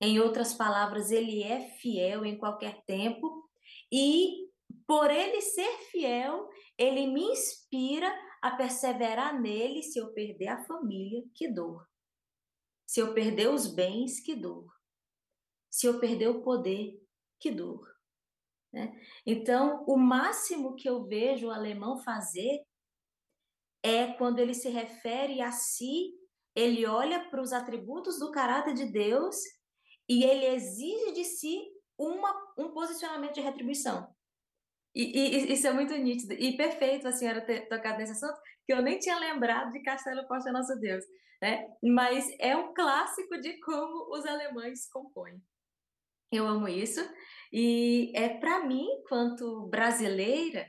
Em 0.00 0.20
outras 0.20 0.52
palavras, 0.52 1.10
ele 1.10 1.42
é 1.42 1.70
fiel 1.78 2.24
em 2.24 2.36
qualquer 2.36 2.84
tempo 2.84 3.48
e 3.90 4.43
por 4.86 5.10
ele 5.10 5.40
ser 5.40 5.78
fiel, 5.90 6.48
ele 6.76 7.06
me 7.06 7.22
inspira 7.22 8.12
a 8.42 8.56
perseverar 8.56 9.40
nele 9.40 9.82
se 9.82 9.98
eu 9.98 10.12
perder 10.12 10.48
a 10.48 10.64
família, 10.64 11.24
que 11.34 11.48
dor. 11.48 11.88
Se 12.86 13.00
eu 13.00 13.14
perder 13.14 13.48
os 13.48 13.66
bens, 13.66 14.20
que 14.20 14.34
dor. 14.34 14.70
Se 15.70 15.86
eu 15.86 15.98
perder 15.98 16.28
o 16.28 16.42
poder, 16.42 17.00
que 17.40 17.50
dor. 17.50 17.94
Né? 18.72 18.92
Então, 19.24 19.84
o 19.86 19.96
máximo 19.96 20.76
que 20.76 20.88
eu 20.88 21.04
vejo 21.04 21.46
o 21.46 21.50
alemão 21.50 21.98
fazer 21.98 22.62
é 23.82 24.12
quando 24.14 24.38
ele 24.38 24.54
se 24.54 24.68
refere 24.68 25.40
a 25.40 25.50
si, 25.52 26.12
ele 26.54 26.86
olha 26.86 27.28
para 27.30 27.42
os 27.42 27.52
atributos 27.52 28.18
do 28.18 28.30
caráter 28.30 28.74
de 28.74 28.86
Deus 28.86 29.36
e 30.08 30.24
ele 30.24 30.46
exige 30.46 31.12
de 31.12 31.24
si 31.24 31.58
uma, 31.98 32.54
um 32.58 32.72
posicionamento 32.72 33.34
de 33.34 33.40
retribuição. 33.40 34.13
E, 34.94 35.02
e, 35.02 35.52
isso 35.52 35.66
é 35.66 35.72
muito 35.72 35.92
nítido 35.94 36.34
e 36.34 36.56
perfeito 36.56 37.08
a 37.08 37.12
senhora 37.12 37.40
ter 37.40 37.68
tocado 37.68 37.98
nesse 37.98 38.12
assunto, 38.12 38.38
que 38.64 38.72
eu 38.72 38.80
nem 38.80 38.98
tinha 38.98 39.18
lembrado 39.18 39.72
de 39.72 39.82
Castelo 39.82 40.26
Forte 40.28 40.48
é 40.48 40.52
Nosso 40.52 40.78
Deus, 40.78 41.04
né? 41.42 41.66
Mas 41.82 42.24
é 42.38 42.56
um 42.56 42.72
clássico 42.72 43.40
de 43.40 43.58
como 43.60 44.16
os 44.16 44.24
alemães 44.24 44.88
compõem. 44.90 45.42
Eu 46.32 46.46
amo 46.46 46.68
isso. 46.68 47.00
E 47.52 48.12
é 48.14 48.28
para 48.28 48.64
mim, 48.66 48.86
quanto 49.08 49.68
brasileira, 49.68 50.66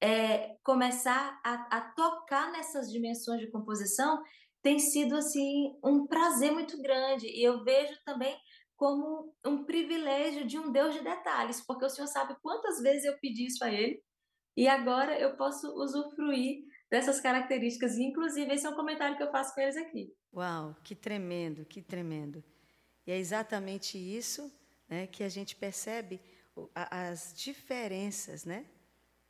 é, 0.00 0.56
começar 0.64 1.40
a, 1.44 1.76
a, 1.76 1.80
tocar 1.92 2.50
nessas 2.50 2.90
dimensões 2.90 3.40
de 3.40 3.50
composição 3.50 4.20
tem 4.62 4.78
sido 4.78 5.16
assim 5.16 5.76
um 5.84 6.06
prazer 6.06 6.52
muito 6.52 6.80
grande. 6.80 7.26
E 7.26 7.42
eu 7.42 7.62
vejo 7.64 7.94
também 8.04 8.36
como 8.82 9.32
um 9.46 9.62
privilégio 9.62 10.44
de 10.44 10.58
um 10.58 10.72
Deus 10.72 10.92
de 10.92 11.04
detalhes, 11.04 11.60
porque 11.60 11.84
o 11.84 11.88
Senhor 11.88 12.08
sabe 12.08 12.34
quantas 12.42 12.82
vezes 12.82 13.04
eu 13.04 13.16
pedi 13.18 13.46
isso 13.46 13.62
a 13.62 13.72
Ele 13.72 14.02
e 14.56 14.66
agora 14.66 15.16
eu 15.20 15.36
posso 15.36 15.72
usufruir 15.80 16.64
dessas 16.90 17.20
características. 17.20 17.96
Inclusive, 17.96 18.52
esse 18.52 18.66
é 18.66 18.70
um 18.70 18.74
comentário 18.74 19.16
que 19.16 19.22
eu 19.22 19.30
faço 19.30 19.54
com 19.54 19.60
eles 19.60 19.76
aqui. 19.76 20.12
Uau, 20.34 20.74
que 20.82 20.96
tremendo, 20.96 21.64
que 21.64 21.80
tremendo. 21.80 22.42
E 23.06 23.12
é 23.12 23.18
exatamente 23.18 23.96
isso 23.96 24.52
né, 24.88 25.06
que 25.06 25.22
a 25.22 25.28
gente 25.28 25.54
percebe 25.54 26.20
as 26.74 27.32
diferenças, 27.34 28.44
né? 28.44 28.66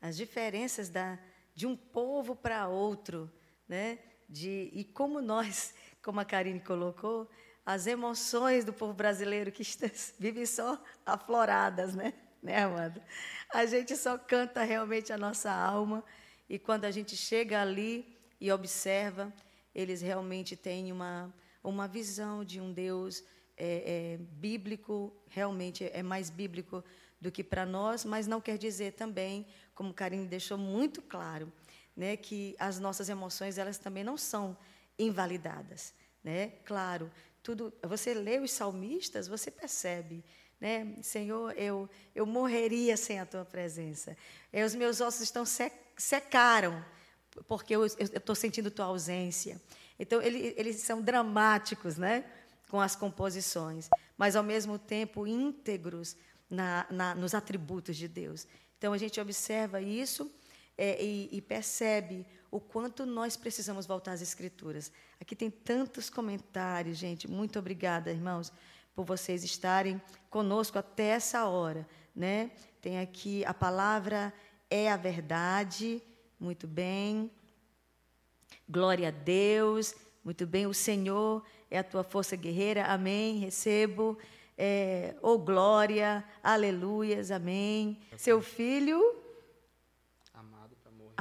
As 0.01 0.17
diferenças 0.17 0.89
da, 0.89 1.19
de 1.55 1.67
um 1.67 1.77
povo 1.77 2.35
para 2.35 2.69
outro, 2.69 3.31
né? 3.69 3.99
De, 4.27 4.71
e 4.73 4.83
como 4.83 5.21
nós, 5.21 5.75
como 6.03 6.21
a 6.21 6.25
Karine 6.25 6.59
colocou, 6.59 7.29
as 7.65 7.87
emoções 7.87 8.65
do 8.65 8.73
povo 8.73 8.93
brasileiro 8.93 9.53
que 9.53 9.63
vive 10.19 10.47
só 10.47 10.83
afloradas, 11.07 11.95
né? 11.95 12.13
Né, 12.43 12.65
Amanda? 12.65 13.01
A 13.55 13.65
gente 13.67 13.97
só 13.97 14.19
canta 14.19 14.65
realmente 14.65 15.13
a 15.13 15.19
nossa 15.19 15.53
alma 15.53 16.05
e 16.49 16.59
quando 16.59 16.85
a 16.85 16.91
gente 16.91 17.17
chega 17.17 17.63
ali 17.63 18.19
e 18.41 18.51
observa, 18.51 19.33
eles 19.73 20.03
realmente 20.03 20.57
têm 20.57 20.91
uma, 20.91 21.33
uma 21.63 21.87
visão 21.87 22.45
de 22.45 22.61
um 22.61 22.73
Deus 22.73 23.23
é, 23.57 24.15
é, 24.15 24.17
bíblico, 24.19 25.13
realmente 25.29 25.89
é 25.93 26.03
mais 26.03 26.31
bíblico 26.31 26.83
do 27.21 27.31
que 27.31 27.45
para 27.45 27.65
nós, 27.65 28.05
mas 28.05 28.27
não 28.27 28.41
quer 28.41 28.59
dizer 28.59 28.95
também, 28.95 29.47
como 29.73 29.95
Karine 29.95 30.27
deixou 30.27 30.59
muito 30.59 31.01
claro, 31.01 31.53
né, 31.97 32.17
que 32.17 32.57
as 32.59 32.81
nossas 32.81 33.09
emoções 33.09 33.59
elas 33.59 33.79
também 33.79 34.03
não 34.03 34.17
são 34.17 34.57
invalidadas, 34.99 35.95
né? 36.25 36.49
Claro, 36.65 37.11
tudo. 37.43 37.73
Você 37.83 38.15
lê 38.15 38.39
os 38.39 38.53
salmistas, 38.53 39.29
você 39.29 39.51
percebe, 39.51 40.25
né? 40.61 40.97
Senhor, 41.03 41.53
eu 41.59 41.89
eu 42.15 42.25
morreria 42.25 42.97
sem 42.97 43.19
a 43.19 43.27
tua 43.27 43.45
presença. 43.45 44.17
E 44.53 44.63
os 44.63 44.75
meus 44.75 45.01
ossos 45.01 45.23
estão 45.23 45.45
sec, 45.45 45.73
secaram 45.97 46.85
porque 47.49 47.75
eu 47.75 47.85
estou 47.87 48.35
sentindo 48.35 48.71
tua 48.71 48.87
ausência. 48.87 49.61
Então 49.99 50.21
ele, 50.21 50.55
eles 50.57 50.77
são 50.77 51.01
dramáticos, 51.01 51.97
né? 51.97 52.25
Com 52.69 52.81
as 52.81 52.97
composições, 52.97 53.89
mas 54.17 54.35
ao 54.35 54.43
mesmo 54.43 54.79
tempo 54.79 55.27
íntegros 55.27 56.17
na, 56.49 56.87
na, 56.91 57.15
nos 57.15 57.35
atributos 57.35 57.97
de 57.97 58.09
Deus. 58.09 58.47
Então 58.79 58.93
a 58.93 58.99
gente 58.99 59.21
observa 59.21 59.81
isso 59.81 60.31
é, 60.77 61.03
e, 61.03 61.29
e, 61.31 61.41
percebe 61.41 62.27
o 62.51 62.59
quanto 62.59 63.05
nós 63.05 63.37
precisamos 63.37 63.87
voltar 63.87 64.13
às 64.13 64.23
Escrituras. 64.23 64.91
Aqui 65.21 65.37
tem 65.37 65.51
tantos 65.51 66.09
comentários, 66.09 66.97
gente. 66.97 67.31
Muito 67.31 67.59
obrigada, 67.59 68.11
irmãos, 68.11 68.53
por 68.95 69.05
vocês 69.05 69.45
estarem 69.45 70.01
conosco 70.31 70.79
até 70.79 71.09
essa 71.09 71.47
hora. 71.47 71.87
Né? 72.15 72.51
Tem 72.81 73.01
aqui 73.01 73.45
a 73.45 73.55
palavra 73.55 74.33
é 74.69 74.91
a 74.91 74.97
verdade. 74.97 76.03
Muito 76.41 76.67
bem. 76.67 77.31
Glória 78.69 79.09
a 79.09 79.11
Deus. 79.11 79.95
Muito 80.25 80.47
bem. 80.47 80.67
O 80.67 80.75
Senhor 80.75 81.45
é 81.71 81.79
a 81.79 81.85
tua 81.85 82.03
força 82.03 82.35
guerreira. 82.37 82.87
Amém. 82.87 83.39
Recebo. 83.39 84.19
É, 84.57 85.15
oh 85.23 85.39
glória, 85.39 86.25
aleluias, 86.43 87.31
amém. 87.31 87.99
Seu 88.17 88.41
filho 88.43 89.22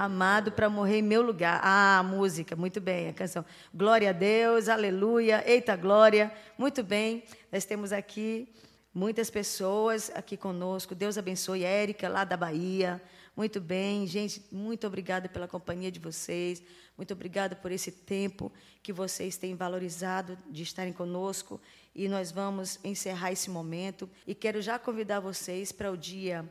Amado 0.01 0.51
para 0.51 0.67
morrer 0.67 0.97
em 0.97 1.03
meu 1.03 1.21
lugar. 1.21 1.61
Ah, 1.63 1.99
a 1.99 2.01
música, 2.01 2.55
muito 2.55 2.81
bem, 2.81 3.09
a 3.09 3.13
canção. 3.13 3.45
Glória 3.71 4.09
a 4.09 4.11
Deus, 4.11 4.67
aleluia, 4.67 5.43
eita 5.45 5.75
glória. 5.75 6.33
Muito 6.57 6.81
bem, 6.81 7.23
nós 7.51 7.65
temos 7.65 7.93
aqui 7.93 8.51
muitas 8.91 9.29
pessoas 9.29 10.11
aqui 10.15 10.35
conosco. 10.35 10.95
Deus 10.95 11.19
abençoe 11.19 11.63
Érica, 11.63 12.09
lá 12.09 12.23
da 12.23 12.35
Bahia. 12.35 12.99
Muito 13.37 13.61
bem, 13.61 14.07
gente, 14.07 14.43
muito 14.51 14.87
obrigada 14.87 15.29
pela 15.29 15.47
companhia 15.47 15.91
de 15.91 15.99
vocês. 15.99 16.63
Muito 16.97 17.13
obrigada 17.13 17.55
por 17.55 17.71
esse 17.71 17.91
tempo 17.91 18.51
que 18.81 18.91
vocês 18.91 19.37
têm 19.37 19.53
valorizado 19.53 20.35
de 20.49 20.63
estarem 20.63 20.93
conosco. 20.93 21.61
E 21.93 22.09
nós 22.09 22.31
vamos 22.31 22.79
encerrar 22.83 23.33
esse 23.33 23.51
momento. 23.51 24.09
E 24.25 24.33
quero 24.33 24.63
já 24.63 24.79
convidar 24.79 25.19
vocês 25.19 25.71
para 25.71 25.91
o 25.91 25.95
dia 25.95 26.49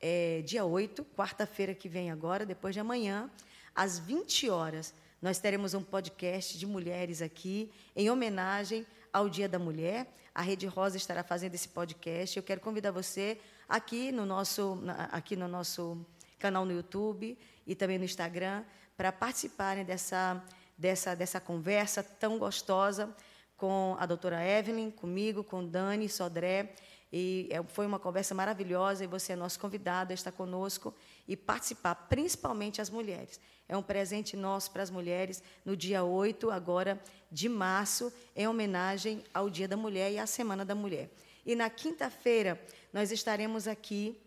é, 0.00 0.42
dia 0.42 0.64
8, 0.64 1.04
quarta-feira 1.16 1.74
que 1.74 1.88
vem 1.88 2.10
agora, 2.10 2.46
depois 2.46 2.74
de 2.74 2.80
amanhã, 2.80 3.30
às 3.74 3.98
20 3.98 4.48
horas, 4.48 4.94
nós 5.20 5.38
teremos 5.38 5.74
um 5.74 5.82
podcast 5.82 6.56
de 6.56 6.66
mulheres 6.66 7.20
aqui, 7.20 7.70
em 7.96 8.08
homenagem 8.08 8.86
ao 9.12 9.28
Dia 9.28 9.48
da 9.48 9.58
Mulher. 9.58 10.06
A 10.34 10.42
Rede 10.42 10.66
Rosa 10.66 10.96
estará 10.96 11.24
fazendo 11.24 11.54
esse 11.54 11.68
podcast. 11.68 12.36
Eu 12.36 12.42
quero 12.42 12.60
convidar 12.60 12.92
você 12.92 13.40
aqui 13.68 14.12
no 14.12 14.24
nosso, 14.24 14.80
aqui 15.10 15.34
no 15.34 15.48
nosso 15.48 16.06
canal 16.38 16.64
no 16.64 16.72
YouTube 16.72 17.36
e 17.66 17.74
também 17.74 17.98
no 17.98 18.04
Instagram 18.04 18.64
para 18.96 19.10
participarem 19.10 19.84
dessa, 19.84 20.42
dessa, 20.76 21.16
dessa 21.16 21.40
conversa 21.40 22.02
tão 22.02 22.38
gostosa 22.38 23.12
com 23.56 23.96
a 23.98 24.06
doutora 24.06 24.44
Evelyn, 24.46 24.90
comigo, 24.90 25.42
com 25.42 25.66
Dani 25.66 26.08
Sodré 26.08 26.74
e 27.12 27.48
é, 27.50 27.62
foi 27.62 27.86
uma 27.86 27.98
conversa 27.98 28.34
maravilhosa 28.34 29.04
e 29.04 29.06
você 29.06 29.32
é 29.32 29.36
nosso 29.36 29.58
convidado 29.58 30.12
a 30.12 30.14
estar 30.14 30.32
conosco 30.32 30.94
e 31.26 31.36
participar, 31.36 31.94
principalmente 31.94 32.80
as 32.80 32.90
mulheres. 32.90 33.40
É 33.68 33.76
um 33.76 33.82
presente 33.82 34.36
nosso 34.36 34.70
para 34.70 34.82
as 34.82 34.90
mulheres 34.90 35.42
no 35.64 35.76
dia 35.76 36.02
8, 36.04 36.50
agora 36.50 37.00
de 37.30 37.48
março, 37.48 38.12
em 38.34 38.46
homenagem 38.46 39.24
ao 39.32 39.50
Dia 39.50 39.68
da 39.68 39.76
Mulher 39.76 40.12
e 40.12 40.18
à 40.18 40.26
Semana 40.26 40.64
da 40.64 40.74
Mulher. 40.74 41.10
E 41.44 41.54
na 41.54 41.70
quinta-feira, 41.70 42.60
nós 42.92 43.10
estaremos 43.10 43.66
aqui 43.66 44.18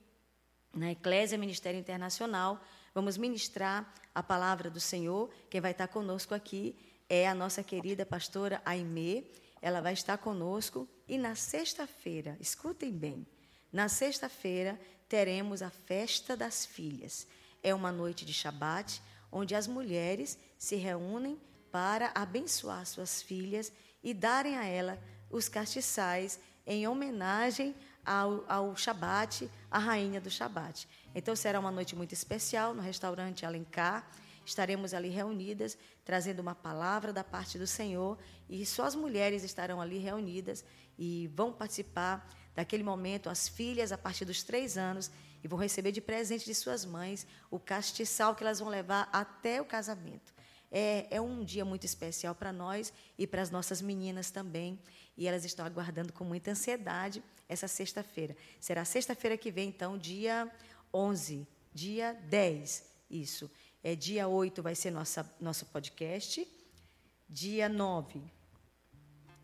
na 0.73 0.91
Eclésia 0.91 1.37
Ministério 1.37 1.79
Internacional, 1.79 2.59
vamos 2.93 3.17
ministrar 3.17 3.93
a 4.13 4.23
palavra 4.23 4.69
do 4.69 4.79
Senhor. 4.79 5.29
Quem 5.49 5.61
vai 5.61 5.71
estar 5.71 5.87
conosco 5.87 6.33
aqui 6.33 6.75
é 7.09 7.27
a 7.27 7.35
nossa 7.35 7.61
querida 7.63 8.05
pastora 8.05 8.61
Aimee. 8.65 9.29
Ela 9.61 9.81
vai 9.81 9.93
estar 9.93 10.17
conosco 10.17 10.87
e 11.07 11.17
na 11.17 11.35
sexta-feira, 11.35 12.37
escutem 12.39 12.91
bem, 12.91 13.27
na 13.71 13.87
sexta-feira 13.87 14.79
teremos 15.07 15.61
a 15.61 15.69
festa 15.69 16.35
das 16.35 16.65
filhas. 16.65 17.27
É 17.63 17.73
uma 17.73 17.91
noite 17.91 18.25
de 18.25 18.33
Shabat, 18.33 19.01
onde 19.31 19.55
as 19.55 19.67
mulheres 19.67 20.37
se 20.57 20.75
reúnem 20.75 21.39
para 21.71 22.11
abençoar 22.13 22.85
suas 22.85 23.21
filhas 23.21 23.71
e 24.03 24.13
darem 24.13 24.57
a 24.57 24.65
ela 24.65 24.99
os 25.29 25.47
castiçais 25.47 26.39
em 26.65 26.87
homenagem 26.87 27.73
ao, 28.05 28.43
ao 28.47 28.75
Shabat, 28.75 29.49
a 29.69 29.79
rainha 29.79 30.19
do 30.19 30.29
Shabat. 30.29 30.87
Então 31.15 31.35
será 31.35 31.59
uma 31.59 31.71
noite 31.71 31.95
muito 31.95 32.13
especial 32.13 32.73
no 32.73 32.81
restaurante 32.81 33.45
Alencar. 33.45 34.05
Estaremos 34.45 34.93
ali 34.93 35.09
reunidas, 35.09 35.77
trazendo 36.03 36.39
uma 36.39 36.55
palavra 36.55 37.13
da 37.13 37.23
parte 37.23 37.57
do 37.57 37.67
Senhor, 37.67 38.17
e 38.49 38.65
só 38.65 38.85
as 38.85 38.95
mulheres 38.95 39.43
estarão 39.43 39.79
ali 39.79 39.97
reunidas 39.97 40.63
e 40.97 41.29
vão 41.35 41.53
participar 41.53 42.27
daquele 42.55 42.83
momento, 42.83 43.29
as 43.29 43.47
filhas, 43.47 43.91
a 43.91 43.97
partir 43.97 44.25
dos 44.25 44.43
três 44.43 44.77
anos, 44.77 45.11
e 45.43 45.47
vão 45.47 45.57
receber 45.57 45.91
de 45.91 46.01
presente 46.01 46.45
de 46.45 46.53
suas 46.53 46.85
mães 46.85 47.25
o 47.49 47.59
castiçal 47.59 48.35
que 48.35 48.43
elas 48.43 48.59
vão 48.59 48.69
levar 48.69 49.09
até 49.11 49.61
o 49.61 49.65
casamento. 49.65 50.33
É, 50.71 51.07
é 51.09 51.19
um 51.19 51.43
dia 51.43 51.65
muito 51.65 51.85
especial 51.85 52.33
para 52.33 52.53
nós 52.53 52.93
e 53.17 53.27
para 53.27 53.41
as 53.41 53.49
nossas 53.49 53.81
meninas 53.81 54.31
também, 54.31 54.79
e 55.17 55.27
elas 55.27 55.43
estão 55.43 55.65
aguardando 55.65 56.13
com 56.13 56.23
muita 56.23 56.51
ansiedade 56.51 57.23
essa 57.47 57.67
sexta-feira. 57.67 58.35
Será 58.59 58.85
sexta-feira 58.85 59.37
que 59.37 59.51
vem, 59.51 59.69
então, 59.69 59.97
dia 59.97 60.49
11, 60.93 61.45
dia 61.73 62.13
10, 62.13 62.85
isso. 63.09 63.51
É, 63.83 63.95
dia 63.95 64.27
8 64.27 64.61
vai 64.61 64.75
ser 64.75 64.91
nossa, 64.91 65.29
nosso 65.39 65.65
podcast, 65.65 66.47
dia 67.27 67.67
9 67.67 68.21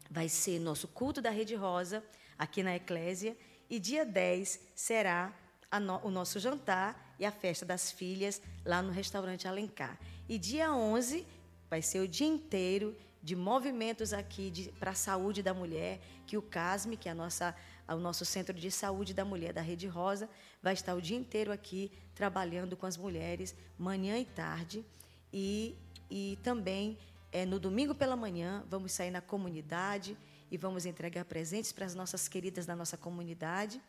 vai 0.09 0.29
ser 0.29 0.59
nosso 0.59 0.87
culto 0.87 1.21
da 1.21 1.29
Rede 1.29 1.55
Rosa, 1.55 2.03
aqui 2.37 2.63
na 2.63 2.75
Eclésia, 2.75 3.35
e 3.69 3.79
dia 3.79 4.05
10 4.05 4.59
será 4.75 5.33
no, 5.81 5.99
o 6.03 6.11
nosso 6.11 6.39
jantar 6.39 7.15
e 7.19 7.25
a 7.25 7.31
festa 7.31 7.65
das 7.65 7.91
filhas 7.91 8.41
lá 8.63 8.81
no 8.81 8.91
restaurante 8.91 9.47
Alencar. 9.47 9.99
E 10.29 10.37
dia 10.37 10.71
11 10.71 11.25
vai 11.69 11.81
ser 11.81 11.99
o 11.99 12.07
dia 12.07 12.27
inteiro 12.27 12.95
de 13.21 13.35
movimentos 13.35 14.13
aqui 14.13 14.71
para 14.79 14.91
a 14.91 14.95
saúde 14.95 15.43
da 15.43 15.53
mulher, 15.53 15.99
que 16.25 16.37
o 16.37 16.41
CASME, 16.41 16.95
que 16.95 17.09
é 17.09 17.11
a 17.11 17.15
nossa, 17.15 17.55
o 17.95 17.99
nosso 17.99 18.25
Centro 18.25 18.53
de 18.53 18.69
Saúde 18.69 19.13
da 19.13 19.23
Mulher 19.23 19.53
da 19.53 19.61
Rede 19.61 19.87
Rosa, 19.87 20.29
vai 20.61 20.73
estar 20.73 20.93
o 20.95 21.01
dia 21.01 21.17
inteiro 21.17 21.51
aqui 21.51 21.91
trabalhando 22.13 22.75
com 22.75 22.85
as 22.85 22.97
mulheres, 22.97 23.55
manhã 23.77 24.17
e 24.17 24.25
tarde, 24.25 24.85
e, 25.31 25.75
e 26.09 26.37
também 26.43 26.97
é, 27.31 27.45
no 27.45 27.59
domingo 27.59 27.93
pela 27.93 28.15
manhã, 28.15 28.63
vamos 28.69 28.91
sair 28.91 29.11
na 29.11 29.21
comunidade 29.21 30.17
e 30.49 30.57
vamos 30.57 30.85
entregar 30.85 31.25
presentes 31.25 31.71
para 31.71 31.85
as 31.85 31.93
nossas 31.93 32.27
queridas 32.27 32.65
da 32.65 32.75
nossa 32.75 32.97
comunidade. 32.97 33.81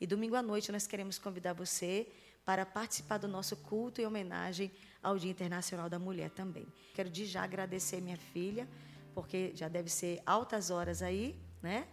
E 0.00 0.06
domingo 0.06 0.34
à 0.34 0.42
noite 0.42 0.72
nós 0.72 0.86
queremos 0.86 1.18
convidar 1.18 1.52
você 1.52 2.08
para 2.44 2.66
participar 2.66 3.18
do 3.18 3.28
nosso 3.28 3.56
culto 3.56 4.00
em 4.00 4.06
homenagem 4.06 4.72
ao 5.02 5.18
Dia 5.18 5.30
Internacional 5.30 5.88
da 5.88 5.98
Mulher 5.98 6.30
também. 6.30 6.66
Quero 6.94 7.08
de 7.08 7.26
já 7.26 7.42
agradecer 7.42 8.00
minha 8.00 8.16
filha, 8.16 8.68
porque 9.14 9.52
já 9.54 9.68
deve 9.68 9.88
ser 9.88 10.20
altas 10.26 10.70
horas 10.70 11.02
aí, 11.02 11.38
né? 11.62 11.86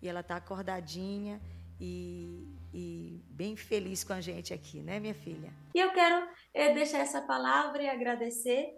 E 0.00 0.08
ela 0.08 0.20
está 0.20 0.36
acordadinha 0.36 1.40
e, 1.80 2.46
e, 2.72 3.22
bem 3.30 3.56
feliz 3.56 4.02
com 4.02 4.12
a 4.12 4.20
gente 4.20 4.52
aqui, 4.52 4.80
né, 4.80 4.98
minha 4.98 5.14
filha? 5.14 5.52
E 5.74 5.78
eu 5.78 5.92
quero 5.92 6.26
eh, 6.52 6.74
deixar 6.74 6.98
essa 6.98 7.22
palavra 7.22 7.82
e 7.82 7.88
agradecer 7.88 8.76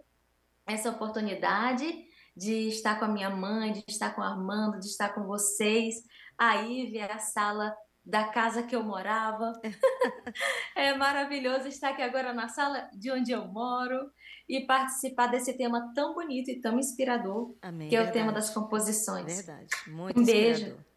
essa 0.67 0.89
oportunidade 0.89 2.05
de 2.35 2.67
estar 2.69 2.99
com 2.99 3.05
a 3.05 3.07
minha 3.07 3.29
mãe, 3.29 3.73
de 3.73 3.83
estar 3.87 4.15
com 4.15 4.21
o 4.21 4.23
Armando, 4.23 4.79
de 4.79 4.85
estar 4.85 5.09
com 5.09 5.23
vocês. 5.23 5.95
Aí 6.37 6.91
ver 6.91 7.11
a 7.11 7.19
sala 7.19 7.75
da 8.05 8.25
casa 8.29 8.63
que 8.63 8.75
eu 8.75 8.83
morava. 8.83 9.51
é 10.75 10.93
maravilhoso 10.95 11.67
estar 11.67 11.89
aqui 11.89 12.01
agora 12.01 12.33
na 12.33 12.47
sala 12.47 12.89
de 12.93 13.11
onde 13.11 13.31
eu 13.31 13.47
moro 13.47 14.11
e 14.49 14.65
participar 14.65 15.27
desse 15.27 15.55
tema 15.57 15.91
tão 15.93 16.13
bonito 16.13 16.49
e 16.49 16.59
tão 16.59 16.79
inspirador, 16.79 17.55
Amém, 17.61 17.89
que 17.89 17.95
é 17.95 17.99
verdade. 17.99 18.17
o 18.17 18.21
tema 18.21 18.33
das 18.33 18.49
composições. 18.49 19.25
Verdade, 19.25 19.69
muito 19.87 20.19
um 20.19 20.23
inspirador. 20.23 20.90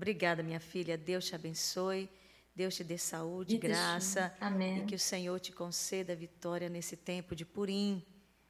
Obrigada, 0.00 0.42
minha 0.42 0.58
filha. 0.58 0.96
Deus 0.96 1.26
te 1.26 1.34
abençoe. 1.34 2.08
Deus 2.56 2.74
te 2.74 2.82
dê 2.82 2.96
saúde, 2.96 3.58
graça 3.58 4.34
Amém. 4.40 4.78
e 4.78 4.86
que 4.86 4.94
o 4.94 4.98
Senhor 4.98 5.38
te 5.38 5.52
conceda 5.52 6.16
vitória 6.16 6.70
nesse 6.70 6.96
tempo 6.96 7.36
de 7.36 7.44
purim, 7.44 8.02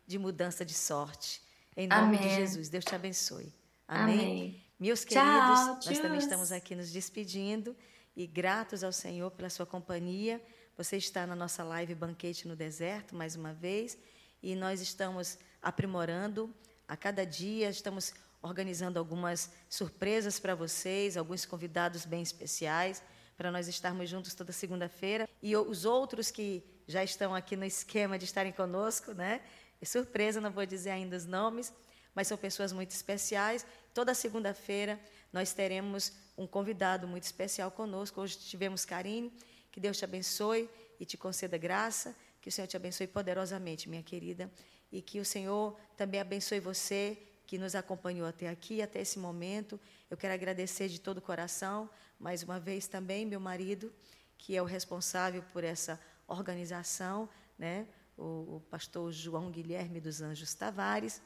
de 0.06 0.16
mudança 0.16 0.64
de 0.64 0.74
sorte. 0.74 1.42
Em 1.76 1.88
nome 1.88 2.16
Amém. 2.16 2.20
de 2.20 2.34
Jesus, 2.36 2.68
Deus 2.68 2.84
te 2.84 2.94
abençoe. 2.94 3.52
Amém. 3.86 4.14
Amém. 4.14 4.64
Meus 4.78 5.04
Tchau, 5.04 5.24
queridos, 5.24 5.66
nós 5.66 5.84
tchau. 5.84 6.02
também 6.02 6.18
estamos 6.18 6.52
aqui 6.52 6.76
nos 6.76 6.92
despedindo 6.92 7.76
e 8.16 8.28
gratos 8.28 8.84
ao 8.84 8.92
Senhor 8.92 9.32
pela 9.32 9.50
sua 9.50 9.66
companhia. 9.66 10.40
Você 10.76 10.96
está 10.96 11.26
na 11.26 11.34
nossa 11.34 11.64
live 11.64 11.96
Banquete 11.96 12.46
no 12.46 12.54
Deserto, 12.54 13.16
mais 13.16 13.34
uma 13.34 13.52
vez, 13.52 13.98
e 14.40 14.54
nós 14.54 14.80
estamos 14.80 15.36
aprimorando 15.60 16.54
a 16.86 16.96
cada 16.96 17.26
dia, 17.26 17.68
estamos 17.68 18.14
organizando 18.42 18.98
algumas 18.98 19.50
surpresas 19.68 20.40
para 20.40 20.54
vocês, 20.54 21.16
alguns 21.16 21.44
convidados 21.44 22.04
bem 22.04 22.22
especiais, 22.22 23.02
para 23.36 23.50
nós 23.50 23.68
estarmos 23.68 24.08
juntos 24.08 24.34
toda 24.34 24.52
segunda-feira. 24.52 25.28
E 25.42 25.56
os 25.56 25.84
outros 25.84 26.30
que 26.30 26.62
já 26.86 27.04
estão 27.04 27.34
aqui 27.34 27.56
no 27.56 27.64
esquema 27.64 28.18
de 28.18 28.24
estarem 28.24 28.52
conosco, 28.52 29.12
né? 29.12 29.40
É 29.80 29.84
surpresa, 29.84 30.40
não 30.40 30.50
vou 30.50 30.66
dizer 30.66 30.90
ainda 30.90 31.16
os 31.16 31.24
nomes, 31.24 31.72
mas 32.14 32.28
são 32.28 32.36
pessoas 32.36 32.72
muito 32.72 32.90
especiais. 32.90 33.64
Toda 33.94 34.14
segunda-feira 34.14 35.00
nós 35.32 35.52
teremos 35.52 36.12
um 36.36 36.46
convidado 36.46 37.06
muito 37.06 37.24
especial 37.24 37.70
conosco. 37.70 38.20
Hoje 38.20 38.38
tivemos 38.38 38.84
Karine. 38.84 39.32
Que 39.70 39.80
Deus 39.80 39.96
te 39.96 40.04
abençoe 40.04 40.68
e 40.98 41.06
te 41.06 41.16
conceda 41.16 41.56
graça. 41.56 42.14
Que 42.40 42.48
o 42.48 42.52
Senhor 42.52 42.66
te 42.66 42.76
abençoe 42.76 43.06
poderosamente, 43.06 43.88
minha 43.88 44.02
querida. 44.02 44.50
E 44.90 45.00
que 45.00 45.20
o 45.20 45.24
Senhor 45.24 45.78
também 45.96 46.20
abençoe 46.20 46.58
você 46.58 47.16
que 47.50 47.58
nos 47.58 47.74
acompanhou 47.74 48.28
até 48.28 48.48
aqui, 48.48 48.80
até 48.80 49.00
esse 49.00 49.18
momento. 49.18 49.80
Eu 50.08 50.16
quero 50.16 50.32
agradecer 50.32 50.86
de 50.86 51.00
todo 51.00 51.18
o 51.18 51.20
coração, 51.20 51.90
mais 52.16 52.44
uma 52.44 52.60
vez 52.60 52.86
também, 52.86 53.26
meu 53.26 53.40
marido, 53.40 53.92
que 54.38 54.56
é 54.56 54.62
o 54.62 54.64
responsável 54.64 55.42
por 55.52 55.64
essa 55.64 56.00
organização, 56.28 57.28
né? 57.58 57.88
o, 58.16 58.22
o 58.58 58.62
pastor 58.70 59.10
João 59.10 59.50
Guilherme 59.50 60.00
dos 60.00 60.22
Anjos 60.22 60.54
Tavares, 60.54 61.20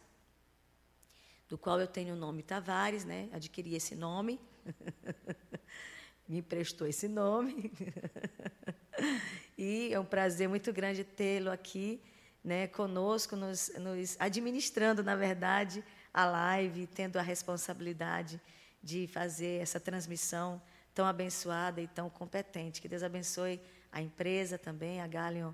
do 1.47 1.59
qual 1.59 1.79
eu 1.79 1.87
tenho 1.87 2.15
o 2.15 2.17
nome 2.17 2.43
Tavares, 2.43 3.05
né? 3.05 3.29
adquiri 3.31 3.75
esse 3.75 3.95
nome, 3.95 4.41
me 6.27 6.39
emprestou 6.39 6.87
esse 6.87 7.07
nome. 7.07 7.71
e 9.59 9.93
é 9.93 10.01
um 10.01 10.07
prazer 10.07 10.49
muito 10.49 10.73
grande 10.73 11.05
tê-lo 11.05 11.51
aqui 11.51 12.01
né, 12.43 12.67
conosco, 12.67 13.37
nos, 13.37 13.71
nos 13.79 14.17
administrando, 14.19 15.03
na 15.03 15.17
verdade, 15.17 15.85
a 16.15 16.25
live, 16.25 16.87
tendo 16.87 17.19
a 17.19 17.23
responsabilidade 17.23 18.41
de 18.81 19.09
fazer 19.09 19.61
essa 19.61 19.81
transmissão 19.81 20.63
tão 20.95 21.05
abençoada 21.07 21.81
e 21.81 21.89
tão 21.89 22.09
competente. 22.09 22.81
Que 22.81 22.89
Deus 22.89 23.03
abençoe 23.03 23.61
a 23.91 24.01
empresa 24.01 24.57
também, 24.57 25.01
a 25.01 25.09
Galion, 25.09 25.53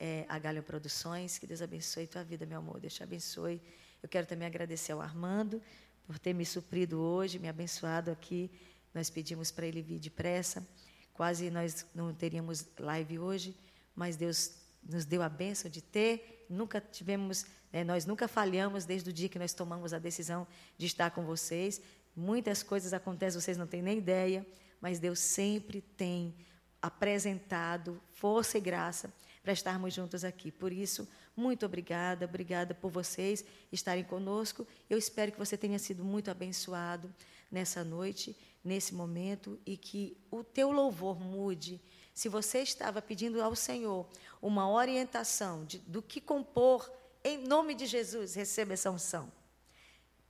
é, 0.00 0.26
a 0.28 0.36
Galion 0.36 0.62
Produções. 0.62 1.38
Que 1.38 1.46
Deus 1.46 1.62
abençoe 1.62 2.08
tua 2.08 2.24
vida, 2.24 2.44
meu 2.44 2.58
amor. 2.58 2.80
Deus 2.80 2.92
te 2.92 3.04
abençoe. 3.04 3.62
Eu 4.02 4.08
quero 4.08 4.26
também 4.26 4.48
agradecer 4.48 4.90
ao 4.90 5.00
Armando 5.00 5.62
por 6.06 6.18
ter 6.18 6.32
me 6.32 6.44
suprido 6.44 6.98
hoje, 6.98 7.38
me 7.38 7.48
abençoado 7.48 8.10
aqui. 8.10 8.50
Nós 8.92 9.08
pedimos 9.08 9.52
para 9.52 9.66
ele 9.66 9.80
vir 9.80 10.00
depressa. 10.00 10.66
Quase 11.12 11.50
nós 11.50 11.86
não 11.94 12.12
teríamos 12.12 12.66
live 12.80 13.18
hoje, 13.20 13.56
mas 13.94 14.16
Deus 14.16 14.54
nos 14.82 15.04
deu 15.04 15.22
a 15.22 15.28
bênção 15.28 15.70
de 15.70 15.80
ter. 15.80 16.39
Nunca 16.50 16.80
tivemos, 16.80 17.46
né, 17.72 17.84
nós 17.84 18.04
nunca 18.04 18.26
falhamos 18.26 18.84
desde 18.84 19.08
o 19.08 19.12
dia 19.12 19.28
que 19.28 19.38
nós 19.38 19.54
tomamos 19.54 19.92
a 19.92 19.98
decisão 19.98 20.46
de 20.76 20.86
estar 20.86 21.10
com 21.12 21.24
vocês. 21.24 21.80
Muitas 22.14 22.62
coisas 22.62 22.92
acontecem, 22.92 23.40
vocês 23.40 23.56
não 23.56 23.68
têm 23.68 23.80
nem 23.80 23.98
ideia, 23.98 24.44
mas 24.80 24.98
Deus 24.98 25.20
sempre 25.20 25.80
tem 25.80 26.34
apresentado 26.82 28.02
força 28.12 28.58
e 28.58 28.60
graça 28.60 29.12
para 29.42 29.52
estarmos 29.52 29.94
juntos 29.94 30.24
aqui. 30.24 30.50
Por 30.50 30.72
isso, 30.72 31.08
muito 31.36 31.64
obrigada, 31.64 32.24
obrigada 32.24 32.74
por 32.74 32.90
vocês 32.90 33.44
estarem 33.70 34.04
conosco. 34.04 34.66
Eu 34.88 34.98
espero 34.98 35.32
que 35.32 35.38
você 35.38 35.56
tenha 35.56 35.78
sido 35.78 36.04
muito 36.04 36.30
abençoado 36.30 37.12
nessa 37.50 37.84
noite, 37.84 38.36
nesse 38.62 38.94
momento, 38.94 39.58
e 39.64 39.76
que 39.76 40.16
o 40.30 40.44
teu 40.44 40.70
louvor 40.70 41.20
mude. 41.20 41.80
Se 42.20 42.28
você 42.28 42.58
estava 42.58 43.00
pedindo 43.00 43.42
ao 43.42 43.56
Senhor 43.56 44.06
uma 44.42 44.70
orientação 44.70 45.64
de, 45.64 45.78
do 45.78 46.02
que 46.02 46.20
compor, 46.20 46.92
em 47.24 47.38
nome 47.38 47.74
de 47.74 47.86
Jesus, 47.86 48.34
receba 48.34 48.74
essa 48.74 48.90
unção. 48.90 49.32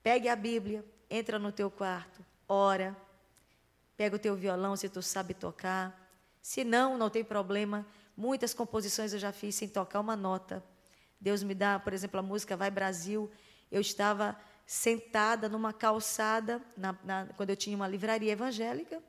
Pegue 0.00 0.28
a 0.28 0.36
Bíblia, 0.36 0.84
entra 1.10 1.36
no 1.36 1.50
teu 1.50 1.68
quarto, 1.68 2.24
ora, 2.46 2.96
pega 3.96 4.14
o 4.14 4.20
teu 4.20 4.36
violão 4.36 4.76
se 4.76 4.88
tu 4.88 5.02
sabe 5.02 5.34
tocar. 5.34 6.08
Se 6.40 6.62
não, 6.62 6.96
não 6.96 7.10
tem 7.10 7.24
problema. 7.24 7.84
Muitas 8.16 8.54
composições 8.54 9.12
eu 9.12 9.18
já 9.18 9.32
fiz 9.32 9.56
sem 9.56 9.68
tocar 9.68 9.98
uma 9.98 10.14
nota. 10.14 10.62
Deus 11.20 11.42
me 11.42 11.56
dá, 11.56 11.76
por 11.80 11.92
exemplo, 11.92 12.20
a 12.20 12.22
música 12.22 12.56
Vai 12.56 12.70
Brasil. 12.70 13.28
Eu 13.68 13.80
estava 13.80 14.38
sentada 14.64 15.48
numa 15.48 15.72
calçada, 15.72 16.62
na, 16.76 16.96
na, 17.02 17.26
quando 17.36 17.50
eu 17.50 17.56
tinha 17.56 17.74
uma 17.74 17.88
livraria 17.88 18.30
evangélica, 18.30 19.02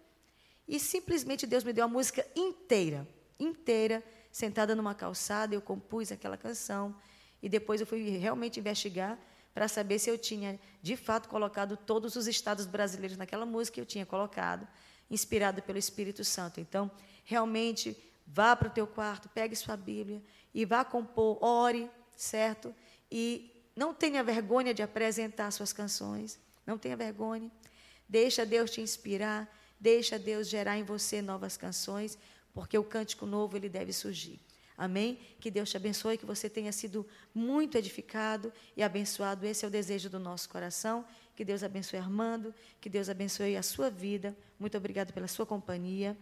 e 0.71 0.79
simplesmente 0.79 1.45
Deus 1.45 1.65
me 1.65 1.73
deu 1.73 1.83
a 1.83 1.87
música 1.89 2.25
inteira, 2.33 3.05
inteira, 3.37 4.01
sentada 4.31 4.73
numa 4.73 4.95
calçada, 4.95 5.53
eu 5.53 5.61
compus 5.61 6.13
aquela 6.13 6.37
canção, 6.37 6.95
e 7.43 7.49
depois 7.49 7.81
eu 7.81 7.85
fui 7.85 8.11
realmente 8.11 8.57
investigar 8.57 9.19
para 9.53 9.67
saber 9.67 9.99
se 9.99 10.09
eu 10.09 10.17
tinha, 10.17 10.57
de 10.81 10.95
fato, 10.95 11.27
colocado 11.27 11.75
todos 11.75 12.15
os 12.15 12.25
estados 12.25 12.65
brasileiros 12.65 13.17
naquela 13.17 13.45
música, 13.45 13.81
eu 13.81 13.85
tinha 13.85 14.05
colocado, 14.05 14.65
inspirado 15.09 15.61
pelo 15.61 15.77
Espírito 15.77 16.23
Santo. 16.23 16.61
Então, 16.61 16.89
realmente, 17.25 18.01
vá 18.25 18.55
para 18.55 18.69
o 18.69 18.71
teu 18.71 18.87
quarto, 18.87 19.27
pegue 19.27 19.57
sua 19.57 19.75
Bíblia 19.75 20.23
e 20.53 20.63
vá 20.63 20.85
compor, 20.85 21.37
ore, 21.43 21.91
certo? 22.15 22.73
E 23.11 23.69
não 23.75 23.93
tenha 23.93 24.23
vergonha 24.23 24.73
de 24.73 24.81
apresentar 24.81 25.51
suas 25.51 25.73
canções, 25.73 26.39
não 26.65 26.77
tenha 26.77 26.95
vergonha. 26.95 27.51
Deixa 28.07 28.45
Deus 28.45 28.71
te 28.71 28.79
inspirar, 28.79 29.49
deixa 29.81 30.19
Deus 30.19 30.47
gerar 30.47 30.77
em 30.77 30.83
você 30.83 31.21
novas 31.21 31.57
canções, 31.57 32.17
porque 32.53 32.77
o 32.77 32.83
cântico 32.83 33.25
novo 33.25 33.57
ele 33.57 33.67
deve 33.67 33.91
surgir. 33.91 34.39
Amém? 34.77 35.19
Que 35.39 35.51
Deus 35.51 35.69
te 35.69 35.77
abençoe, 35.77 36.17
que 36.17 36.25
você 36.25 36.49
tenha 36.49 36.71
sido 36.71 37.05
muito 37.33 37.77
edificado 37.77 38.53
e 38.77 38.81
abençoado. 38.81 39.45
Esse 39.45 39.65
é 39.65 39.67
o 39.67 39.71
desejo 39.71 40.09
do 40.09 40.19
nosso 40.19 40.47
coração. 40.49 41.05
Que 41.35 41.43
Deus 41.43 41.63
abençoe 41.63 41.99
Armando, 41.99 42.53
que 42.79 42.89
Deus 42.89 43.09
abençoe 43.09 43.57
a 43.57 43.63
sua 43.63 43.89
vida. 43.89 44.37
Muito 44.59 44.77
obrigado 44.77 45.13
pela 45.13 45.27
sua 45.27 45.45
companhia. 45.45 46.17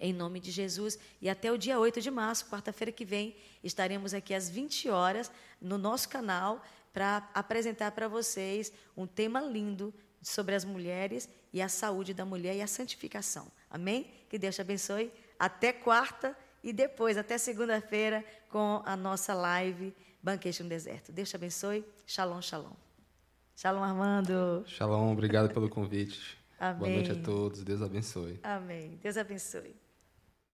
Em 0.00 0.12
nome 0.12 0.40
de 0.40 0.50
Jesus. 0.50 0.98
E 1.20 1.28
até 1.28 1.50
o 1.50 1.58
dia 1.58 1.78
8 1.78 2.00
de 2.00 2.10
março, 2.10 2.46
quarta-feira 2.46 2.92
que 2.92 3.04
vem, 3.04 3.36
estaremos 3.62 4.14
aqui 4.14 4.32
às 4.32 4.48
20 4.48 4.88
horas 4.88 5.30
no 5.60 5.76
nosso 5.76 6.08
canal 6.08 6.64
para 6.92 7.28
apresentar 7.34 7.92
para 7.92 8.08
vocês 8.08 8.72
um 8.96 9.06
tema 9.06 9.40
lindo 9.40 9.92
sobre 10.22 10.54
as 10.54 10.64
mulheres 10.64 11.28
e 11.52 11.62
a 11.62 11.68
saúde 11.68 12.12
da 12.14 12.24
mulher 12.24 12.56
e 12.56 12.62
a 12.62 12.66
santificação. 12.66 13.46
Amém? 13.70 14.10
Que 14.28 14.38
Deus 14.38 14.54
te 14.54 14.60
abençoe. 14.60 15.12
Até 15.38 15.72
quarta 15.72 16.36
e 16.62 16.72
depois, 16.72 17.16
até 17.16 17.38
segunda-feira, 17.38 18.24
com 18.50 18.82
a 18.84 18.96
nossa 18.96 19.34
live 19.34 19.94
Banquete 20.22 20.62
no 20.62 20.68
Deserto. 20.68 21.12
Deus 21.12 21.28
te 21.28 21.36
abençoe. 21.36 21.84
Shalom, 22.06 22.42
shalom. 22.42 22.72
Shalom, 23.56 23.82
Armando. 23.82 24.64
Shalom, 24.66 25.12
obrigado 25.12 25.52
pelo 25.52 25.68
convite. 25.68 26.38
Amém. 26.58 26.78
Boa 26.78 26.90
noite 26.90 27.12
a 27.12 27.22
todos. 27.22 27.62
Deus 27.62 27.82
abençoe. 27.82 28.38
Amém. 28.42 28.98
Deus 29.02 29.16
abençoe. 29.16 29.87